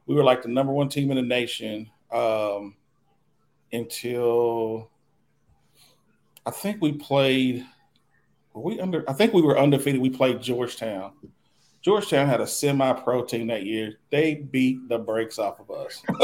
We 0.05 0.13
were 0.13 0.23
like 0.23 0.43
the 0.43 0.49
number 0.49 0.71
one 0.71 0.87
team 0.87 1.09
in 1.09 1.17
the 1.17 1.23
nation 1.23 1.89
um, 2.11 2.75
until 3.73 4.91
I 6.45 6.51
think 6.51 6.79
we 6.79 6.91
played. 6.91 7.65
we 8.53 8.79
under? 8.79 9.03
I 9.09 9.13
think 9.13 9.33
we 9.33 9.41
were 9.41 9.57
undefeated. 9.57 9.99
We 9.99 10.11
played 10.11 10.43
Georgetown. 10.43 11.13
Georgetown 11.85 12.27
had 12.27 12.41
a 12.41 12.47
semi-pro 12.47 13.23
team 13.25 13.45
that 13.45 13.63
year. 13.63 13.99
They 14.09 14.33
beat 14.33 14.89
the 14.89 14.97
brakes 14.97 15.37
off 15.37 15.59
of 15.59 15.69
us. 15.69 16.01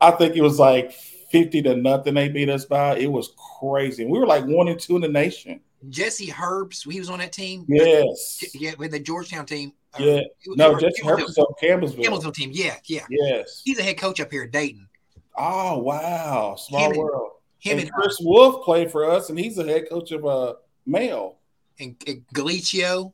I 0.00 0.12
think 0.12 0.36
it 0.36 0.40
was 0.40 0.60
like 0.60 0.92
50 0.92 1.62
to 1.62 1.74
nothing 1.74 2.14
they 2.14 2.28
beat 2.28 2.48
us 2.48 2.64
by. 2.64 2.96
It 2.98 3.10
was 3.10 3.32
crazy. 3.58 4.04
We 4.04 4.20
were 4.20 4.26
like 4.26 4.44
one 4.44 4.68
and 4.68 4.78
two 4.78 4.94
in 4.94 5.02
the 5.02 5.08
nation. 5.08 5.58
Jesse 5.88 6.28
Herbst, 6.28 6.88
he 6.88 7.00
was 7.00 7.10
on 7.10 7.18
that 7.18 7.32
team. 7.32 7.64
Yes. 7.66 8.38
Yeah, 8.54 8.74
with 8.78 8.92
the 8.92 9.00
Georgetown 9.00 9.46
team. 9.46 9.72
Uh, 9.98 10.04
yeah. 10.04 10.20
Uh, 10.20 10.54
no, 10.54 10.78
Jesse 10.78 11.02
Herbst 11.02 11.26
was 11.26 11.38
on 11.38 11.46
Campbellsville. 11.60 12.04
Campbellsville 12.04 12.34
team. 12.34 12.50
Yeah, 12.52 12.76
yeah. 12.84 13.04
Yes. 13.10 13.62
He's 13.64 13.80
a 13.80 13.82
head 13.82 13.98
coach 13.98 14.20
up 14.20 14.30
here 14.30 14.44
at 14.44 14.52
Dayton. 14.52 14.88
Oh, 15.36 15.78
wow. 15.78 16.54
Small 16.56 16.92
him 16.92 16.98
world. 16.98 17.32
And, 17.64 17.72
him 17.72 17.78
and, 17.80 17.88
and 17.88 17.92
Chris 17.92 18.18
Wolf 18.20 18.64
played 18.64 18.92
for 18.92 19.10
us, 19.10 19.28
and 19.28 19.36
he's 19.36 19.56
the 19.56 19.64
head 19.64 19.88
coach 19.90 20.12
of 20.12 20.24
uh, 20.24 20.54
Male. 20.86 21.38
And, 21.82 21.96
and 22.06 22.24
Galicio. 22.34 23.12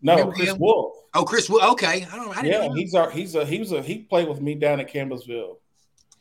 No, 0.00 0.12
Remember 0.14 0.34
Chris 0.34 0.50
him? 0.50 0.58
Wolf. 0.58 0.96
Oh, 1.14 1.24
Chris 1.24 1.50
Wolf. 1.50 1.64
Okay. 1.72 2.06
I 2.10 2.16
don't 2.16 2.34
know. 2.34 2.42
yeah, 2.42 2.66
know. 2.68 2.72
he's 2.74 2.94
our 2.94 3.10
he's 3.10 3.34
a 3.34 3.44
he 3.44 3.58
was 3.58 3.72
a 3.72 3.82
he 3.82 3.98
played 3.98 4.28
with 4.28 4.40
me 4.40 4.54
down 4.54 4.80
at 4.80 4.92
Campbellsville. 4.92 5.56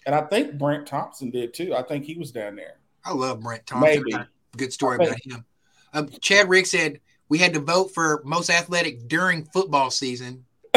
And 0.05 0.15
I 0.15 0.21
think 0.21 0.57
Brent 0.57 0.87
Thompson 0.87 1.29
did 1.29 1.53
too. 1.53 1.75
I 1.75 1.83
think 1.83 2.05
he 2.05 2.15
was 2.15 2.31
down 2.31 2.55
there. 2.55 2.77
I 3.03 3.13
love 3.13 3.41
Brent 3.41 3.67
Thompson. 3.67 4.03
Maybe. 4.09 4.23
Good 4.55 4.73
story 4.73 4.95
about 4.95 5.17
him. 5.23 5.45
Um, 5.93 6.09
Chad 6.21 6.49
Rick 6.49 6.65
said 6.65 6.99
we 7.29 7.37
had 7.37 7.53
to 7.53 7.59
vote 7.59 7.93
for 7.93 8.21
most 8.25 8.49
athletic 8.49 9.07
during 9.07 9.45
football 9.45 9.91
season. 9.91 10.45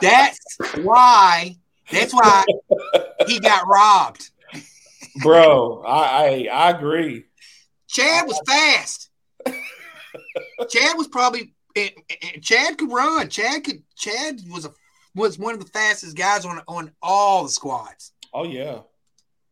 that's 0.00 0.38
why. 0.82 1.56
That's 1.90 2.12
why 2.12 2.44
he 3.26 3.40
got 3.40 3.66
robbed. 3.66 4.30
Bro, 5.22 5.82
I, 5.86 6.48
I 6.50 6.66
I 6.66 6.70
agree. 6.70 7.24
Chad 7.88 8.26
was 8.26 8.40
fast. 8.46 9.05
Chad 10.70 10.96
was 10.96 11.08
probably 11.08 11.54
Chad 12.40 12.78
could 12.78 12.90
run. 12.90 13.28
Chad 13.28 13.64
could. 13.64 13.82
Chad 13.96 14.40
was 14.50 14.64
a 14.64 14.72
was 15.14 15.38
one 15.38 15.54
of 15.54 15.60
the 15.60 15.70
fastest 15.70 16.16
guys 16.16 16.44
on 16.44 16.60
on 16.68 16.92
all 17.02 17.44
the 17.44 17.50
squads. 17.50 18.12
Oh 18.32 18.44
yeah, 18.44 18.80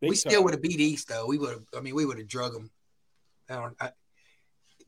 Big 0.01 0.11
we 0.11 0.17
time. 0.17 0.31
still 0.31 0.45
would 0.45 0.55
have 0.55 0.63
beat 0.63 0.81
East 0.81 1.09
though. 1.09 1.27
We 1.27 1.39
would 1.39 1.51
have. 1.51 1.65
I 1.77 1.81
mean, 1.81 1.95
we 1.95 2.07
would 2.07 2.19
have 2.19 2.29
drug 2.29 2.53
them. 2.53 2.71
I 3.49 3.55
don't. 3.57 3.77
I, 3.81 3.91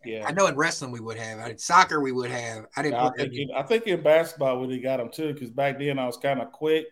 yeah, 0.05 0.27
I 0.27 0.33
know 0.33 0.47
in 0.47 0.57
wrestling 0.57 0.93
we 0.93 1.01
would 1.01 1.19
have. 1.19 1.41
I 1.41 1.49
did 1.49 1.61
soccer 1.61 2.01
we 2.01 2.13
would 2.13 2.31
have. 2.31 2.67
I 2.77 2.83
didn't. 2.83 2.99
I, 2.99 3.11
think 3.11 3.35
in, 3.35 3.51
I 3.55 3.63
think 3.63 3.87
in 3.87 4.03
basketball 4.03 4.65
we 4.65 4.81
got 4.81 4.99
them 4.99 5.11
too 5.11 5.35
because 5.35 5.51
back 5.51 5.79
then 5.79 5.99
I 5.99 6.07
was 6.07 6.17
kind 6.17 6.41
of 6.41 6.53
quick. 6.53 6.87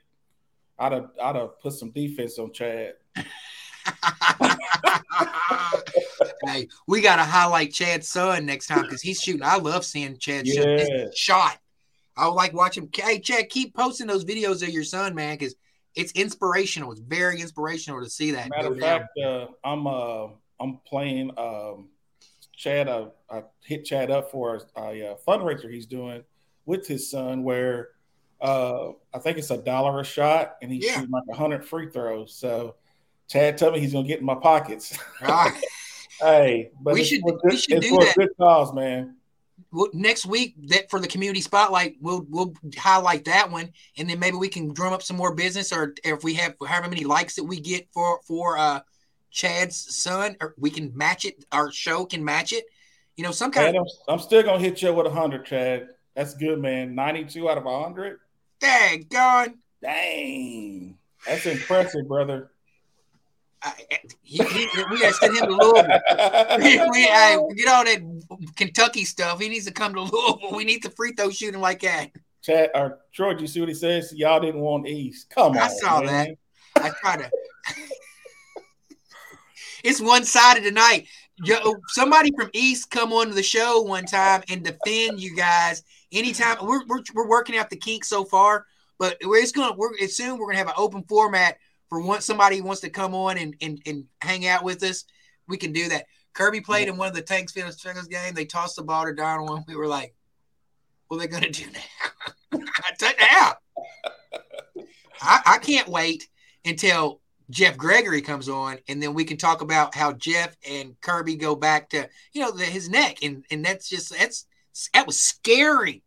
I'd 0.79 0.93
have 0.93 1.11
I'd 1.23 1.37
have 1.37 1.61
put 1.61 1.73
some 1.73 1.91
defense 1.91 2.39
on 2.39 2.53
Chad. 2.53 2.95
hey, 6.47 6.68
we 6.86 7.01
got 7.01 7.16
to 7.16 7.24
highlight 7.24 7.72
Chad's 7.72 8.09
son 8.09 8.47
next 8.47 8.66
time 8.66 8.82
because 8.82 9.03
he's 9.03 9.20
shooting. 9.20 9.42
I 9.42 9.57
love 9.57 9.84
seeing 9.84 10.16
Chad 10.18 10.47
yeah. 10.47 11.07
shot. 11.14 11.59
I 12.16 12.26
would 12.26 12.34
like 12.34 12.53
watching. 12.53 12.88
Hey, 12.95 13.18
Chad, 13.18 13.49
keep 13.49 13.74
posting 13.74 14.07
those 14.07 14.24
videos 14.24 14.62
of 14.62 14.68
your 14.70 14.84
son, 14.84 15.14
man, 15.14 15.36
because 15.36 15.55
it's 15.95 16.12
inspirational. 16.12 16.92
It's 16.92 17.01
very 17.01 17.40
inspirational 17.40 18.03
to 18.03 18.11
see 18.11 18.32
that. 18.32 18.51
Matter 18.51 18.72
of 18.72 18.78
fact, 18.78 19.18
uh, 19.18 19.47
I'm 19.64 19.86
uh, 19.86 20.28
I'm 20.61 20.78
playing 20.86 21.30
um, 21.38 21.88
Chad. 22.57 22.88
Uh, 22.88 23.09
I 23.30 23.42
hit 23.64 23.84
Chad 23.84 24.11
up 24.11 24.30
for 24.30 24.62
a, 24.76 24.80
a, 24.80 25.12
uh, 25.12 25.16
fundraiser 25.26 25.70
he's 25.70 25.86
doing 25.86 26.22
with 26.66 26.86
his 26.86 27.11
son, 27.11 27.42
where 27.42 27.90
uh, 28.40 28.90
I 29.12 29.18
think 29.18 29.38
it's 29.38 29.51
a 29.51 29.59
dollar 29.59 30.01
a 30.01 30.05
shot, 30.05 30.57
and 30.62 30.70
he's 30.70 30.84
yeah. 30.84 30.95
shooting 30.95 31.11
like 31.11 31.24
hundred 31.36 31.64
free 31.64 31.90
throws. 31.90 32.34
So 32.34 32.76
Chad 33.28 33.59
told 33.59 33.74
me 33.74 33.80
he's 33.80 33.92
gonna 33.92 34.07
get 34.07 34.20
in 34.20 34.26
my 34.26 34.34
pockets. 34.34 34.99
Right. 35.20 35.61
hey, 36.21 36.71
but 36.81 36.95
we 36.95 37.05
should 37.05 37.23
good, 37.23 37.39
we 37.45 37.57
should 37.57 37.81
do 37.81 37.91
for 37.91 38.05
that. 38.05 38.15
good 38.17 38.37
cause, 38.39 38.73
man. 38.73 39.17
Next 39.93 40.27
week 40.27 40.55
that 40.69 40.89
for 40.89 41.01
the 41.01 41.09
community 41.09 41.41
spotlight 41.41 41.97
we'll 42.01 42.25
we'll 42.29 42.55
highlight 42.77 43.25
that 43.25 43.51
one 43.51 43.73
and 43.99 44.09
then 44.09 44.21
maybe 44.21 44.37
we 44.37 44.49
can 44.49 44.73
drum 44.73 44.93
up 44.93 45.03
some 45.03 45.17
more 45.17 45.35
business 45.35 45.73
or 45.73 45.95
if 46.05 46.23
we 46.23 46.35
have 46.35 46.55
however 46.65 46.89
many 46.89 47.05
likes 47.05 47.35
that 47.35 47.45
we 47.45 47.59
get 47.59 47.89
for 47.93 48.21
for 48.25 48.57
uh 48.57 48.81
chad's 49.31 49.97
son 49.97 50.37
or 50.41 50.55
we 50.59 50.71
can 50.71 50.97
match 50.97 51.25
it 51.25 51.45
our 51.51 51.73
show 51.73 52.05
can 52.05 52.25
match 52.25 52.53
it. 52.53 52.65
You 53.17 53.25
know 53.25 53.33
some 53.33 53.51
kind 53.51 53.77
of 53.77 53.87
i'm 54.09 54.21
still 54.21 54.43
gonna 54.43 54.61
hit 54.61 54.81
you 54.81 54.93
with 54.93 55.07
100 55.07 55.45
chad. 55.45 55.89
That's 56.15 56.35
good 56.35 56.61
man. 56.61 56.95
92 56.95 57.49
out 57.49 57.59
of 57.59 57.65
100 57.65 58.19
dang 58.61 59.07
gone. 59.11 59.55
Dang. 59.83 60.99
That's 61.27 61.47
impressive 61.47 62.07
brother 62.07 62.53
he, 64.23 64.43
he, 64.43 64.69
we 64.91 65.01
gotta 65.01 65.15
send 65.15 65.37
him 65.37 65.47
to 65.47 65.53
Louisville. 65.53 65.85
we, 66.59 66.79
we 66.91 67.09
I, 67.09 67.39
get 67.57 67.69
all 67.69 67.85
that 67.85 68.53
Kentucky 68.57 69.05
stuff. 69.05 69.41
He 69.41 69.49
needs 69.49 69.67
to 69.67 69.73
come 69.73 69.95
to 69.95 70.01
Louisville. 70.01 70.55
We 70.55 70.65
need 70.65 70.83
the 70.83 70.91
free 70.91 71.12
throw 71.12 71.31
shooting 71.31 71.61
like 71.61 71.81
that. 71.81 72.11
Chad 72.43 72.71
or 72.75 73.01
Troy, 73.12 73.37
you 73.39 73.47
see 73.47 73.61
what 73.61 73.69
he 73.69 73.75
says? 73.75 74.12
Y'all 74.15 74.41
didn't 74.41 74.61
want 74.61 74.87
East. 74.87 75.31
Come 75.31 75.57
I 75.57 75.61
on. 75.61 75.62
I 75.62 75.69
saw 75.69 76.01
man. 76.03 76.37
that. 76.75 76.85
I 76.85 76.91
try 77.01 77.17
to. 77.17 77.31
it's 79.85 80.01
one 80.01 80.25
sided 80.25 80.65
tonight. 80.65 81.07
Yo, 81.43 81.75
somebody 81.89 82.31
from 82.39 82.51
East 82.53 82.91
come 82.91 83.12
on 83.12 83.29
to 83.29 83.35
the 83.35 83.43
show 83.43 83.83
one 83.83 84.05
time 84.05 84.43
and 84.49 84.62
defend 84.62 85.21
you 85.21 85.35
guys. 85.35 85.83
Anytime 86.12 86.59
we're, 86.62 86.85
we're, 86.87 87.03
we're 87.12 87.29
working 87.29 87.57
out 87.57 87.71
the 87.71 87.77
kinks 87.77 88.09
so 88.09 88.25
far, 88.25 88.67
but 88.99 89.17
it's 89.21 89.51
gonna 89.51 89.75
we're 89.77 89.97
soon 90.07 90.39
we're 90.39 90.47
gonna 90.47 90.59
have 90.59 90.69
an 90.69 90.75
open 90.77 91.03
format 91.09 91.57
for 91.95 92.01
once 92.01 92.24
somebody 92.24 92.61
wants 92.61 92.80
to 92.80 92.90
come 92.90 93.14
on 93.14 93.38
and, 93.38 93.55
and, 93.62 93.80
and 93.86 94.05
hang 94.20 94.49
out 94.49 94.64
with 94.64 94.82
us, 94.82 95.05
we 95.47 95.57
can 95.57 95.72
do 95.72 95.88
that. 95.90 96.07
Kirby 96.32 96.61
played 96.61 96.88
in 96.88 96.97
one 96.97 97.07
of 97.07 97.14
the 97.14 97.22
Tanks 97.22 97.53
Fitness 97.53 97.80
Fitness 97.80 98.09
game. 98.09 98.34
They 98.34 98.47
tossed 98.47 98.74
the 98.74 98.82
ball 98.82 99.05
to 99.05 99.14
Donald. 99.14 99.62
We 99.68 99.76
were 99.76 99.86
like, 99.86 100.12
what 101.07 101.18
are 101.18 101.20
they 101.20 101.28
going 101.28 101.45
to 101.45 101.51
do 101.51 101.70
now? 101.70 102.59
now. 103.20 103.53
I, 105.22 105.40
I 105.47 105.59
can't 105.59 105.86
wait 105.86 106.26
until 106.64 107.20
Jeff 107.49 107.76
Gregory 107.76 108.22
comes 108.22 108.49
on, 108.49 108.78
and 108.88 109.01
then 109.01 109.14
we 109.14 109.24
can 109.24 109.36
talk 109.36 109.61
about 109.61 109.95
how 109.95 110.12
Jeff 110.14 110.57
and 110.68 111.01
Kirby 111.01 111.36
go 111.36 111.55
back 111.55 111.90
to 111.90 112.09
you 112.32 112.40
know 112.40 112.51
the, 112.51 112.64
his 112.64 112.88
neck, 112.88 113.18
and 113.22 113.45
and 113.53 113.64
that's 113.64 113.88
just 113.88 114.11
that's 114.18 114.47
that 114.95 115.07
was 115.07 115.20
scary. 115.20 116.03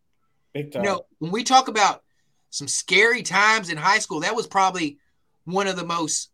Big 0.53 0.73
time. 0.73 0.83
You 0.83 0.89
know, 0.89 1.05
when 1.19 1.31
we 1.31 1.45
talk 1.45 1.69
about 1.69 2.03
some 2.49 2.67
scary 2.67 3.23
times 3.23 3.69
in 3.69 3.77
high 3.77 3.99
school, 3.99 4.19
that 4.19 4.35
was 4.35 4.47
probably 4.47 4.97
one 5.47 5.67
of 5.67 5.77
the 5.77 5.85
most 5.85 6.29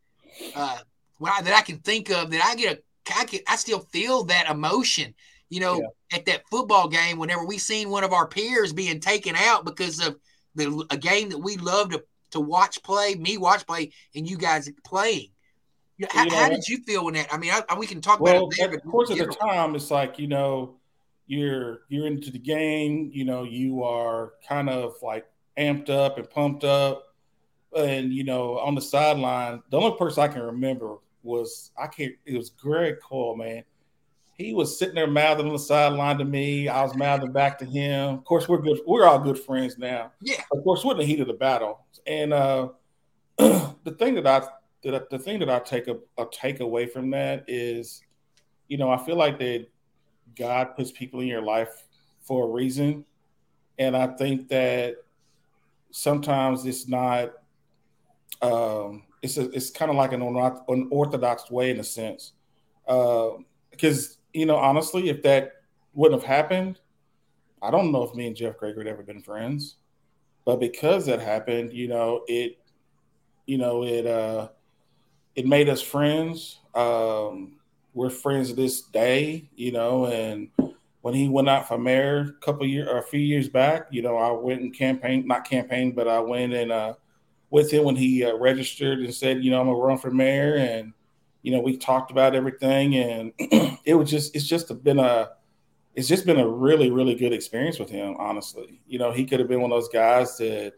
uh, 0.56 0.80
that 1.22 1.54
I 1.54 1.62
can 1.62 1.78
think 1.78 2.10
of 2.10 2.32
that 2.32 2.44
I 2.44 2.56
get 2.56 2.78
a 2.78 2.82
I, 3.20 3.26
can, 3.26 3.40
I 3.48 3.56
still 3.58 3.80
feel 3.80 4.24
that 4.26 4.50
emotion. 4.50 5.14
You 5.50 5.60
know, 5.60 5.76
yeah. 5.80 6.18
at 6.18 6.26
that 6.26 6.44
football 6.50 6.88
game, 6.88 7.20
whenever 7.20 7.46
we 7.46 7.60
seen 7.60 7.90
one 7.92 8.04
of 8.04 8.12
our 8.12 8.28
peers 8.28 8.74
being 8.74 9.00
taken 9.00 9.36
out 9.36 9.66
because 9.66 10.00
of 10.00 10.18
the 10.56 10.86
a 10.90 10.98
game 10.98 11.30
that 11.30 11.38
we 11.38 11.58
love 11.58 11.92
to 11.92 12.04
to 12.32 12.40
watch 12.40 12.82
play, 12.82 13.14
me 13.14 13.38
watch 13.38 13.68
play, 13.68 13.92
and 14.16 14.28
you 14.28 14.38
guys 14.38 14.72
playing. 14.84 15.30
How, 16.10 16.28
how 16.28 16.50
did 16.50 16.68
you 16.68 16.80
feel 16.80 17.06
when 17.06 17.14
that? 17.14 17.32
I 17.32 17.38
mean, 17.38 17.52
I, 17.52 17.78
we 17.78 17.86
can 17.86 18.02
talk 18.02 18.20
well, 18.20 18.46
about 18.46 18.54
it. 18.54 18.58
There, 18.58 18.74
of 18.74 18.84
course, 18.84 19.12
at 19.12 19.18
the 19.18 19.26
time, 19.28 19.76
it's 19.76 19.92
like 19.92 20.18
you 20.18 20.28
know, 20.28 20.78
you're 21.28 21.82
you're 21.88 22.08
into 22.08 22.32
the 22.32 22.40
game. 22.40 23.12
You 23.14 23.26
know, 23.26 23.44
you 23.44 23.84
are 23.84 24.34
kind 24.50 24.70
of 24.70 24.96
like 25.04 25.26
amped 25.58 25.92
up 25.92 26.18
and 26.18 26.28
pumped 26.28 26.64
up 26.64 27.13
and 27.76 28.14
you 28.14 28.24
know, 28.24 28.58
on 28.60 28.76
the 28.76 28.82
sideline, 28.82 29.62
the 29.70 29.78
only 29.78 29.98
person 29.98 30.24
I 30.24 30.28
can 30.28 30.42
remember 30.42 30.98
was 31.24 31.72
I 31.78 31.88
can't. 31.88 32.14
It 32.26 32.38
was 32.38 32.50
Greg 32.50 33.00
Cole, 33.02 33.36
man. 33.36 33.64
He 34.38 34.54
was 34.54 34.78
sitting 34.78 34.96
there 34.96 35.08
mouthing 35.08 35.46
on 35.46 35.54
the 35.54 35.60
sideline 35.60 36.18
to 36.18 36.26
me. 36.26 36.68
I 36.68 36.82
was 36.84 36.96
mouthing 36.96 37.32
back 37.32 37.60
to 37.60 37.66
him. 37.66 38.16
Of 38.16 38.26
course, 38.26 38.50
we're 38.50 38.62
good. 38.62 38.80
We're 38.86 39.06
all 39.06 39.20
good 39.20 39.40
friends 39.40 39.78
now. 39.78 40.12
Yeah. 40.22 40.42
Of 40.52 40.64
course, 40.64 40.84
we're 40.84 40.94
in 40.94 40.98
the 41.00 41.06
heat 41.06 41.20
of 41.20 41.28
the 41.28 41.34
battle. 41.34 41.86
And 42.08 42.34
uh, 42.34 42.70
the 43.38 43.96
thing 43.98 44.16
that 44.16 44.28
I 44.28 44.48
that 44.84 45.10
the 45.10 45.20
thing 45.20 45.40
that 45.40 45.50
I 45.50 45.60
take 45.60 45.88
a, 45.88 45.98
a 46.18 46.26
take 46.32 46.60
away 46.60 46.88
from 46.88 47.12
that 47.12 47.46
is, 47.48 48.02
you 48.68 48.78
know, 48.78 48.90
I 48.90 48.98
feel 48.98 49.16
like 49.16 49.40
that 49.40 49.68
God 50.36 50.76
puts 50.76 50.92
people 50.92 51.20
in 51.22 51.28
your 51.28 51.42
life 51.42 51.86
for 52.22 52.46
a 52.46 52.52
reason, 52.52 53.06
and 53.78 53.96
I 53.96 54.08
think 54.08 54.50
that 54.50 54.98
sometimes 55.92 56.66
it's 56.66 56.88
not. 56.88 57.34
Um, 58.42 59.04
it's 59.22 59.38
a, 59.38 59.50
it's 59.52 59.70
kind 59.70 59.90
of 59.90 59.98
like 59.98 60.12
an 60.12 60.22
unorthodox 60.22 61.50
way 61.50 61.72
in 61.72 61.80
a 61.80 61.84
sense, 61.84 62.34
because 62.86 64.12
uh, 64.12 64.16
you 64.34 64.46
know 64.46 64.58
honestly, 64.58 65.10
if 65.10 65.24
that 65.24 65.54
wouldn't 65.94 66.22
have 66.22 66.28
happened, 66.28 66.80
I 67.62 67.72
don't 67.72 67.92
know 67.92 68.04
if 68.04 68.14
me 68.16 68.28
and 68.28 68.36
Jeff 68.36 68.58
Gregory 68.58 68.84
would 68.84 68.88
ever 68.88 69.04
been 69.04 69.22
friends, 69.22 69.78
but 70.46 70.60
because 70.60 71.06
that 71.06 71.22
happened, 71.22 71.72
you 71.72 71.88
know 71.88 72.24
it, 72.28 72.58
you 73.46 73.58
know 73.58 73.84
it 73.84 74.06
uh, 74.06 74.50
it 75.36 75.46
made 75.46 75.70
us 75.70 75.82
friends. 75.82 76.60
Um, 76.76 77.54
we're 77.94 78.10
friends 78.10 78.54
this 78.56 78.82
day, 78.82 79.48
you 79.56 79.72
know, 79.72 80.08
and 80.08 80.50
when 81.02 81.14
he 81.14 81.30
went 81.30 81.50
out 81.50 81.68
for 81.68 81.78
mayor 81.78 82.36
a 82.38 82.46
couple 82.46 82.66
years 82.66 82.88
or 82.88 82.98
a 82.98 83.04
few 83.04 83.20
years 83.20 83.48
back, 83.48 83.88
you 83.92 84.02
know, 84.02 84.18
I 84.18 84.32
went 84.32 84.62
and 84.62 84.74
campaigned, 84.74 85.26
not 85.26 85.48
campaigned, 85.48 85.96
but 85.96 86.08
I 86.08 86.20
went 86.20 86.54
and 86.54 86.72
uh, 86.72 86.94
with 87.54 87.70
him 87.70 87.84
when 87.84 87.96
he 87.96 88.26
uh, 88.26 88.36
registered 88.36 88.98
and 89.02 89.14
said, 89.14 89.44
you 89.44 89.52
know, 89.52 89.62
I'm 89.62 89.68
gonna 89.68 89.78
run 89.78 90.00
for 90.00 90.10
mayor, 90.10 90.56
and 90.56 90.92
you 91.44 91.52
know, 91.52 91.60
we 91.60 91.78
talked 91.78 92.10
about 92.10 92.34
everything, 92.36 92.96
and 92.96 93.32
it 93.86 93.94
was 93.94 94.10
just, 94.10 94.36
it's 94.36 94.48
just 94.48 94.84
been 94.84 94.98
a, 94.98 95.30
it's 95.94 96.08
just 96.08 96.26
been 96.26 96.40
a 96.40 96.48
really, 96.48 96.90
really 96.90 97.14
good 97.14 97.32
experience 97.32 97.78
with 97.78 97.92
him. 97.92 98.16
Honestly, 98.18 98.82
you 98.88 98.98
know, 98.98 99.12
he 99.12 99.24
could 99.24 99.40
have 99.40 99.48
been 99.48 99.62
one 99.62 99.72
of 99.72 99.78
those 99.78 99.90
guys 99.90 100.36
that, 100.38 100.74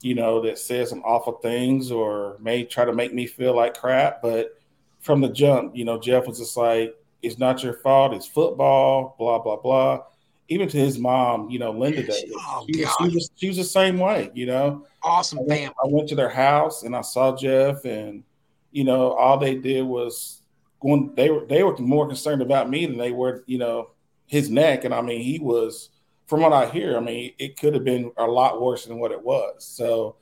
you 0.00 0.14
know, 0.14 0.40
that 0.42 0.60
says 0.60 0.88
some 0.88 1.02
awful 1.02 1.32
things 1.38 1.90
or 1.90 2.36
may 2.40 2.62
try 2.62 2.84
to 2.84 2.92
make 2.92 3.12
me 3.12 3.26
feel 3.26 3.56
like 3.56 3.76
crap, 3.76 4.22
but 4.22 4.56
from 5.00 5.20
the 5.20 5.28
jump, 5.28 5.74
you 5.74 5.84
know, 5.84 5.98
Jeff 5.98 6.28
was 6.28 6.38
just 6.38 6.56
like, 6.56 6.94
it's 7.22 7.38
not 7.38 7.64
your 7.64 7.74
fault, 7.74 8.14
it's 8.14 8.26
football, 8.26 9.16
blah 9.18 9.40
blah 9.40 9.56
blah 9.56 10.02
even 10.48 10.68
to 10.68 10.78
his 10.78 10.98
mom, 10.98 11.50
you 11.50 11.58
know, 11.58 11.70
Linda 11.70 12.02
Davis. 12.02 12.24
Oh, 12.34 12.66
she, 12.66 12.82
was, 12.82 12.96
she, 12.98 13.14
was, 13.14 13.30
she 13.36 13.48
was 13.48 13.56
the 13.58 13.64
same 13.64 13.98
way, 13.98 14.30
you 14.34 14.46
know. 14.46 14.86
Awesome 15.02 15.40
I 15.40 15.42
went, 15.42 15.60
family. 15.60 15.74
I 15.84 15.86
went 15.88 16.08
to 16.08 16.14
their 16.14 16.30
house 16.30 16.82
and 16.82 16.96
I 16.96 17.02
saw 17.02 17.36
Jeff, 17.36 17.84
and 17.84 18.24
you 18.72 18.84
know, 18.84 19.12
all 19.12 19.38
they 19.38 19.54
did 19.54 19.84
was 19.84 20.42
going. 20.80 21.12
They 21.14 21.30
were 21.30 21.46
they 21.46 21.62
were 21.62 21.76
more 21.78 22.08
concerned 22.08 22.42
about 22.42 22.70
me 22.70 22.86
than 22.86 22.96
they 22.96 23.12
were, 23.12 23.44
you 23.46 23.58
know, 23.58 23.90
his 24.26 24.50
neck. 24.50 24.84
And 24.84 24.94
I 24.94 25.02
mean, 25.02 25.20
he 25.20 25.38
was, 25.38 25.90
from 26.26 26.40
what 26.40 26.52
I 26.52 26.66
hear, 26.66 26.96
I 26.96 27.00
mean, 27.00 27.32
it 27.38 27.58
could 27.58 27.74
have 27.74 27.84
been 27.84 28.10
a 28.16 28.26
lot 28.26 28.60
worse 28.60 28.86
than 28.86 28.98
what 28.98 29.12
it 29.12 29.22
was. 29.22 29.64
So, 29.64 30.16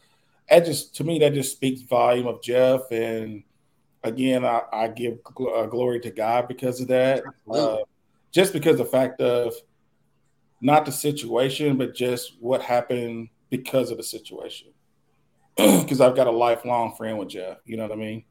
that 0.50 0.64
just 0.64 0.96
to 0.96 1.04
me, 1.04 1.20
that 1.20 1.34
just 1.34 1.52
speaks 1.52 1.82
volume 1.82 2.26
of 2.26 2.42
Jeff. 2.42 2.90
And 2.90 3.44
again, 4.02 4.44
I, 4.44 4.62
I 4.72 4.88
give 4.88 5.18
uh, 5.26 5.66
glory 5.66 6.00
to 6.00 6.10
God 6.10 6.48
because 6.48 6.80
of 6.80 6.88
that. 6.88 7.22
Uh, 7.50 7.78
just 8.32 8.52
because 8.52 8.76
the 8.76 8.84
fact 8.84 9.20
of 9.20 9.54
not 10.66 10.84
the 10.84 10.90
situation, 10.90 11.76
but 11.76 11.94
just 11.94 12.32
what 12.40 12.60
happened 12.60 13.28
because 13.50 13.92
of 13.92 13.96
the 13.96 14.02
situation. 14.02 14.68
Because 15.56 16.00
I've 16.02 16.16
got 16.16 16.26
a 16.26 16.30
lifelong 16.30 16.94
friend 16.96 17.16
with 17.18 17.28
Jeff. 17.28 17.58
You 17.64 17.78
know 17.78 17.84
what 17.84 17.92
I 17.92 17.96
mean? 17.96 18.24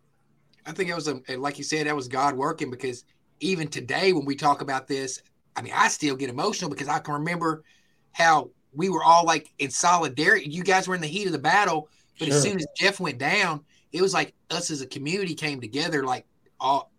I 0.66 0.74
think 0.74 0.90
it 0.90 0.96
was 0.96 1.08
a 1.08 1.22
like 1.38 1.58
you 1.58 1.64
said, 1.64 1.88
that 1.88 1.96
was 1.96 2.08
God 2.08 2.36
working 2.36 2.70
because 2.70 3.06
even 3.40 3.68
today 3.68 4.14
when 4.14 4.26
we 4.26 4.36
talk 4.36 4.62
about 4.62 4.86
this, 4.88 5.24
I 5.56 5.62
mean, 5.62 5.74
I 5.76 5.88
still 5.88 6.16
get 6.16 6.30
emotional 6.30 6.70
because 6.70 6.90
I 6.90 7.00
can 7.00 7.14
remember 7.16 7.64
how 8.12 8.52
we 8.74 8.90
were 8.90 9.04
all 9.04 9.26
like 9.26 9.50
in 9.58 9.72
solidarity. 9.72 10.50
You 10.50 10.64
guys 10.64 10.88
were 10.88 10.94
in 10.94 11.02
the 11.02 11.08
heat 11.08 11.26
of 11.26 11.32
the 11.32 11.40
battle, 11.40 11.90
but 12.20 12.28
sure. 12.28 12.36
as 12.36 12.44
soon 12.44 12.58
as 12.58 12.68
Jeff 12.78 13.00
went 13.00 13.18
down, 13.18 13.64
it 13.92 14.02
was 14.02 14.14
like 14.14 14.36
us 14.52 14.70
as 14.70 14.82
a 14.82 14.88
community 14.88 15.34
came 15.34 15.62
together, 15.62 16.04
like 16.04 16.28
all 16.60 16.92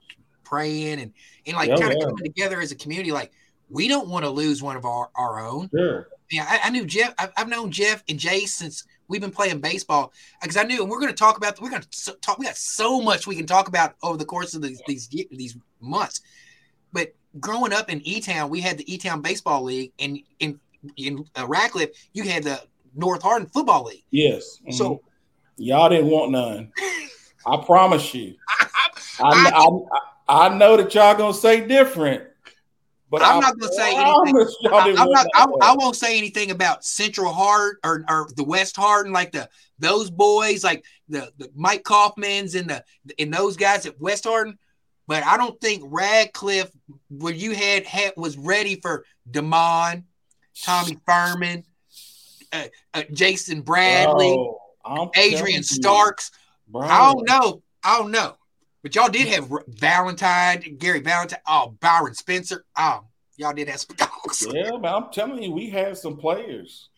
praying 0.43 1.01
and 1.01 1.13
and 1.47 1.57
like 1.57 1.69
kind 1.69 1.93
of 1.93 1.99
yeah. 1.99 2.07
coming 2.07 2.25
together 2.25 2.61
as 2.61 2.73
a 2.73 2.77
community, 2.77 3.13
like 3.13 3.33
we 3.69 3.89
don't 3.89 4.09
want 4.09 4.25
to 4.25 4.31
lose 4.31 4.63
one 4.63 4.77
of 4.77 4.85
our, 4.85 5.11
our 5.15 5.45
own. 5.45 5.69
Sure. 5.75 6.09
Yeah, 6.31 6.47
I, 6.49 6.61
I 6.65 6.71
knew 6.71 6.85
Jeff. 6.85 7.15
I, 7.19 7.29
have 7.37 7.49
known 7.49 7.71
Jeff 7.71 8.03
and 8.09 8.19
Jay 8.19 8.47
since 8.47 8.85
we've 9.09 9.21
been 9.21 9.31
playing 9.31 9.61
baseball 9.61 10.13
because 10.41 10.57
I 10.57 10.65
knew, 10.65 10.83
and 10.83 10.91
we're 10.91 10.99
going 10.99 11.13
to 11.13 11.17
talk 11.17 11.37
about. 11.37 11.61
We're 11.61 11.71
going 11.71 11.83
to 11.83 12.13
talk. 12.21 12.39
We 12.39 12.47
got 12.47 12.57
so 12.57 13.01
much 13.01 13.27
we 13.27 13.37
can 13.37 13.47
talk 13.47 13.69
about 13.69 13.95
over 14.03 14.17
the 14.17 14.25
course 14.25 14.55
of 14.55 14.63
these 14.63 14.83
these 14.87 15.09
these 15.09 15.57
months. 15.81 16.21
But 16.93 17.15
growing 17.39 17.73
up 17.73 17.91
in 17.91 18.01
E 18.07 18.21
Town, 18.21 18.51
we 18.51 18.61
had 18.61 18.79
the 18.79 18.93
E 18.93 18.99
Town 18.99 19.23
Baseball 19.23 19.63
League, 19.63 19.93
and 20.01 20.19
in 20.41 20.59
in 20.97 21.25
uh, 21.37 21.47
you 22.13 22.25
had 22.25 22.43
the 22.43 22.61
North 22.95 23.23
Hardin 23.23 23.49
Football 23.49 23.85
League. 23.85 24.05
Yes. 24.11 24.59
Mm-hmm. 24.63 24.73
So 24.73 25.03
y'all 25.57 25.89
didn't 25.89 26.09
want 26.09 26.33
none. 26.33 26.73
I 27.47 27.57
promise 27.65 28.13
you. 28.15 28.35
I, 29.21 29.51
I, 29.55 29.69
I, 30.29 30.47
I 30.47 30.57
know 30.57 30.77
that 30.77 30.95
y'all 30.95 31.17
gonna 31.17 31.35
say 31.35 31.67
different. 31.67 32.25
But 33.09 33.23
I'm 33.23 33.41
not 33.41 33.59
going 33.59 33.71
to 33.71 33.77
say 33.77 33.95
anything. 33.97 34.49
I, 34.73 34.89
am 34.89 35.11
not. 35.11 35.27
I, 35.35 35.47
I, 35.63 35.77
won't 35.77 35.95
say 35.95 36.19
anything 36.19 36.51
about 36.51 36.85
Central 36.85 37.33
Hard 37.33 37.77
or, 37.85 38.05
or 38.09 38.29
the 38.35 38.43
West 38.43 38.77
Hardin, 38.77 39.13
like 39.13 39.31
the 39.31 39.49
those 39.79 40.11
boys, 40.11 40.65
like 40.65 40.85
the, 41.09 41.31
the 41.39 41.49
Mike 41.55 41.85
Kaufmans 41.85 42.59
and 42.59 42.69
the 42.69 42.85
and 43.19 43.33
those 43.33 43.57
guys 43.57 43.87
at 43.87 44.01
West 44.01 44.25
Hardin. 44.25 44.59
But 45.07 45.25
I 45.25 45.37
don't 45.37 45.61
think 45.61 45.85
Radcliff, 45.87 46.71
where 47.09 47.33
you 47.33 47.53
had, 47.53 47.85
had 47.85 48.15
was 48.17 48.37
ready 48.37 48.81
for 48.81 49.05
Demond, 49.31 50.03
Tommy 50.63 50.99
Furman, 51.07 51.65
uh, 52.53 52.65
uh, 52.93 53.03
Jason 53.13 53.61
Bradley, 53.61 54.35
Bro, 54.85 55.13
Adrian 55.17 55.63
Starks. 55.63 56.33
I 56.75 57.13
don't 57.13 57.29
know. 57.29 57.63
I 57.85 57.99
don't 57.99 58.11
know. 58.11 58.37
But 58.87 58.95
y'all 58.95 59.09
did 59.09 59.27
have 59.27 59.53
Valentine, 59.67 60.77
Gary 60.79 61.01
Valentine, 61.01 61.41
oh 61.45 61.75
Byron 61.81 62.15
Spencer. 62.15 62.65
Oh, 62.79 63.01
y'all 63.37 63.53
did 63.53 63.69
have 63.69 63.81
some 63.81 63.97
dogs. 63.99 64.47
Yeah, 64.49 64.77
but 64.81 64.95
I'm 64.95 65.11
telling 65.11 65.43
you, 65.43 65.51
we 65.51 65.69
had 65.69 65.99
some 65.99 66.17
players. 66.17 66.91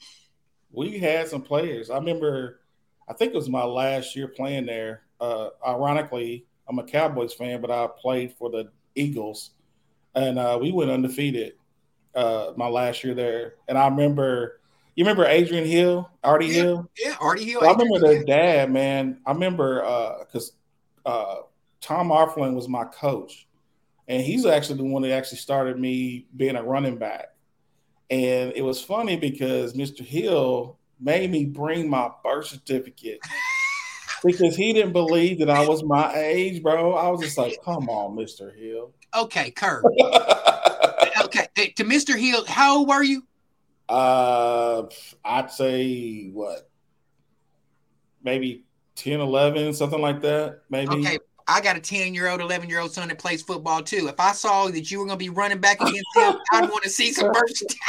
We 0.70 0.98
had 0.98 1.28
some 1.28 1.40
players. 1.40 1.88
I 1.88 1.94
remember, 1.94 2.60
I 3.08 3.14
think 3.14 3.32
it 3.32 3.36
was 3.36 3.48
my 3.48 3.64
last 3.64 4.14
year 4.14 4.28
playing 4.28 4.66
there. 4.66 5.04
Uh, 5.18 5.48
ironically, 5.66 6.44
I'm 6.68 6.78
a 6.78 6.84
Cowboys 6.84 7.32
fan, 7.32 7.62
but 7.62 7.70
I 7.70 7.86
played 7.86 8.34
for 8.34 8.50
the 8.50 8.68
Eagles, 8.94 9.52
and 10.14 10.38
uh, 10.38 10.58
we 10.60 10.70
went 10.72 10.90
undefeated 10.90 11.54
uh, 12.14 12.52
my 12.54 12.68
last 12.68 13.02
year 13.02 13.14
there. 13.14 13.54
And 13.66 13.78
I 13.78 13.88
remember, 13.88 14.60
you 14.94 15.04
remember 15.06 15.24
Adrian 15.24 15.64
Hill, 15.64 16.10
Artie 16.22 16.48
yeah, 16.48 16.52
Hill? 16.52 16.90
Yeah, 16.98 17.16
Artie 17.18 17.46
Hill. 17.46 17.64
I 17.64 17.72
remember 17.72 17.98
their 17.98 18.24
dad, 18.24 18.70
man. 18.70 19.22
I 19.24 19.32
remember 19.32 20.18
because 20.26 20.52
uh, 21.06 21.36
Tom 21.80 22.08
Arflin 22.08 22.54
was 22.54 22.68
my 22.68 22.84
coach, 22.84 23.46
and 24.06 24.22
he's 24.22 24.46
actually 24.46 24.78
the 24.78 24.84
one 24.84 25.02
that 25.02 25.12
actually 25.12 25.38
started 25.38 25.78
me 25.78 26.26
being 26.36 26.56
a 26.56 26.62
running 26.62 26.98
back. 26.98 27.28
And 28.10 28.52
it 28.56 28.62
was 28.62 28.82
funny 28.82 29.16
because 29.16 29.74
Mr. 29.74 30.00
Hill 30.00 30.78
made 31.00 31.30
me 31.30 31.44
bring 31.44 31.88
my 31.88 32.10
birth 32.24 32.46
certificate 32.46 33.20
because 34.24 34.56
he 34.56 34.72
didn't 34.72 34.92
believe 34.92 35.38
that 35.40 35.50
I 35.50 35.66
was 35.66 35.84
my 35.84 36.14
age, 36.14 36.62
bro. 36.62 36.94
I 36.94 37.08
was 37.08 37.20
just 37.20 37.38
like, 37.38 37.58
come 37.64 37.88
on, 37.88 38.16
Mr. 38.16 38.56
Hill. 38.56 38.92
Okay, 39.14 39.50
Kurt. 39.50 39.84
okay, 41.24 41.48
to 41.76 41.84
Mr. 41.84 42.18
Hill, 42.18 42.44
how 42.46 42.78
old 42.78 42.88
were 42.88 43.02
you? 43.02 43.24
Uh, 43.88 44.84
I'd 45.24 45.50
say 45.50 46.28
what, 46.28 46.68
maybe 48.22 48.64
10, 48.96 49.20
11, 49.20 49.74
something 49.74 50.00
like 50.00 50.20
that. 50.22 50.62
Maybe. 50.68 50.96
Okay, 50.96 51.18
I 51.48 51.62
got 51.62 51.76
a 51.76 51.80
10 51.80 52.14
year 52.14 52.28
old, 52.28 52.40
11 52.42 52.68
year 52.68 52.80
old 52.80 52.92
son 52.92 53.08
that 53.08 53.18
plays 53.18 53.42
football 53.42 53.82
too. 53.82 54.06
If 54.06 54.20
I 54.20 54.32
saw 54.32 54.68
that 54.68 54.90
you 54.90 54.98
were 54.98 55.06
going 55.06 55.18
to 55.18 55.24
be 55.24 55.30
running 55.30 55.58
back 55.58 55.80
against 55.80 56.06
him, 56.14 56.34
I'd 56.52 56.68
want 56.68 56.84
to 56.84 56.90
see 56.90 57.12
some 57.12 57.32
burst. 57.32 57.74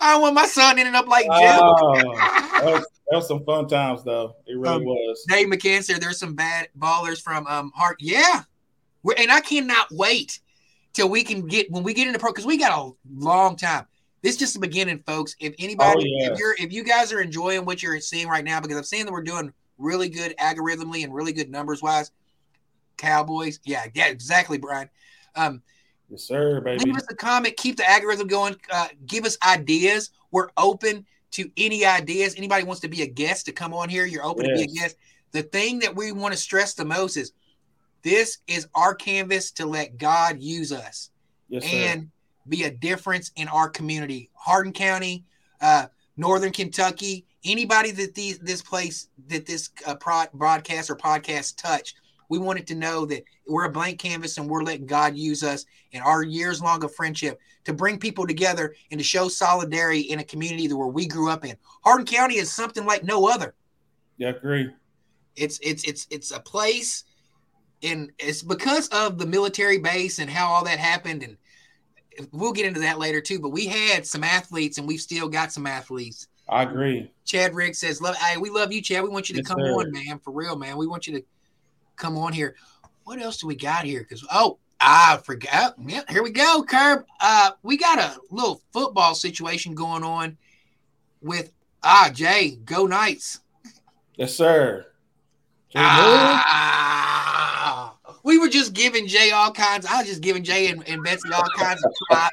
I 0.00 0.18
want 0.18 0.34
my 0.34 0.46
son 0.46 0.78
ending 0.78 0.96
up 0.96 1.06
like 1.06 1.26
Jeff. 1.26 1.60
Oh, 1.62 1.94
that, 2.02 2.64
was, 2.64 2.86
that, 3.10 3.16
was, 3.16 3.28
some 3.28 3.44
fun 3.44 3.68
times, 3.68 4.02
though. 4.02 4.34
It 4.46 4.58
really 4.58 4.76
um, 4.76 4.84
was. 4.84 5.24
Dave 5.28 5.46
McCancer, 5.46 5.98
there's 5.98 6.18
some 6.18 6.34
bad 6.34 6.68
ballers 6.78 7.22
from 7.22 7.46
um 7.46 7.72
Hart. 7.74 7.96
Yeah. 8.00 8.42
We're, 9.04 9.14
and 9.16 9.30
I 9.30 9.40
cannot 9.40 9.86
wait 9.92 10.40
till 10.92 11.08
we 11.08 11.22
can 11.22 11.46
get 11.46 11.70
when 11.70 11.84
we 11.84 11.94
get 11.94 12.08
into 12.08 12.18
pro 12.18 12.32
because 12.32 12.46
we 12.46 12.58
got 12.58 12.76
a 12.76 12.90
long 13.14 13.56
time. 13.56 13.86
This 14.22 14.32
is 14.32 14.38
just 14.38 14.54
the 14.54 14.60
beginning, 14.60 15.02
folks. 15.06 15.36
If 15.38 15.54
anybody, 15.60 16.00
oh, 16.00 16.24
yeah. 16.24 16.32
if 16.32 16.38
you're 16.38 16.56
if 16.58 16.72
you 16.72 16.82
guys 16.82 17.12
are 17.12 17.20
enjoying 17.20 17.64
what 17.64 17.82
you're 17.82 18.00
seeing 18.00 18.26
right 18.26 18.44
now, 18.44 18.60
because 18.60 18.76
I'm 18.76 18.82
seeing 18.82 19.06
that 19.06 19.12
we're 19.12 19.22
doing 19.22 19.52
really 19.78 20.08
good 20.08 20.36
algorithmically 20.38 21.04
and 21.04 21.14
really 21.14 21.32
good 21.32 21.50
numbers 21.50 21.82
wise. 21.82 22.10
Cowboys, 22.96 23.60
yeah, 23.64 23.86
yeah, 23.94 24.08
exactly, 24.08 24.58
Brian. 24.58 24.90
Um, 25.36 25.62
yes, 26.08 26.24
sir, 26.24 26.60
baby. 26.60 26.84
Leave 26.84 26.96
us 26.96 27.06
a 27.08 27.14
comment. 27.14 27.56
Keep 27.56 27.76
the 27.76 27.88
algorithm 27.88 28.26
going. 28.26 28.56
Uh, 28.70 28.88
give 29.06 29.24
us 29.24 29.38
ideas. 29.46 30.10
We're 30.32 30.48
open 30.56 31.06
to 31.32 31.50
any 31.56 31.84
ideas. 31.84 32.34
Anybody 32.36 32.64
wants 32.64 32.80
to 32.80 32.88
be 32.88 33.02
a 33.02 33.06
guest 33.06 33.46
to 33.46 33.52
come 33.52 33.72
on 33.72 33.88
here, 33.88 34.04
you're 34.04 34.24
open 34.24 34.46
yes. 34.46 34.58
to 34.58 34.66
be 34.66 34.72
a 34.72 34.74
guest. 34.74 34.96
The 35.32 35.42
thing 35.42 35.78
that 35.80 35.94
we 35.94 36.10
want 36.12 36.32
to 36.32 36.38
stress 36.40 36.74
the 36.74 36.84
most 36.84 37.16
is 37.16 37.32
This 38.02 38.38
is 38.46 38.66
our 38.74 38.94
canvas 38.94 39.50
to 39.52 39.66
let 39.66 39.98
God 39.98 40.40
use 40.40 40.72
us 40.72 41.10
Yes, 41.48 41.64
sir. 41.64 41.76
and 41.76 42.10
be 42.48 42.64
a 42.64 42.70
difference 42.70 43.30
in 43.36 43.48
our 43.48 43.68
community. 43.68 44.30
Hardin 44.34 44.72
County, 44.72 45.24
uh, 45.60 45.86
Northern 46.18 46.52
Kentucky, 46.52 47.24
anybody 47.44 47.92
that 47.92 48.14
these 48.14 48.38
this 48.40 48.60
place 48.60 49.08
that 49.28 49.46
this 49.46 49.70
uh, 49.86 49.94
broadcast 50.34 50.90
or 50.90 50.96
podcast 50.96 51.56
touch, 51.56 51.94
we 52.28 52.38
wanted 52.38 52.66
to 52.66 52.74
know 52.74 53.06
that 53.06 53.22
we're 53.46 53.64
a 53.64 53.70
blank 53.70 53.98
canvas 53.98 54.36
and 54.36 54.50
we're 54.50 54.64
letting 54.64 54.84
God 54.84 55.16
use 55.16 55.42
us 55.42 55.64
in 55.92 56.02
our 56.02 56.22
years 56.22 56.60
long 56.60 56.84
of 56.84 56.94
friendship 56.94 57.40
to 57.64 57.72
bring 57.72 57.98
people 57.98 58.26
together 58.26 58.74
and 58.90 58.98
to 58.98 59.04
show 59.04 59.28
solidarity 59.28 60.00
in 60.00 60.18
a 60.18 60.24
community 60.24 60.66
that 60.66 60.76
where 60.76 60.88
we 60.88 61.06
grew 61.06 61.30
up 61.30 61.44
in. 61.44 61.56
Hardin 61.84 62.04
County 62.04 62.36
is 62.36 62.52
something 62.52 62.84
like 62.84 63.04
no 63.04 63.28
other. 63.28 63.54
yeah, 64.18 64.30
agree. 64.30 64.70
It's 65.36 65.60
it's 65.62 65.84
it's 65.84 66.06
it's 66.10 66.32
a 66.32 66.40
place, 66.40 67.04
and 67.84 68.10
it's 68.18 68.42
because 68.42 68.88
of 68.88 69.18
the 69.18 69.26
military 69.26 69.78
base 69.78 70.18
and 70.18 70.28
how 70.28 70.48
all 70.48 70.64
that 70.64 70.80
happened. 70.80 71.22
And 71.22 71.36
we'll 72.32 72.52
get 72.52 72.66
into 72.66 72.80
that 72.80 72.98
later 72.98 73.20
too. 73.20 73.38
But 73.38 73.50
we 73.50 73.66
had 73.66 74.06
some 74.06 74.24
athletes, 74.24 74.78
and 74.78 74.86
we've 74.86 75.00
still 75.00 75.28
got 75.28 75.52
some 75.52 75.66
athletes. 75.66 76.28
I 76.48 76.62
agree. 76.62 77.10
Chad 77.24 77.54
Rick 77.54 77.74
says, 77.74 78.00
"Love, 78.00 78.16
hey, 78.16 78.38
we 78.38 78.50
love 78.50 78.72
you, 78.72 78.80
Chad. 78.80 79.02
We 79.02 79.10
want 79.10 79.28
you 79.28 79.34
to 79.34 79.40
Yes, 79.40 79.48
come 79.48 79.60
sir. 79.60 79.72
on, 79.72 79.92
man, 79.92 80.18
for 80.18 80.32
real, 80.32 80.56
man. 80.56 80.76
We 80.76 80.86
want 80.86 81.06
you 81.06 81.18
to 81.18 81.24
come 81.96 82.16
on 82.16 82.32
here. 82.32 82.54
What 83.04 83.20
else 83.20 83.38
do 83.38 83.46
we 83.46 83.54
got 83.54 83.84
here? 83.84 84.00
Because 84.00 84.24
oh, 84.32 84.58
I 84.80 85.18
forgot. 85.24 85.74
Yeah, 85.78 86.02
here 86.08 86.22
we 86.22 86.30
go, 86.30 86.64
Curb. 86.66 87.04
Uh, 87.20 87.52
we 87.62 87.76
got 87.76 87.98
a 87.98 88.18
little 88.30 88.62
football 88.72 89.14
situation 89.14 89.74
going 89.74 90.04
on 90.04 90.36
with 91.20 91.52
ah 91.82 92.10
Jay. 92.12 92.56
Go 92.64 92.86
Knights. 92.86 93.40
Yes, 94.14 94.34
sir. 94.34 94.86
Jay 95.70 95.80
Ah, 95.80 97.17
we 98.28 98.36
were 98.36 98.48
just 98.50 98.74
giving 98.74 99.06
Jay 99.06 99.30
all 99.30 99.50
kinds. 99.50 99.86
I 99.86 100.00
was 100.00 100.06
just 100.06 100.20
giving 100.20 100.44
Jay 100.44 100.68
and, 100.68 100.86
and 100.86 101.02
Betsy 101.02 101.32
all 101.32 101.48
kinds 101.56 101.82
of 101.82 101.90
crap, 102.06 102.30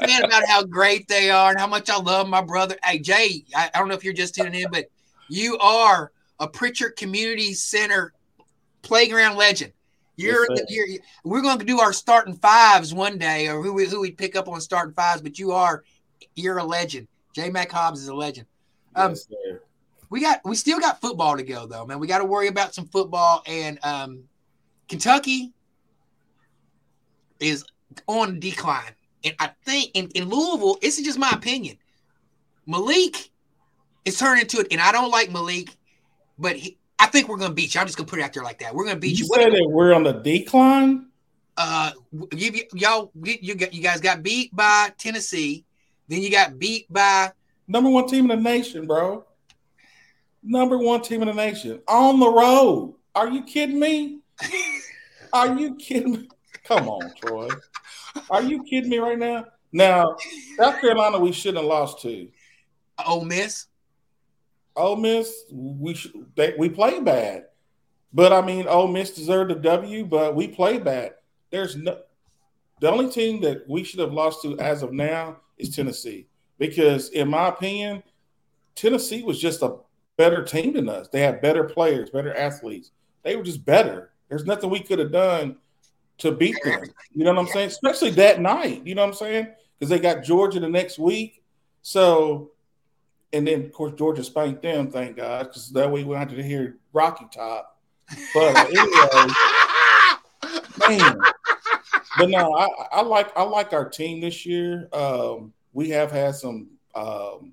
saying 0.00 0.24
about 0.24 0.42
how 0.48 0.64
great 0.64 1.06
they 1.06 1.30
are 1.30 1.50
and 1.50 1.60
how 1.60 1.68
much 1.68 1.88
I 1.88 1.98
love 1.98 2.28
my 2.28 2.42
brother. 2.42 2.74
Hey, 2.82 2.98
Jay, 2.98 3.44
I, 3.54 3.70
I 3.72 3.78
don't 3.78 3.86
know 3.86 3.94
if 3.94 4.02
you're 4.02 4.12
just 4.12 4.34
tuning 4.34 4.60
in, 4.60 4.68
but 4.72 4.86
you 5.28 5.56
are 5.58 6.10
a 6.40 6.48
Pritchard 6.48 6.96
Community 6.96 7.54
Center 7.54 8.12
playground 8.82 9.36
legend. 9.36 9.72
You're, 10.16 10.48
Yes, 10.50 10.62
you're 10.68 10.88
we're 11.22 11.42
going 11.42 11.60
to 11.60 11.64
do 11.64 11.78
our 11.78 11.92
starting 11.92 12.34
fives 12.34 12.92
one 12.92 13.16
day, 13.16 13.46
or 13.46 13.62
who 13.62 13.72
we, 13.72 13.86
who 13.86 14.00
we 14.00 14.10
pick 14.10 14.34
up 14.34 14.48
on 14.48 14.60
starting 14.60 14.94
fives. 14.94 15.22
But 15.22 15.38
you 15.38 15.52
are 15.52 15.84
you're 16.34 16.58
a 16.58 16.64
legend. 16.64 17.06
J 17.36 17.50
Mac 17.50 17.70
Hobbs 17.70 18.02
is 18.02 18.08
a 18.08 18.14
legend. 18.14 18.48
Um, 18.96 19.12
yes, 19.12 19.28
we 20.10 20.20
got 20.22 20.40
we 20.44 20.56
still 20.56 20.80
got 20.80 21.00
football 21.00 21.36
to 21.36 21.44
go 21.44 21.66
though, 21.66 21.86
man. 21.86 22.00
We 22.00 22.08
got 22.08 22.18
to 22.18 22.24
worry 22.24 22.48
about 22.48 22.74
some 22.74 22.86
football 22.86 23.44
and 23.46 23.78
um, 23.84 24.24
Kentucky 24.90 25.52
is 27.38 27.64
on 28.06 28.40
decline. 28.40 28.92
And 29.24 29.34
I 29.38 29.50
think 29.64 29.92
in, 29.94 30.08
in 30.14 30.28
Louisville, 30.28 30.78
this 30.82 30.98
is 30.98 31.04
just 31.04 31.18
my 31.18 31.30
opinion. 31.30 31.78
Malik 32.66 33.30
is 34.04 34.18
turning 34.18 34.42
into 34.42 34.58
it, 34.58 34.68
and 34.70 34.80
I 34.80 34.92
don't 34.92 35.10
like 35.10 35.30
Malik, 35.30 35.76
but 36.38 36.56
he, 36.56 36.76
I 36.98 37.06
think 37.06 37.28
we're 37.28 37.36
gonna 37.38 37.54
beat 37.54 37.74
you. 37.74 37.80
I'm 37.80 37.86
just 37.86 37.96
gonna 37.96 38.08
put 38.08 38.18
it 38.18 38.22
out 38.22 38.32
there 38.32 38.42
like 38.42 38.58
that. 38.58 38.74
We're 38.74 38.84
gonna 38.84 38.98
beat 38.98 39.18
You 39.18 39.24
you. 39.24 39.30
Said 39.32 39.52
that 39.52 39.68
we're 39.70 39.94
on 39.94 40.02
the 40.02 40.12
decline. 40.12 41.06
uh, 41.56 41.92
give 42.30 42.56
you 42.56 42.64
y'all 42.74 43.12
you, 43.22 43.36
you 43.40 43.56
you 43.70 43.82
guys 43.82 44.00
got 44.00 44.22
beat 44.22 44.54
by 44.54 44.92
Tennessee, 44.98 45.64
then 46.08 46.20
you 46.20 46.30
got 46.30 46.58
beat 46.58 46.92
by 46.92 47.32
Number 47.68 47.90
one 47.90 48.08
team 48.08 48.28
in 48.28 48.42
the 48.42 48.50
nation, 48.50 48.86
bro. 48.86 49.24
Number 50.42 50.76
one 50.76 51.02
team 51.02 51.22
in 51.22 51.28
the 51.28 51.34
nation 51.34 51.80
on 51.86 52.18
the 52.18 52.28
road. 52.28 52.96
Are 53.14 53.28
you 53.28 53.44
kidding 53.44 53.78
me? 53.78 54.18
Are 55.32 55.58
you 55.58 55.74
kidding 55.76 56.12
me? 56.12 56.28
Come 56.64 56.88
on, 56.88 57.12
Troy. 57.14 57.48
Are 58.28 58.42
you 58.42 58.62
kidding 58.64 58.90
me 58.90 58.98
right 58.98 59.18
now? 59.18 59.46
Now, 59.72 60.16
South 60.56 60.80
Carolina, 60.80 61.18
we 61.18 61.32
shouldn't 61.32 61.58
have 61.58 61.66
lost 61.66 62.00
to. 62.02 62.28
Ole 63.06 63.24
Miss. 63.24 63.66
Ole 64.76 64.96
Miss, 64.96 65.44
we 65.50 65.94
sh- 65.94 66.08
they, 66.36 66.54
we 66.58 66.68
played 66.68 67.04
bad, 67.04 67.46
but 68.12 68.32
I 68.32 68.40
mean, 68.40 68.66
Ole 68.66 68.88
Miss 68.88 69.10
deserved 69.10 69.50
a 69.50 69.56
W, 69.56 70.04
but 70.04 70.34
we 70.34 70.48
played 70.48 70.84
bad. 70.84 71.14
There's 71.50 71.76
no 71.76 71.98
the 72.80 72.90
only 72.90 73.10
team 73.10 73.42
that 73.42 73.68
we 73.68 73.84
should 73.84 74.00
have 74.00 74.12
lost 74.12 74.42
to 74.42 74.58
as 74.58 74.82
of 74.82 74.92
now 74.92 75.36
is 75.58 75.74
Tennessee 75.74 76.26
because, 76.58 77.10
in 77.10 77.28
my 77.28 77.48
opinion, 77.48 78.02
Tennessee 78.74 79.22
was 79.22 79.38
just 79.38 79.60
a 79.62 79.76
better 80.16 80.42
team 80.42 80.72
than 80.72 80.88
us. 80.88 81.08
They 81.08 81.20
had 81.20 81.42
better 81.42 81.64
players, 81.64 82.10
better 82.10 82.34
athletes. 82.34 82.90
They 83.22 83.36
were 83.36 83.42
just 83.42 83.64
better. 83.66 84.12
There's 84.30 84.46
nothing 84.46 84.70
we 84.70 84.80
could 84.80 84.98
have 84.98 85.12
done 85.12 85.56
to 86.18 86.32
beat 86.32 86.56
them. 86.64 86.84
You 87.14 87.24
know 87.24 87.34
what 87.34 87.40
I'm 87.40 87.48
saying? 87.48 87.68
Especially 87.68 88.10
that 88.12 88.40
night. 88.40 88.86
You 88.86 88.94
know 88.94 89.02
what 89.02 89.08
I'm 89.08 89.14
saying? 89.14 89.48
Because 89.78 89.90
they 89.90 89.98
got 89.98 90.24
Georgia 90.24 90.60
the 90.60 90.68
next 90.68 90.98
week. 90.98 91.42
So 91.82 92.52
and 93.32 93.46
then 93.46 93.64
of 93.64 93.72
course 93.72 93.92
Georgia 93.96 94.24
spanked 94.24 94.62
them, 94.62 94.90
thank 94.90 95.16
God, 95.16 95.44
because 95.44 95.70
that 95.70 95.90
way 95.90 96.04
we 96.04 96.14
wanted 96.14 96.36
to 96.36 96.42
hear 96.42 96.78
Rocky 96.92 97.26
Top. 97.32 97.78
But 98.34 98.56
anyway, 98.56 99.32
man. 100.88 101.18
But 102.18 102.28
no, 102.28 102.54
I, 102.54 102.68
I 102.92 103.02
like 103.02 103.36
I 103.36 103.42
like 103.44 103.72
our 103.72 103.88
team 103.88 104.20
this 104.20 104.44
year. 104.44 104.88
Um, 104.92 105.52
we 105.72 105.90
have 105.90 106.10
had 106.10 106.34
some 106.34 106.70
um, 106.94 107.52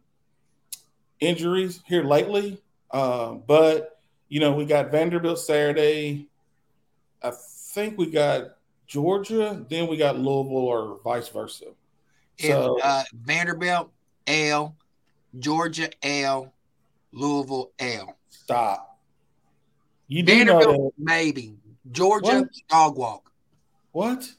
injuries 1.20 1.82
here 1.86 2.04
lately, 2.04 2.60
uh, 2.90 3.34
but 3.34 4.00
you 4.30 4.40
know 4.40 4.54
we 4.54 4.66
got 4.66 4.92
Vanderbilt 4.92 5.40
Saturday. 5.40 6.28
I 7.22 7.32
think 7.32 7.98
we 7.98 8.08
got 8.08 8.58
Georgia, 8.88 9.66
then 9.70 9.88
we 9.88 9.98
got 9.98 10.18
Louisville, 10.18 10.58
or 10.58 11.00
vice 11.04 11.30
versa. 11.30 11.66
So 12.40 12.80
uh, 12.84 13.04
Vanderbilt 13.14 13.92
L, 14.28 14.76
Georgia 15.40 15.90
L, 16.04 16.54
Louisville 17.12 17.72
L. 17.80 18.16
stop. 18.30 19.00
You 20.08 20.24
Vanderbilt 20.24 20.94
maybe 20.98 21.56
Georgia 21.92 22.42
What? 22.42 22.50
dog 22.70 22.98
walk. 22.98 23.32
What? 23.92 24.32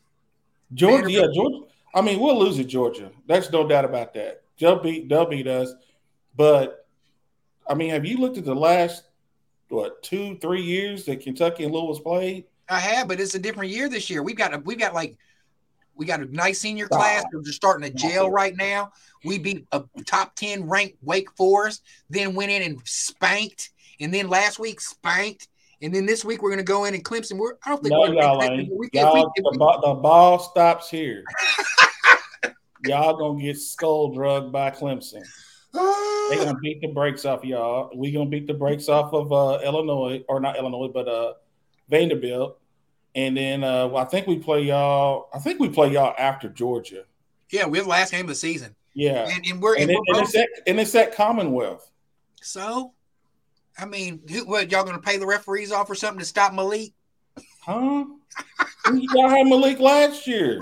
Georgia, 0.73 1.11
yeah, 1.11 1.27
Georgia. 1.35 1.65
I 1.95 2.01
mean, 2.03 2.21
we'll 2.21 2.39
lose 2.39 2.59
at 2.59 2.67
Georgia. 2.69 3.11
That's 3.27 3.51
no 3.51 3.67
doubt 3.67 3.85
about 3.85 4.15
that. 4.15 4.43
They'll 4.59 4.81
beat, 4.81 5.09
they'll 5.09 5.27
beat 5.27 5.47
us. 5.47 5.73
But 6.37 6.87
I 7.69 7.75
mean, 7.75 7.91
have 7.91 8.05
you 8.05 8.19
looked 8.19 8.39
at 8.39 8.45
the 8.45 8.55
last 8.55 9.05
what 9.69 10.03
two, 10.03 10.39
three 10.39 10.63
years 10.63 11.05
that 11.05 11.21
Kentucky 11.21 11.65
and 11.65 11.73
Louisville's 11.73 12.01
played? 12.01 12.45
I 12.69 12.79
have, 12.81 13.09
but 13.09 13.21
it's 13.21 13.35
a 13.35 13.39
different 13.39 13.71
year 13.71 13.89
this 13.89 14.11
year. 14.11 14.23
We've 14.23 14.37
got 14.37 14.55
a, 14.55 14.59
we've 14.59 14.79
got 14.79 14.95
like 14.95 15.17
we 15.95 16.07
got 16.07 16.21
a 16.21 16.27
nice 16.27 16.61
senior 16.61 16.87
class. 16.87 17.25
We're 17.33 17.43
just 17.43 17.57
starting 17.57 17.85
a 17.89 17.91
jail 17.93 18.31
right 18.31 18.55
now. 18.57 18.93
We 19.25 19.39
beat 19.39 19.67
a 19.73 19.83
top 20.07 20.37
10 20.37 20.69
ranked 20.69 20.97
Wake 21.03 21.29
Forest, 21.37 21.83
then 22.09 22.35
went 22.35 22.51
in 22.53 22.63
and 22.63 22.81
spanked, 22.85 23.71
and 24.01 24.15
then 24.15 24.29
last 24.29 24.59
week 24.61 24.81
spanked, 24.81 25.49
and 25.83 25.93
then 25.95 26.07
this 26.07 26.25
week 26.25 26.41
we're 26.43 26.51
gonna 26.51 26.63
go 26.63 26.85
in 26.85 26.95
and 26.95 27.05
Clemson. 27.05 27.37
We're 27.39 27.55
I 27.65 27.71
don't 27.71 27.83
think 27.83 27.93
No, 27.93 28.01
we're 28.01 28.15
y'all 28.15 28.43
ain't. 28.43 28.71
we- 28.77 28.89
Y'all, 28.93 29.15
we- 29.15 29.23
the, 29.43 29.49
we- 29.51 29.59
ball, 29.59 29.81
the 29.81 30.01
ball 30.01 30.39
stops 30.39 30.89
here. 30.91 31.25
y'all 32.85 33.17
gonna 33.17 33.41
get 33.43 33.57
skull 33.59 34.13
drugged 34.13 34.53
by 34.53 34.71
Clemson. 34.71 35.23
They 35.73 36.37
gonna 36.37 36.59
beat 36.63 36.81
the 36.81 36.89
brakes 36.95 37.25
off 37.25 37.45
y'all. 37.45 37.91
We 37.97 38.13
gonna 38.13 38.31
beat 38.31 38.47
the 38.47 38.55
brakes 38.55 38.89
off 38.89 39.13
of 39.13 39.33
uh, 39.33 39.59
Illinois, 39.65 40.23
or 40.29 40.39
not 40.41 40.57
Illinois, 40.57 40.89
but 40.93 41.09
uh, 41.09 41.33
Vanderbilt. 41.89 42.59
And 43.15 43.37
then 43.37 43.65
uh, 43.65 43.89
well, 43.89 43.99
I 43.99 44.05
think 44.05 44.27
we 44.27 44.39
play 44.39 44.63
y'all. 44.63 45.29
I 45.35 45.39
think 45.39 45.61
we 45.61 45.69
play 45.69 45.93
y'all 45.93 46.15
after 46.19 46.49
Georgia. 46.49 47.05
yeah, 47.51 47.67
we 47.67 47.79
have 47.79 47.87
the 47.87 47.91
last 47.91 48.13
game 48.13 48.23
of 48.23 48.29
the 48.29 48.35
season, 48.35 48.77
Yeah, 48.95 49.29
and, 49.29 49.45
and 49.47 49.63
we're, 49.63 49.75
and, 49.75 49.85
and 49.85 49.93
it, 49.93 50.01
we're 50.07 50.19
and 50.19 50.25
it's 50.25 50.37
at 50.37 50.49
and 50.67 50.81
it's 50.81 50.95
at 50.95 51.15
Commonwealth. 51.15 51.91
so. 52.41 52.93
I 53.81 53.85
mean, 53.85 54.23
who, 54.29 54.45
what 54.45 54.73
y'all 54.73 54.83
gonna 54.83 54.99
pay 54.99 55.19
the 55.19 55.27
referees 55.27 55.71
off 55.71 55.89
or 55.89 55.95
something 55.95 56.19
to 56.19 56.25
stop 56.25 56.53
Malik? 56.53 56.93
Huh? 57.61 58.07
y'all 58.93 59.29
had 59.29 59.47
Malik 59.47 59.79
last 59.79 60.27
year. 60.27 60.61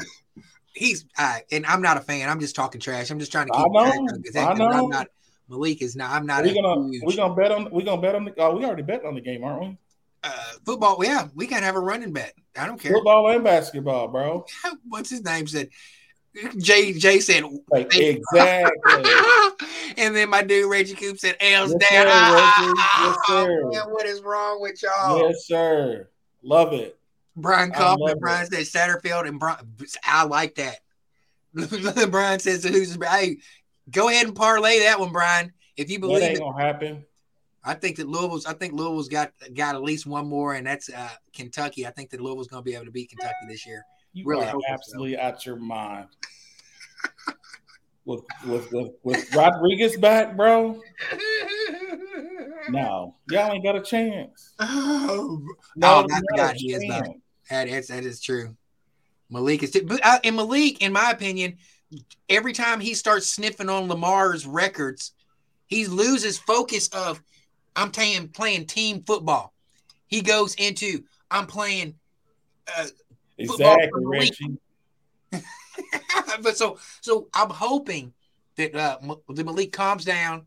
He's 0.74 1.06
I 1.16 1.42
and 1.50 1.64
I'm 1.64 1.80
not 1.80 1.96
a 1.96 2.00
fan. 2.00 2.28
I'm 2.28 2.40
just 2.40 2.54
talking 2.54 2.78
trash. 2.78 3.10
I'm 3.10 3.18
just 3.18 3.32
trying 3.32 3.46
to 3.46 3.54
I 3.54 3.62
keep 3.62 3.72
know, 3.72 3.84
of 3.86 4.20
it, 4.22 4.36
I 4.36 4.52
know. 4.52 4.68
I'm 4.68 4.88
not 4.90 5.08
Malik 5.48 5.80
is 5.80 5.96
not. 5.96 6.10
I'm 6.10 6.26
not 6.26 6.44
We're 6.44 6.54
gonna 6.54 6.90
huge, 6.90 7.02
we 7.06 7.16
gonna 7.16 7.34
bet 7.34 7.52
on 7.52 7.70
we're 7.70 7.84
gonna 7.84 8.02
bet 8.02 8.14
on 8.14 8.24
the. 8.24 8.34
Oh, 8.36 8.56
we 8.56 8.64
already 8.64 8.82
bet 8.82 9.04
on 9.04 9.14
the 9.14 9.20
game, 9.20 9.44
aren't 9.44 9.60
we? 9.60 9.78
Uh, 10.26 10.52
football. 10.64 11.02
Yeah, 11.04 11.28
we 11.34 11.46
can 11.46 11.62
have 11.62 11.76
a 11.76 11.80
running 11.80 12.12
bet. 12.12 12.32
I 12.58 12.66
don't 12.66 12.80
care. 12.80 12.92
Football 12.92 13.28
and 13.30 13.44
basketball, 13.44 14.08
bro. 14.08 14.44
What's 14.88 15.10
his 15.10 15.22
name 15.24 15.46
said? 15.46 15.68
Jay 16.58 16.92
Jay 16.92 17.20
said, 17.20 17.44
Like 17.70 17.94
exactly. 17.96 19.04
and 19.96 20.14
then 20.14 20.28
my 20.28 20.42
dude 20.42 20.70
Reggie 20.70 20.94
Coop 20.94 21.18
said, 21.18 21.36
"L's 21.40 21.74
Yes, 21.80 21.90
down." 21.90 22.06
sir. 22.06 22.74
Yes, 23.00 23.16
sir. 23.26 23.70
man, 23.70 23.90
what 23.90 24.04
is 24.06 24.20
wrong 24.20 24.60
with 24.60 24.82
y'all? 24.82 25.18
yes, 25.28 25.46
sir. 25.46 26.08
Love 26.42 26.74
it. 26.74 26.98
Brian 27.36 27.70
Kaufman, 27.70 28.18
Brian 28.18 28.46
said 28.46 28.60
Satterfield, 28.66 29.26
and 29.28 29.38
Brian. 29.38 29.58
I 30.04 30.24
like 30.24 30.56
that. 30.56 30.76
Brian 32.10 32.38
says, 32.38 32.64
"Who's 32.64 32.98
hey? 33.02 33.38
Go 33.90 34.08
ahead 34.08 34.26
and 34.26 34.36
parlay 34.36 34.80
that 34.80 35.00
one, 35.00 35.12
Brian. 35.12 35.52
If 35.76 35.90
you 35.90 35.98
That 35.98 36.06
believe 36.06 36.22
ain't 36.22 36.36
it, 36.36 36.40
gonna 36.40 36.62
happen. 36.62 37.04
I 37.66 37.74
think 37.74 37.96
that 37.96 38.08
Louisville's. 38.08 38.46
I 38.46 38.52
think 38.54 38.72
Louisville's 38.74 39.08
got 39.08 39.32
got 39.54 39.74
at 39.74 39.82
least 39.82 40.06
one 40.06 40.26
more, 40.28 40.54
and 40.54 40.66
that's 40.66 40.88
uh, 40.88 41.08
Kentucky. 41.34 41.86
I 41.86 41.90
think 41.90 42.10
that 42.10 42.20
Louisville's 42.20 42.46
going 42.48 42.62
to 42.62 42.64
be 42.64 42.74
able 42.74 42.84
to 42.86 42.90
beat 42.92 43.10
Kentucky 43.10 43.34
this 43.48 43.66
year. 43.66 43.84
You 44.12 44.24
Really 44.24 44.46
are 44.46 44.50
hope 44.52 44.62
so. 44.66 44.72
absolutely 44.72 45.18
out 45.18 45.44
your 45.44 45.56
mind. 45.56 46.06
with, 48.04 48.20
with 48.46 48.70
with 48.72 48.92
with 49.02 49.34
Rodriguez 49.34 49.96
back, 49.96 50.36
bro. 50.36 50.80
No, 52.68 53.14
y'all 53.30 53.52
ain't 53.52 53.62
got 53.64 53.76
a 53.76 53.82
chance. 53.82 54.54
Oh, 54.58 55.40
No, 55.76 55.88
Oh, 55.88 55.98
I 56.00 56.06
not 56.06 56.22
forgot 56.30 56.54
a 56.54 56.58
he 56.58 56.72
is 56.72 56.82
not. 56.84 57.08
that 57.50 57.68
is 57.68 57.88
that 57.88 58.04
is 58.04 58.20
true. 58.20 58.56
Malik 59.30 59.62
is, 59.62 59.80
but 59.84 60.00
uh, 60.04 60.18
and 60.24 60.36
Malik, 60.36 60.82
in 60.82 60.92
my 60.92 61.10
opinion, 61.10 61.56
every 62.28 62.52
time 62.52 62.80
he 62.80 62.94
starts 62.94 63.26
sniffing 63.28 63.68
on 63.68 63.88
Lamar's 63.88 64.46
records, 64.46 65.12
he 65.66 65.86
loses 65.86 66.38
focus 66.38 66.88
of 66.88 67.20
I'm 67.76 67.90
playing 67.90 68.28
playing 68.28 68.66
team 68.66 69.02
football. 69.02 69.52
He 70.08 70.22
goes 70.22 70.54
into 70.54 71.04
I'm 71.30 71.46
playing 71.46 71.94
uh, 72.76 72.86
Football 73.46 73.76
Exactly. 73.78 74.58
But 76.42 76.56
so 76.56 76.78
so 77.00 77.28
I'm 77.34 77.50
hoping 77.50 78.12
that 78.56 78.74
uh 78.74 78.98
the 79.28 79.44
Malik 79.44 79.72
calms 79.72 80.04
down, 80.04 80.46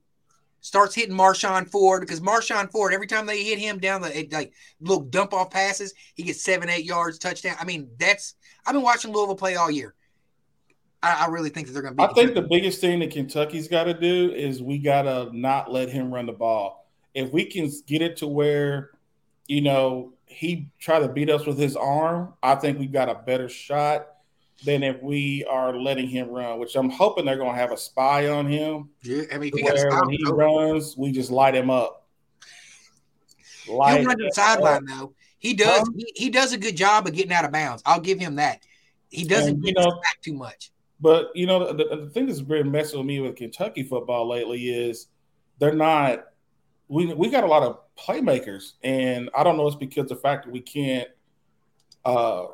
starts 0.62 0.94
hitting 0.94 1.16
Marshon 1.16 1.70
Ford 1.70 2.02
because 2.02 2.20
Marshon 2.20 2.72
Ford 2.72 2.94
every 2.94 3.08
time 3.08 3.26
they 3.26 3.44
hit 3.44 3.60
him 3.60 3.80
down 3.80 4.02
the 4.02 4.28
like 4.32 4.52
little 4.82 5.04
dump 5.04 5.34
off 5.34 5.52
passes, 5.52 5.94
he 6.16 6.24
gets 6.24 6.44
seven 6.44 6.70
eight 6.70 6.86
yards 6.86 7.18
touchdown. 7.18 7.56
I 7.60 7.66
mean 7.66 7.90
that's 8.00 8.36
I've 8.66 8.74
been 8.74 8.84
watching 8.84 9.12
Louisville 9.12 9.36
play 9.36 9.56
all 9.56 9.72
year. 9.72 9.94
I, 11.02 11.26
I 11.26 11.28
really 11.28 11.50
think 11.50 11.68
that 11.68 11.74
they're 11.74 11.82
going 11.82 11.96
to 11.96 11.98
be. 11.98 12.04
I 12.04 12.14
think 12.14 12.36
the 12.36 12.42
biggest 12.42 12.82
thing 12.82 13.00
that 13.00 13.12
Kentucky's 13.12 13.68
got 13.68 13.86
to 13.86 13.94
do 13.94 14.32
is 14.32 14.62
we 14.62 14.78
got 14.78 15.04
to 15.04 15.30
not 15.34 15.72
let 15.72 15.90
him 15.90 16.14
run 16.14 16.26
the 16.26 16.34
ball. 16.34 16.89
If 17.20 17.34
we 17.34 17.46
can 17.46 17.70
get 17.86 18.02
it 18.02 18.18
to 18.18 18.28
where, 18.28 18.92
you 19.48 19.62
know, 19.62 20.14
he 20.26 20.70
try 20.80 21.00
to 21.00 21.08
beat 21.10 21.30
us 21.30 21.46
with 21.46 21.58
his 21.58 21.76
arm, 21.76 22.34
I 22.42 22.56
think 22.56 22.80
we've 22.80 22.92
got 22.92 23.10
a 23.10 23.16
better 23.16 23.50
shot 23.50 24.08
than 24.64 24.84
if 24.84 25.02
we 25.02 25.46
are 25.50 25.78
letting 25.78 26.08
him 26.08 26.30
run. 26.30 26.60
Which 26.60 26.76
I'm 26.76 26.90
hoping 26.90 27.26
they're 27.26 27.38
going 27.38 27.54
to 27.54 27.60
have 27.60 27.72
a 27.72 27.78
spy 27.78 28.30
on 28.30 28.48
him, 28.48 28.90
Yeah, 29.04 29.24
I 29.34 29.38
mean, 29.38 29.52
he 29.56 29.64
where 29.64 29.90
when 29.90 30.10
he 30.10 30.24
runs, 30.28 30.96
we 30.98 31.12
just 31.12 31.32
light 31.32 31.56
him 31.56 31.70
up. 31.70 32.08
Light 33.70 34.06
run 34.06 34.18
to 34.18 34.24
the 34.24 34.32
sideline 34.32 34.86
though. 34.86 35.14
He 35.40 35.54
does. 35.54 35.80
Huh? 35.80 35.86
He, 35.96 36.14
he 36.16 36.30
does 36.30 36.54
a 36.54 36.58
good 36.58 36.76
job 36.76 37.08
of 37.08 37.14
getting 37.14 37.32
out 37.32 37.46
of 37.46 37.52
bounds. 37.52 37.82
I'll 37.86 38.00
give 38.02 38.20
him 38.20 38.36
that. 38.36 38.62
He 39.10 39.26
doesn't 39.26 39.56
And, 39.56 39.64
you 39.66 39.74
get 39.74 39.82
know- 39.82 40.00
back 40.02 40.22
too 40.22 40.34
much. 40.34 40.72
But 41.02 41.32
you 41.34 41.48
know, 41.48 41.72
the, 41.72 41.86
the 41.96 42.10
thing 42.10 42.26
that's 42.28 42.42
been 42.42 42.72
messing 42.72 43.00
with 43.00 43.08
me 43.08 43.22
with 43.22 43.36
Kentucky 43.38 43.84
football 43.84 44.28
lately 44.28 44.70
is 44.70 45.08
they're 45.58 45.74
not. 45.74 46.26
We 46.90 47.14
we 47.14 47.30
got 47.30 47.44
a 47.44 47.48
lot 47.48 47.64
of 47.64 47.80
playmakers, 47.96 48.74
and 48.84 49.30
I 49.38 49.44
don't 49.44 49.56
know. 49.56 49.68
It's 49.68 49.76
because 49.76 50.04
of 50.04 50.10
the 50.10 50.16
fact 50.18 50.46
that 50.46 50.52
we 50.52 50.60
can't 50.60 51.08
uh, 52.04 52.48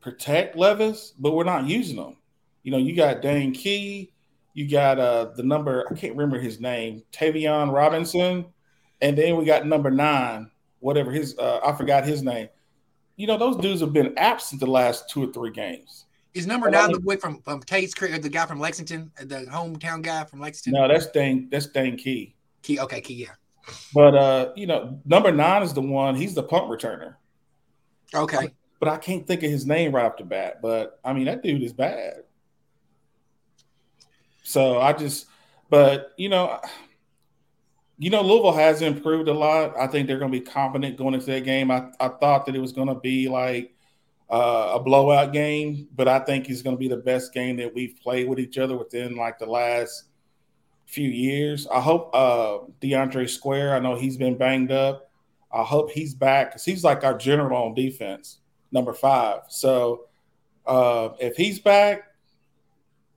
protect 0.00 0.56
Levis, 0.56 1.12
but 1.18 1.34
we're 1.34 1.44
not 1.44 1.66
using 1.66 1.96
them. 1.96 2.16
You 2.62 2.72
know, 2.72 2.78
you 2.78 2.96
got 2.96 3.22
Dane 3.22 3.52
Key, 3.52 4.12
you 4.54 4.68
got 4.68 4.98
uh, 4.98 5.26
the 5.36 5.42
number 5.42 5.86
I 5.90 5.94
can't 5.94 6.14
remember 6.14 6.40
his 6.40 6.60
name, 6.60 7.02
Tayvion 7.12 7.72
Robinson, 7.72 8.46
and 9.02 9.16
then 9.16 9.36
we 9.36 9.44
got 9.44 9.66
number 9.66 9.90
nine, 9.90 10.50
whatever 10.80 11.10
his 11.12 11.38
uh, 11.38 11.60
I 11.64 11.72
forgot 11.76 12.04
his 12.06 12.22
name. 12.22 12.48
You 13.16 13.26
know, 13.26 13.36
those 13.36 13.56
dudes 13.56 13.80
have 13.82 13.92
been 13.92 14.16
absent 14.16 14.60
the 14.60 14.66
last 14.66 15.10
two 15.10 15.24
or 15.24 15.32
three 15.32 15.50
games. 15.50 16.06
Is 16.32 16.46
number 16.46 16.70
nine 16.70 16.92
the 16.92 17.00
boy 17.00 17.16
from 17.16 17.40
from 17.42 17.60
Tates 17.62 17.94
Creek, 17.94 18.20
the 18.22 18.28
guy 18.28 18.46
from 18.46 18.58
Lexington, 18.60 19.10
the 19.18 19.46
hometown 19.50 20.02
guy 20.02 20.24
from 20.24 20.40
Lexington? 20.40 20.80
No, 20.80 20.88
that's 20.88 21.06
Dane. 21.06 21.48
That's 21.50 21.66
Dane 21.66 21.96
Key. 21.96 22.34
Key. 22.62 22.80
Okay, 22.80 23.00
Key. 23.00 23.14
Yeah. 23.14 23.28
But 23.94 24.14
uh, 24.14 24.52
you 24.56 24.66
know, 24.66 25.00
number 25.04 25.32
nine 25.32 25.62
is 25.62 25.72
the 25.72 25.80
one. 25.80 26.14
He's 26.14 26.34
the 26.34 26.42
punt 26.42 26.64
returner. 26.64 27.14
Okay. 28.14 28.50
But 28.78 28.88
I 28.88 28.98
can't 28.98 29.26
think 29.26 29.42
of 29.42 29.50
his 29.50 29.66
name 29.66 29.94
right 29.94 30.04
off 30.04 30.18
the 30.18 30.24
bat. 30.24 30.60
But 30.62 31.00
I 31.04 31.12
mean, 31.12 31.24
that 31.24 31.42
dude 31.42 31.62
is 31.62 31.72
bad. 31.72 32.22
So 34.42 34.80
I 34.80 34.92
just, 34.92 35.26
but 35.70 36.12
you 36.16 36.28
know, 36.28 36.60
you 37.98 38.10
know, 38.10 38.22
Louisville 38.22 38.52
has 38.52 38.82
improved 38.82 39.28
a 39.28 39.34
lot. 39.34 39.76
I 39.78 39.86
think 39.86 40.06
they're 40.06 40.18
going 40.18 40.30
to 40.30 40.38
be 40.38 40.44
confident 40.44 40.96
going 40.96 41.14
into 41.14 41.26
that 41.26 41.44
game. 41.44 41.70
I, 41.70 41.88
I 41.98 42.08
thought 42.08 42.46
that 42.46 42.54
it 42.54 42.60
was 42.60 42.72
going 42.72 42.88
to 42.88 42.94
be 42.94 43.28
like 43.28 43.74
uh, 44.30 44.72
a 44.74 44.80
blowout 44.80 45.32
game, 45.32 45.88
but 45.94 46.06
I 46.06 46.18
think 46.20 46.48
it's 46.48 46.62
going 46.62 46.76
to 46.76 46.80
be 46.80 46.88
the 46.88 46.96
best 46.98 47.32
game 47.32 47.56
that 47.56 47.74
we've 47.74 47.98
played 48.02 48.28
with 48.28 48.38
each 48.38 48.58
other 48.58 48.76
within 48.76 49.16
like 49.16 49.38
the 49.38 49.46
last 49.46 50.04
few 50.86 51.08
years. 51.08 51.66
I 51.66 51.80
hope 51.80 52.10
uh, 52.14 52.58
DeAndre 52.80 53.28
Square. 53.28 53.74
I 53.74 53.80
know 53.80 53.96
he's 53.96 54.16
been 54.16 54.38
banged 54.38 54.72
up. 54.72 55.10
I 55.52 55.62
hope 55.62 55.90
he's 55.90 56.14
back 56.14 56.50
because 56.50 56.64
he's 56.64 56.84
like 56.84 57.04
our 57.04 57.16
general 57.16 57.64
on 57.64 57.74
defense, 57.74 58.38
number 58.72 58.92
five. 58.92 59.42
So 59.48 60.06
uh, 60.66 61.10
if 61.20 61.36
he's 61.36 61.58
back, 61.58 62.04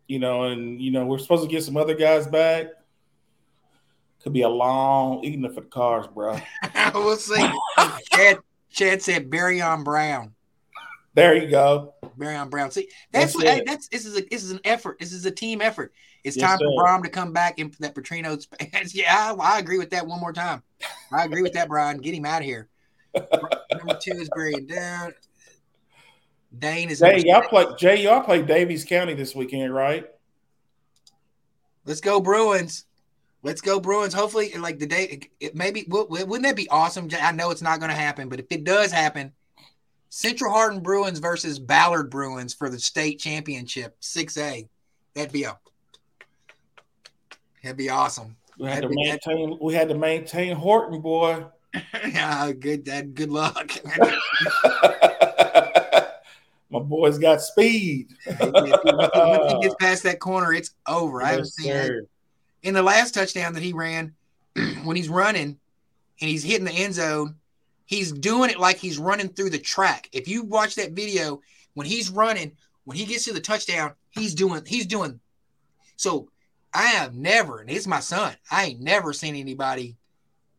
you 0.07 0.20
know, 0.20 0.43
and 0.43 0.82
you 0.82 0.91
know 0.91 1.05
we're 1.05 1.20
supposed 1.20 1.43
to 1.43 1.49
get 1.49 1.63
some 1.63 1.78
other 1.78 1.95
guys 1.95 2.28
back. 2.28 2.67
Could 4.24 4.34
be 4.34 4.41
a 4.41 4.49
long 4.49 5.24
evening 5.24 5.53
for 5.53 5.61
the 5.61 5.67
cars, 5.67 6.05
bro. 6.07 6.38
we'll 6.93 7.15
see. 7.15 7.49
Chad, 8.11 8.39
Chad 8.70 9.01
said 9.01 9.30
Barion 9.30 9.86
Brown. 9.86 10.34
There 11.13 11.36
you 11.36 11.49
go. 11.49 11.93
Barion 12.17 12.49
Brown. 12.49 12.70
See, 12.72 12.89
that's, 13.11 13.34
That's 13.34 13.36
what 13.36 13.47
hey, 13.47 13.63
that's 13.65 13.88
this 13.88 14.05
is 14.05 14.17
a 14.17 14.22
this 14.30 14.43
is 14.43 14.51
an 14.51 14.59
effort. 14.65 14.99
This 14.99 15.13
is 15.13 15.26
a 15.26 15.32
team 15.32 15.61
effort. 15.61 15.93
It's 16.24 16.36
Yes, 16.36 16.49
time 16.49 16.59
sir. 16.59 16.65
for 16.65 16.84
Brohm 16.84 17.03
to 17.03 17.09
come 17.09 17.32
back 17.34 17.59
and 17.59 17.74
that 17.80 17.95
Petrino's. 17.95 18.45
pants. 18.59 18.93
yeah, 18.93 19.34
I, 19.39 19.55
I 19.55 19.59
agree 19.59 19.78
with 19.78 19.89
that 19.91 20.05
one 20.05 20.20
more 20.20 20.34
time. 20.34 20.63
I 21.11 21.24
agree 21.26 21.41
with 21.41 21.53
that, 21.53 21.67
Brian. 21.70 21.97
Get 21.97 22.13
him 22.13 22.26
out 22.26 22.41
of 22.41 22.45
here. 22.45 22.70
Number 23.15 23.97
two 24.01 24.11
is 24.13 24.30
Barry 24.36 24.61
down. 24.61 25.13
Dane 26.57 26.89
is. 26.89 26.99
Jay, 26.99 27.24
y'all 27.26 27.47
play 27.47 27.65
Jay, 27.78 28.03
y'all 28.03 28.22
play 28.22 28.41
Daviess 28.41 28.88
County 28.88 29.13
this 29.13 29.36
weekend, 29.36 29.74
right? 29.74 30.05
Let's 31.86 32.01
go 32.01 32.20
Bruins. 32.20 32.86
Let's 33.41 33.61
go 33.61 33.80
Bruins. 33.80 34.13
Hopefully, 34.13 34.51
like 34.57 34.80
the 34.80 34.86
day, 34.86 35.22
it 35.39 35.55
maybe 35.55 35.86
wouldn't 35.88 36.43
that 36.43 36.55
be 36.55 36.70
awesome? 36.70 37.07
I 37.22 37.32
know 37.32 37.51
it's 37.51 37.61
not 37.61 37.80
going 37.80 37.89
to 37.89 37.95
happen, 37.95 38.28
but 38.30 38.39
if 38.39 38.47
it 38.51 38.63
does 38.65 38.91
happen, 38.91 39.32
Central 40.09 40.51
Hardin 40.51 40.82
Bruins 40.82 41.20
versus 41.20 41.57
Ballard 41.57 42.09
Bruins 42.09 42.53
for 42.53 42.70
the 42.70 42.80
state 42.80 43.20
championship, 43.20 43.95
six 44.01 44.38
A. 44.38 44.67
That'd 45.15 45.32
be 45.32 45.43
a. 45.43 45.57
That'd 47.64 47.78
be 47.78 47.89
awesome. 47.89 48.36
We 48.57 48.68
had 48.68 48.82
to 48.82 48.88
That'd 48.89 48.97
maintain. 48.97 49.57
We 49.62 49.74
had 49.74 49.89
to 49.89 49.95
maintain 49.95 50.55
Horton, 50.55 51.01
boy. 51.01 51.45
yeah, 52.07 52.51
good. 52.51 52.86
That 52.86 53.14
good 53.14 53.30
luck. 53.30 53.72
My 56.72 56.80
boy's 56.80 57.18
got 57.18 57.41
speed. 57.41 58.10
Once 58.39 59.51
he 59.51 59.60
gets 59.62 59.76
past 59.80 60.03
that 60.03 60.20
corner, 60.20 60.53
it's 60.53 60.72
over. 60.88 61.24
I 61.24 61.30
haven't 61.30 61.45
Yes, 61.45 61.55
seen 61.55 61.72
it. 61.74 62.10
in 62.62 62.74
the 62.76 62.84
last 62.84 63.16
touchdown 63.16 63.53
that 63.53 63.64
he 63.64 63.74
ran, 63.74 64.14
when 64.84 64.95
he's 64.95 65.10
running 65.10 65.57
and 66.22 66.30
he's 66.30 66.43
hitting 66.43 66.66
the 66.66 66.72
end 66.72 66.93
zone, 66.93 67.36
he's 67.86 68.12
doing 68.12 68.51
it 68.51 68.60
like 68.60 68.78
he's 68.78 68.99
running 68.99 69.30
through 69.30 69.49
the 69.49 69.57
track. 69.57 70.10
If 70.12 70.28
you 70.28 70.43
watch 70.43 70.76
that 70.76 70.91
video, 70.91 71.41
when 71.74 71.88
he's 71.88 72.12
running, 72.12 72.51
when 72.84 72.97
he 72.97 73.05
gets 73.05 73.26
to 73.26 73.34
the 73.34 73.41
touchdown, 73.41 73.93
he's 74.12 74.36
doing 74.36 74.62
he's 74.68 74.86
doing. 74.86 75.20
So 75.95 76.30
I 76.74 76.88
have 76.88 77.15
never, 77.15 77.59
and 77.59 77.70
it's 77.70 77.88
my 77.88 77.99
son. 77.99 78.36
I 78.51 78.65
ain't 78.65 78.82
never 78.82 79.13
seen 79.13 79.36
anybody 79.36 79.97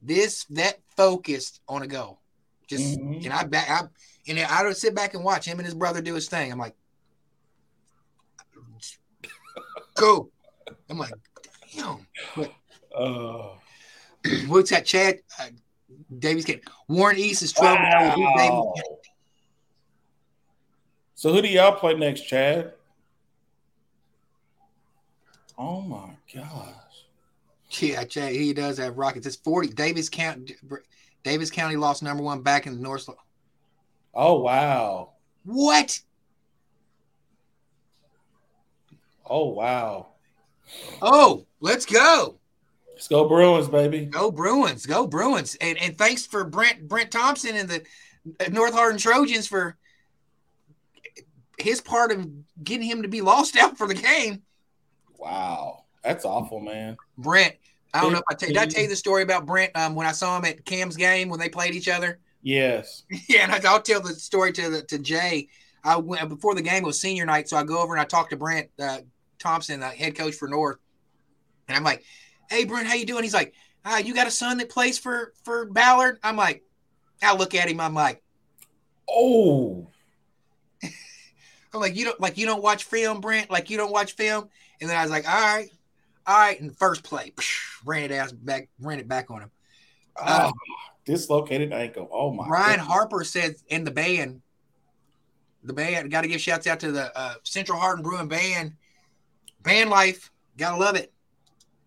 this 0.03 0.45
that 0.51 0.79
focused 0.97 1.61
on 1.69 1.83
a 1.83 1.87
goal. 1.87 2.21
Just 2.67 2.99
Mhm. 2.99 3.25
and 3.25 3.33
I 3.33 3.45
back 3.45 3.69
I 3.69 3.83
and 4.29 4.39
I 4.39 4.65
would 4.65 4.77
sit 4.77 4.95
back 4.95 5.15
and 5.15 5.25
watch 5.25 5.45
him 5.45 5.59
and 5.59 5.67
his 5.67 5.75
brother 5.75 6.01
do 6.01 6.15
his 6.15 6.29
thing. 6.29 6.51
I'm 6.51 6.59
like, 6.59 6.75
go. 9.95 10.31
I'm 10.89 10.99
like, 10.99 11.15
damn. 11.75 12.07
Uh, 12.97 13.49
What's 14.47 14.71
that? 14.71 14.85
Chad 14.85 15.21
uh, 15.39 15.49
Daviess. 16.13 16.63
Warren 16.89 17.19
East 17.19 17.43
is 17.43 17.53
12 17.53 17.79
and 17.79 18.13
0 18.13 18.19
with 18.19 18.41
Daviess 18.41 18.65
wow. 18.65 18.75
So 21.15 21.33
who 21.33 21.43
do 21.43 21.49
y'all 21.49 21.73
play 21.73 21.95
next, 21.95 22.23
Chad? 22.23 22.73
Oh 25.61 25.83
my 25.83 26.09
gosh. 26.35 26.73
Yeah, 27.73 28.05
Chad, 28.05 28.33
he 28.33 28.55
does 28.55 28.79
have 28.79 28.97
Rockets. 28.97 29.27
It's 29.27 29.37
40. 29.37 29.69
Daviess 29.69 30.11
County 30.11 30.57
Daviess 31.23 31.53
County 31.53 31.77
lost 31.77 32.03
number 32.03 32.23
one 32.23 32.41
back 32.41 32.67
in 32.67 32.75
the 32.75 32.81
North. 32.81 33.07
Oh 34.15 34.41
wow. 34.41 35.11
What? 35.45 36.01
Oh 39.29 39.51
wow. 39.51 40.07
Oh, 41.03 41.45
let's 41.61 41.85
go. 41.85 42.39
Let's 42.95 43.09
go 43.09 43.29
Bruins, 43.29 43.69
baby. 43.69 44.07
Go 44.07 44.31
Bruins. 44.31 44.87
Go 44.87 45.07
Bruins. 45.07 45.59
And 45.61 45.77
and 45.77 45.99
thanks 45.99 46.25
for 46.25 46.43
Brent 46.45 46.89
Brent 46.89 47.11
Thompson 47.11 47.55
and 47.55 47.69
the 47.69 47.83
uh, 48.41 48.49
North 48.49 48.73
Hardin 48.73 48.99
Trojans 48.99 49.47
for 49.47 49.77
his 51.59 51.83
part 51.83 52.13
of 52.13 52.27
getting 52.65 52.87
him 52.87 53.03
to 53.03 53.09
be 53.09 53.21
lost 53.21 53.57
out 53.59 53.77
for 53.77 53.87
the 53.87 53.95
game. 53.95 54.41
Wow. 55.21 55.85
That's 56.03 56.25
awful, 56.25 56.61
man. 56.61 56.97
Brent, 57.19 57.55
I 57.93 58.01
don't 58.01 58.13
know 58.13 58.19
if 58.19 58.25
I 58.31 58.35
tell 58.35 58.49
did 58.49 58.57
I 58.57 58.67
tell 58.67 58.83
you 58.83 58.89
the 58.89 58.97
story 58.97 59.23
about 59.23 59.47
Brent 59.47 59.73
um, 59.75 59.95
when 59.95 60.07
I 60.07 60.13
saw 60.13 60.39
him 60.39 60.45
at 60.45 60.65
Cam's 60.65 60.97
game 60.97 61.29
when 61.29 61.39
they 61.39 61.49
played 61.49 61.75
each 61.75 61.89
other. 61.89 62.19
Yes. 62.43 63.05
yeah, 63.29 63.45
and 63.45 63.53
I, 63.53 63.73
will 63.73 63.81
tell 63.81 64.01
the 64.01 64.15
story 64.15 64.53
to 64.53 64.71
the, 64.71 64.83
to 64.83 64.99
Jay. 64.99 65.49
I 65.85 65.97
went 65.97 66.29
before 66.29 66.55
the 66.55 66.63
game 66.63 66.83
was 66.83 67.01
senior 67.01 67.27
night, 67.27 67.49
so 67.49 67.57
I 67.57 67.65
go 67.65 67.83
over 67.83 67.95
and 67.95 68.01
I 68.01 68.05
talk 68.05 68.31
to 68.31 68.37
Brent 68.37 68.69
uh, 68.79 68.99
Thompson, 69.39 69.81
the 69.81 69.89
head 69.89 70.15
coach 70.15 70.35
for 70.35 70.49
North, 70.49 70.79
and 71.69 71.77
I'm 71.77 71.85
like, 71.85 72.05
"Hey, 72.51 72.65
Brent, 72.65 72.87
how 72.87 72.95
you 72.95 73.07
doing?" 73.07 73.23
He's 73.23 73.35
like, 73.35 73.55
"Ah, 73.85 73.99
you 73.99 74.15
got 74.15 74.27
a 74.27 74.31
son 74.31 74.59
that 74.59 74.69
plays 74.69 74.99
for 74.99 75.33
for 75.43 75.65
Ballard?" 75.67 76.19
I'm 76.23 76.37
like, 76.37 76.63
I 77.23 77.35
look 77.35 77.55
at 77.55 77.69
him, 77.69 77.81
I'm 77.81 77.95
like, 77.95 78.23
"Oh." 79.09 79.89
I'm 80.83 81.81
like, 81.81 81.97
you 81.97 82.05
don't 82.05 82.21
like 82.21 82.37
you 82.37 82.45
don't 82.45 82.63
watch 82.63 82.85
film, 82.85 83.23
Brent? 83.23 83.51
Like 83.51 83.71
you 83.71 83.79
don't 83.79 83.93
watch 83.93 84.13
film? 84.13 84.51
And 84.81 84.89
then 84.89 84.97
I 84.97 85.03
was 85.03 85.11
like, 85.11 85.29
all 85.29 85.41
right, 85.41 85.69
all 86.27 86.39
right. 86.39 86.61
And 86.61 86.77
first 86.77 87.03
play, 87.03 87.33
ran 87.85 88.05
it 88.05 88.11
ass 88.13 88.33
back, 88.33 88.69
ran 88.81 88.99
it 88.99 89.09
back 89.09 89.31
on 89.31 89.43
him. 89.43 89.51
Oh, 90.17 90.47
um, 90.47 90.53
dislocated 91.05 91.73
ankle. 91.73 92.09
Oh 92.13 92.33
my. 92.33 92.49
Ryan 92.49 92.71
goodness. 92.71 92.87
Harper 92.87 93.25
said 93.25 93.55
in 93.69 93.85
the 93.85 93.91
band, 93.91 94.43
the 95.63 95.73
band 95.73 96.11
got 96.11 96.23
to 96.23 96.29
give 96.29 96.41
shouts 96.41 96.67
out 96.67 96.81
to 96.81 96.93
the 96.93 97.17
uh, 97.19 97.35
Central 97.43 97.79
Hardin 97.79 98.03
Bruins 98.03 98.29
band. 98.29 98.73
Band 99.63 99.91
life, 99.91 100.31
gotta 100.57 100.79
love 100.79 100.97
it. 100.97 101.13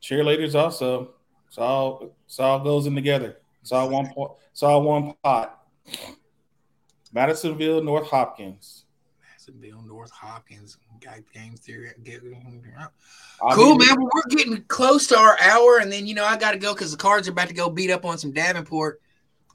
Cheerleaders 0.01 0.53
also. 0.53 1.15
It's 1.47 1.57
all 1.57 2.15
it's 2.25 2.39
all 2.39 2.59
goes 2.59 2.85
in 2.85 2.93
together. 2.93 3.37
It's 3.61 3.71
all 3.71 3.89
one 3.89 4.13
point. 4.13 4.31
It's 4.51 4.61
all 4.61 4.83
one 4.83 5.15
pot. 5.23 5.59
Madisonville, 7.11 7.83
North 7.83 8.07
Hopkins. 8.07 8.82
Madisonville, 9.47 9.81
North 9.87 10.11
Hopkins. 10.11 10.77
Got 11.01 11.19
game 11.33 11.55
theory. 11.55 11.91
Cool, 13.53 13.75
man. 13.75 13.95
Well, 13.97 14.09
we're 14.13 14.35
getting 14.35 14.63
close 14.67 15.07
to 15.07 15.17
our 15.17 15.37
hour, 15.41 15.79
and 15.79 15.91
then 15.91 16.05
you 16.05 16.15
know 16.15 16.25
I 16.25 16.37
got 16.37 16.51
to 16.51 16.57
go 16.57 16.73
because 16.73 16.91
the 16.91 16.97
Cards 16.97 17.27
are 17.27 17.31
about 17.31 17.49
to 17.49 17.53
go 17.53 17.69
beat 17.69 17.91
up 17.91 18.05
on 18.05 18.17
some 18.17 18.31
Davenport. 18.31 19.01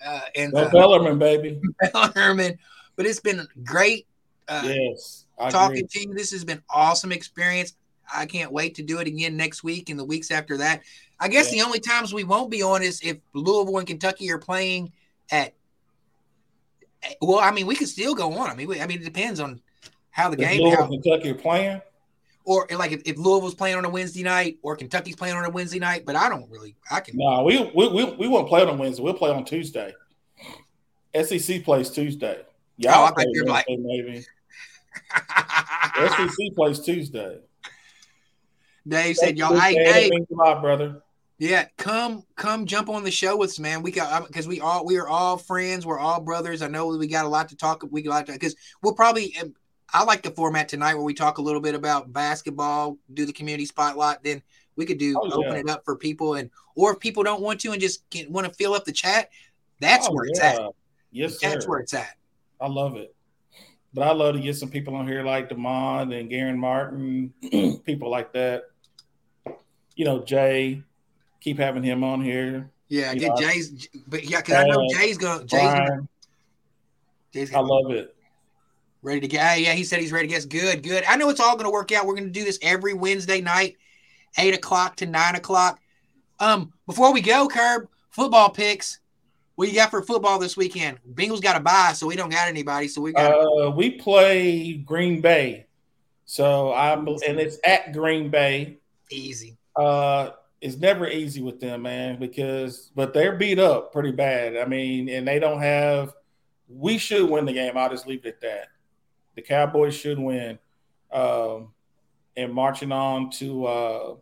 Uh, 0.05 0.21
and 0.37 0.55
uh, 0.55 0.71
Bellarmine, 0.71 1.19
baby. 1.19 1.61
Bellarmine. 1.93 2.59
But 2.97 3.07
it's 3.07 3.21
been 3.21 3.47
great. 3.65 4.07
Uh, 4.49 4.63
yes, 4.65 5.27
I 5.39 5.51
talking 5.51 5.79
agree. 5.79 5.89
to 5.91 6.09
you. 6.09 6.15
This 6.15 6.33
has 6.33 6.45
been 6.45 6.63
awesome 6.71 7.13
experience. 7.13 7.75
I 8.13 8.27
can't 8.27 8.53
wait 8.53 8.77
to 8.77 8.83
do 8.83 8.99
it 8.99 9.07
again 9.07 9.37
next 9.37 9.63
week 9.63 9.91
and 9.91 9.99
the 9.99 10.05
weeks 10.05 10.31
after 10.31 10.57
that. 10.59 10.83
I 11.21 11.29
guess 11.29 11.53
yeah. 11.53 11.63
the 11.63 11.67
only 11.67 11.81
times 11.81 12.15
we 12.15 12.25
won't 12.25 12.51
be 12.51 12.63
on 12.63 12.83
is 12.83 13.01
if 13.03 13.19
Louisville 13.35 13.79
and 13.79 13.87
Kentucky 13.87 14.31
are 14.31 14.39
playing 14.39 14.93
at. 15.31 15.55
Well, 17.21 17.39
I 17.39 17.53
mean, 17.53 17.67
we 17.67 17.77
could 17.77 17.89
still 17.89 18.15
go 18.15 18.33
on. 18.35 18.51
I 18.51 18.55
mean, 18.55 18.67
we, 18.67 18.81
I 18.81 18.87
mean, 18.87 19.01
it 19.01 19.05
depends 19.05 19.39
on 19.39 19.61
how 20.19 20.29
the 20.29 20.43
if 20.43 20.49
game. 20.49 20.63
Louisville, 20.63 20.83
how, 20.83 20.89
Kentucky 20.89 21.31
are 21.31 21.35
playing. 21.35 21.81
Or 22.45 22.67
like 22.71 22.93
if, 22.93 23.03
if 23.05 23.17
Louisville's 23.17 23.55
playing 23.55 23.77
on 23.77 23.85
a 23.85 23.91
Wednesday 23.91 24.23
night 24.23 24.59
or 24.63 24.75
Kentucky's 24.75 25.17
playing 25.17 25.37
on 25.37 25.45
a 25.45 25.51
Wednesday 25.51 25.79
night, 25.79 26.05
but 26.05 26.17
I 26.17 26.29
don't 26.29 26.51
really. 26.51 26.75
I 26.91 27.01
can. 27.01 27.17
No, 27.17 27.45
we 27.45 27.71
we 27.75 27.89
we, 27.89 28.05
we 28.17 28.29
won't 28.29 28.49
play 28.49 28.63
on 28.63 28.79
Wednesday. 28.79 29.03
We'll 29.03 29.15
play 29.15 29.31
on 29.31 29.45
Tuesday. 29.45 29.95
SEC 31.15 31.63
plays 31.65 31.91
Tuesday. 31.91 32.41
Yeah, 32.77 32.99
oh, 32.99 33.05
I 33.05 33.11
think 33.13 33.29
you're 33.35 33.47
like 33.47 33.67
maybe. 33.69 34.25
SEC 36.09 36.55
plays 36.55 36.81
Tuesday. 36.81 37.39
Dave 38.87 39.17
said, 39.17 39.37
"Y'all, 39.37 39.59
hey, 39.59 39.75
Dave, 39.75 40.13
a 40.13 40.35
lot, 40.35 40.63
brother. 40.63 41.03
Yeah, 41.39 41.67
come, 41.77 42.25
come, 42.35 42.67
jump 42.67 42.89
on 42.89 43.05
the 43.05 43.11
show 43.11 43.37
with 43.37 43.51
us, 43.51 43.59
man. 43.59 43.83
We 43.83 43.93
got 43.93 44.27
because 44.27 44.49
we 44.49 44.61
all 44.61 44.87
we 44.87 44.97
are 44.97 45.07
all 45.07 45.37
friends. 45.37 45.85
We're 45.85 45.99
all 45.99 46.21
brothers. 46.21 46.63
I 46.63 46.69
know 46.69 46.89
we 46.89 47.07
got 47.07 47.27
a 47.27 47.29
lot 47.29 47.51
to 47.51 47.57
talk. 47.57 47.85
We 47.91 48.03
got 48.03 48.27
because 48.27 48.57
we'll 48.83 48.95
probably. 48.95 49.37
I 49.93 50.05
like 50.05 50.23
the 50.23 50.31
format 50.31 50.69
tonight 50.69 50.95
where 50.95 51.03
we 51.03 51.15
talk 51.15 51.39
a 51.39 51.43
little 51.43 51.61
bit 51.61 51.75
about 51.75 52.13
basketball, 52.13 52.99
do 53.13 53.25
the 53.25 53.33
community 53.33 53.67
spotlight. 53.67 54.23
Then 54.23 54.43
we 54.77 54.85
could 54.85 54.99
do 54.99 55.19
oh, 55.19 55.31
open 55.33 55.53
yeah. 55.53 55.61
it 55.61 55.69
up 55.71 55.85
for 55.85 55.97
people, 55.97 56.35
and 56.35 56.51
or 56.75 56.93
if 56.93 57.01
people 57.01 57.23
don't 57.23 57.41
want 57.41 57.61
to 57.61 57.73
and 57.73 57.81
just 57.81 58.03
want 58.29 58.47
to 58.47 58.53
fill 58.53 58.75
up 58.75 58.85
the 58.85 58.93
chat, 58.93 59.31
that's 59.81 60.09
oh, 60.09 60.13
where 60.13 60.27
it's 60.27 60.41
yeah. 60.41 60.53
at. 60.53 60.61
Yes, 61.11 61.39
that's 61.39 61.67
where 61.67 61.81
it's 61.81 61.95
at. 61.95 62.17
I 62.61 62.69
love 62.69 62.97
it. 62.97 63.15
But 63.95 64.07
I 64.07 64.13
love 64.13 64.35
to 64.35 64.41
get 64.41 64.57
some 64.57 64.69
people 64.69 64.95
on 64.95 65.09
here 65.09 65.23
like 65.23 65.49
Demond 65.49 66.19
and 66.19 66.29
Garen 66.29 66.59
Martin, 66.59 67.33
people 67.85 68.11
like 68.11 68.33
that 68.35 68.65
you 69.99 70.05
know, 70.05 70.23
Jay, 70.23 70.83
keep 71.41 71.59
having 71.59 71.83
him 71.83 72.05
on 72.05 72.23
here. 72.23 72.71
Yeah, 72.89 73.15
get 73.15 73.37
Jay's, 73.37 73.89
but 74.07 74.25
yeah, 74.25 74.39
because 74.39 74.55
I 74.55 74.65
know 74.65 74.81
uh, 74.81 74.95
Jay's 74.95 75.19
going. 75.19 75.47
Jay's 75.47 75.61
gonna, 75.61 76.09
Jay's 77.35 77.51
gonna, 77.51 77.65
I 77.65 77.67
love 77.67 77.91
it. 77.91 78.17
Ready 79.03 79.21
to 79.21 79.29
get? 79.29 79.61
Yeah, 79.61 79.73
he 79.75 79.85
said 79.85 80.01
he's 80.01 80.13
ready 80.13 80.29
to 80.29 80.35
get. 80.35 80.49
Good, 80.49 80.83
good. 80.83 81.05
I 81.05 81.17
know 81.17 81.31
it's 81.31 81.41
all 81.41 81.55
going 81.55 81.67
to 81.67 81.71
work 81.71 81.93
out. 81.93 82.07
We're 82.07 82.15
going 82.15 82.33
to 82.33 82.39
do 82.39 82.45
this 82.45 82.59
every 82.63 82.95
Wednesday 82.95 83.41
night, 83.41 83.77
eight 84.39 84.55
o'clock 84.55 84.97
to 84.97 85.07
nine 85.07 85.37
o'clock. 85.37 85.81
Um, 86.41 86.73
before 86.87 87.13
we 87.13 87.21
go, 87.21 87.49
Curb 87.49 87.89
football 88.11 88.51
picks. 88.51 88.99
What 89.55 89.69
you 89.69 89.75
got 89.75 89.91
for 89.91 90.03
football 90.03 90.39
this 90.39 90.57
weekend? 90.57 90.99
Bengals 91.15 91.43
got 91.43 91.57
a 91.57 91.61
bye, 91.61 91.93
so 91.93 92.07
we 92.07 92.15
don't 92.15 92.31
got 92.31 92.49
anybody. 92.49 92.87
So 92.87 93.01
we 93.01 93.13
got. 93.13 93.33
Uh, 93.33 93.71
we 93.71 93.91
play 93.91 94.75
Green 94.75 95.21
Bay, 95.21 95.67
so 96.27 96.73
I'm 96.73 97.09
and 97.09 97.41
it's 97.41 97.59
at 97.65 97.93
Green 97.93 98.31
Bay. 98.31 98.79
Easy. 99.11 99.57
Uh, 99.75 100.31
it's 100.61 100.77
never 100.77 101.09
easy 101.09 101.41
with 101.43 101.61
them, 101.61 101.83
man, 101.83 102.19
because 102.19 102.91
but 102.95 103.13
they're 103.13 103.37
beat 103.37 103.59
up 103.59 103.93
pretty 103.93 104.13
bad. 104.13 104.57
I 104.57 104.65
mean, 104.65 105.09
and 105.09 105.27
they 105.27 105.39
don't 105.39 105.61
have. 105.61 106.15
We 106.69 106.99
should 106.99 107.29
win 107.29 107.45
the 107.45 107.53
game. 107.53 107.77
I'll 107.77 107.91
just 107.91 108.07
leave 108.07 108.25
it 108.27 108.29
at 108.29 108.41
that. 108.43 108.69
The 109.39 109.43
Cowboys 109.43 109.95
should 109.95 110.19
win, 110.19 110.59
um, 111.13 111.69
and 112.37 112.53
marching 112.53 112.91
on 112.91 113.31
to 113.35 113.67
uh, 113.67 114.15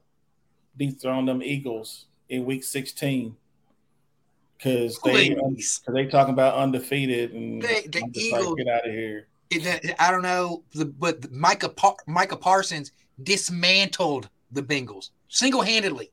dethrone 0.76 1.24
them 1.24 1.42
Eagles 1.42 2.04
in 2.28 2.44
Week 2.44 2.62
16 2.62 3.34
because 4.58 5.00
they 5.02 5.34
cause 5.34 5.80
they 5.88 6.04
talking 6.04 6.34
about 6.34 6.56
undefeated 6.56 7.32
and 7.32 7.62
they, 7.62 7.86
the 7.86 8.10
Eagles 8.14 8.46
like, 8.48 8.56
get 8.58 8.68
out 8.68 8.86
of 8.86 8.92
here. 8.92 9.26
I 9.98 10.10
don't 10.10 10.20
know, 10.20 10.64
but 10.98 11.32
Micah 11.32 11.70
Par- 11.70 11.96
Micah 12.06 12.36
Parsons 12.36 12.92
dismantled 13.22 14.28
the 14.52 14.62
Bengals 14.62 15.12
single 15.28 15.62
handedly. 15.62 16.10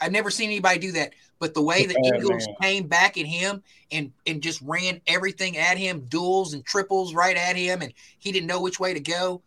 I've 0.00 0.12
never 0.12 0.30
seen 0.30 0.48
anybody 0.48 0.78
do 0.78 0.92
that. 0.92 1.12
But 1.38 1.54
the 1.54 1.62
way 1.62 1.86
the 1.86 1.96
Eagles 2.16 2.46
man. 2.46 2.56
came 2.62 2.86
back 2.86 3.18
at 3.18 3.26
him 3.26 3.62
and 3.90 4.12
and 4.26 4.42
just 4.42 4.60
ran 4.62 5.00
everything 5.06 5.58
at 5.58 5.76
him, 5.76 6.06
duels 6.08 6.54
and 6.54 6.64
triples 6.64 7.14
right 7.14 7.36
at 7.36 7.56
him, 7.56 7.82
and 7.82 7.92
he 8.18 8.32
didn't 8.32 8.46
know 8.46 8.60
which 8.60 8.80
way 8.80 8.94
to 8.94 9.00
go. 9.00 9.42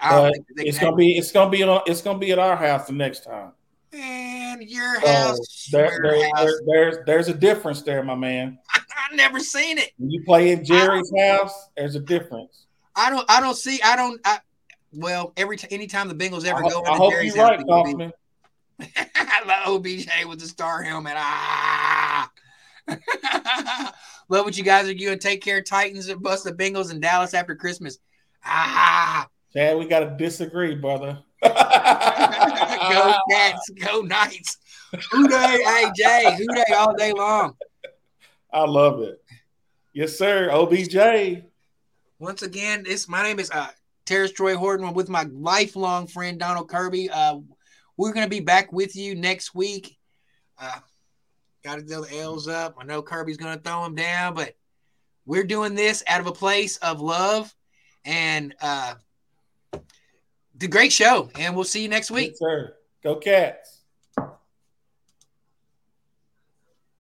it's 0.00 0.78
gonna 0.78 0.96
be 0.96 1.16
it's 1.16 1.32
gonna 1.32 1.50
be 1.50 1.62
it's 1.62 2.02
gonna 2.02 2.18
be 2.18 2.30
at 2.30 2.38
our 2.38 2.56
house 2.56 2.86
the 2.86 2.92
next 2.92 3.24
time. 3.24 3.52
And 3.92 4.62
your 4.62 5.00
house, 5.00 5.68
there, 5.70 5.98
there, 6.02 6.24
house. 6.34 6.46
There, 6.46 6.60
there's 6.66 6.96
there's 7.04 7.28
a 7.28 7.34
difference 7.34 7.82
there, 7.82 8.02
my 8.02 8.14
man. 8.14 8.58
I, 8.70 8.80
have 9.08 9.16
never 9.16 9.40
seen 9.40 9.78
it. 9.78 9.90
When 9.98 10.10
you 10.10 10.22
play 10.24 10.52
in 10.52 10.64
Jerry's 10.64 11.12
house, 11.18 11.68
there's 11.76 11.96
a 11.96 12.00
difference. 12.00 12.66
I 12.94 13.10
don't 13.10 13.28
I 13.28 13.40
don't 13.40 13.56
see 13.56 13.80
I 13.82 13.96
don't 13.96 14.20
I 14.24 14.38
well 14.92 15.32
every 15.36 15.56
t- 15.56 15.68
anytime 15.70 16.08
the 16.08 16.14
Bengals 16.14 16.44
ever 16.44 16.64
I, 16.64 16.68
go 16.68 16.84
I 16.84 16.96
hope 16.96 17.12
Jerry's 17.12 17.34
you're 17.34 17.44
right, 17.44 17.60
Kaufman. 17.66 18.12
I 18.96 19.42
love 19.46 19.76
OBJ 19.76 20.08
with 20.26 20.40
the 20.40 20.46
star 20.46 20.82
helmet. 20.82 21.14
Ah. 21.16 22.30
love 24.28 24.44
what 24.44 24.56
you 24.56 24.64
guys 24.64 24.88
are 24.88 24.94
doing. 24.94 25.18
Take 25.18 25.42
care, 25.42 25.62
Titans, 25.62 26.08
and 26.08 26.22
bust 26.22 26.44
the 26.44 26.52
Bengals 26.52 26.90
in 26.90 27.00
Dallas 27.00 27.34
after 27.34 27.54
Christmas. 27.54 27.98
Ah. 28.44 29.28
Chad, 29.52 29.78
we 29.78 29.86
got 29.86 30.00
to 30.00 30.16
disagree, 30.16 30.74
brother. 30.74 31.18
go 31.42 31.48
Cats, 33.30 33.70
go 33.70 34.00
Knights. 34.00 34.58
Who 35.10 35.28
Dey, 35.28 35.62
hey 35.64 35.90
Jay, 35.96 36.36
who 36.36 36.46
Dey 36.54 36.74
all 36.74 36.94
day 36.94 37.12
long. 37.12 37.56
I 38.52 38.64
love 38.64 39.00
it. 39.00 39.22
Yes, 39.92 40.16
sir. 40.16 40.50
OBJ. 40.50 41.42
Once 42.18 42.42
again, 42.42 42.84
this 42.84 43.08
my 43.08 43.22
name 43.22 43.40
is 43.40 43.50
uh 43.50 43.68
Terrace 44.04 44.32
Troy 44.32 44.56
Horton 44.56 44.94
with 44.94 45.08
my 45.08 45.24
lifelong 45.32 46.06
friend 46.06 46.38
Donald 46.38 46.68
Kirby. 46.68 47.10
Uh, 47.10 47.38
we're 48.02 48.12
going 48.12 48.26
to 48.26 48.30
be 48.30 48.40
back 48.40 48.72
with 48.72 48.96
you 48.96 49.14
next 49.14 49.54
week. 49.54 49.96
Uh, 50.60 50.80
Got 51.62 51.76
to 51.76 51.82
throw 51.82 52.00
the 52.02 52.18
L's 52.18 52.48
up. 52.48 52.74
I 52.76 52.84
know 52.84 53.00
Kirby's 53.00 53.36
going 53.36 53.56
to 53.56 53.62
throw 53.62 53.84
them 53.84 53.94
down, 53.94 54.34
but 54.34 54.56
we're 55.24 55.44
doing 55.44 55.76
this 55.76 56.02
out 56.08 56.20
of 56.20 56.26
a 56.26 56.32
place 56.32 56.78
of 56.78 57.00
love 57.00 57.54
and 58.04 58.56
uh, 58.60 58.94
the 60.56 60.66
great 60.66 60.92
show. 60.92 61.30
And 61.38 61.54
we'll 61.54 61.62
see 61.62 61.80
you 61.82 61.88
next 61.88 62.10
week. 62.10 62.30
Yes, 62.30 62.38
sir. 62.40 62.74
Go 63.04 63.14
Cats. 63.14 63.81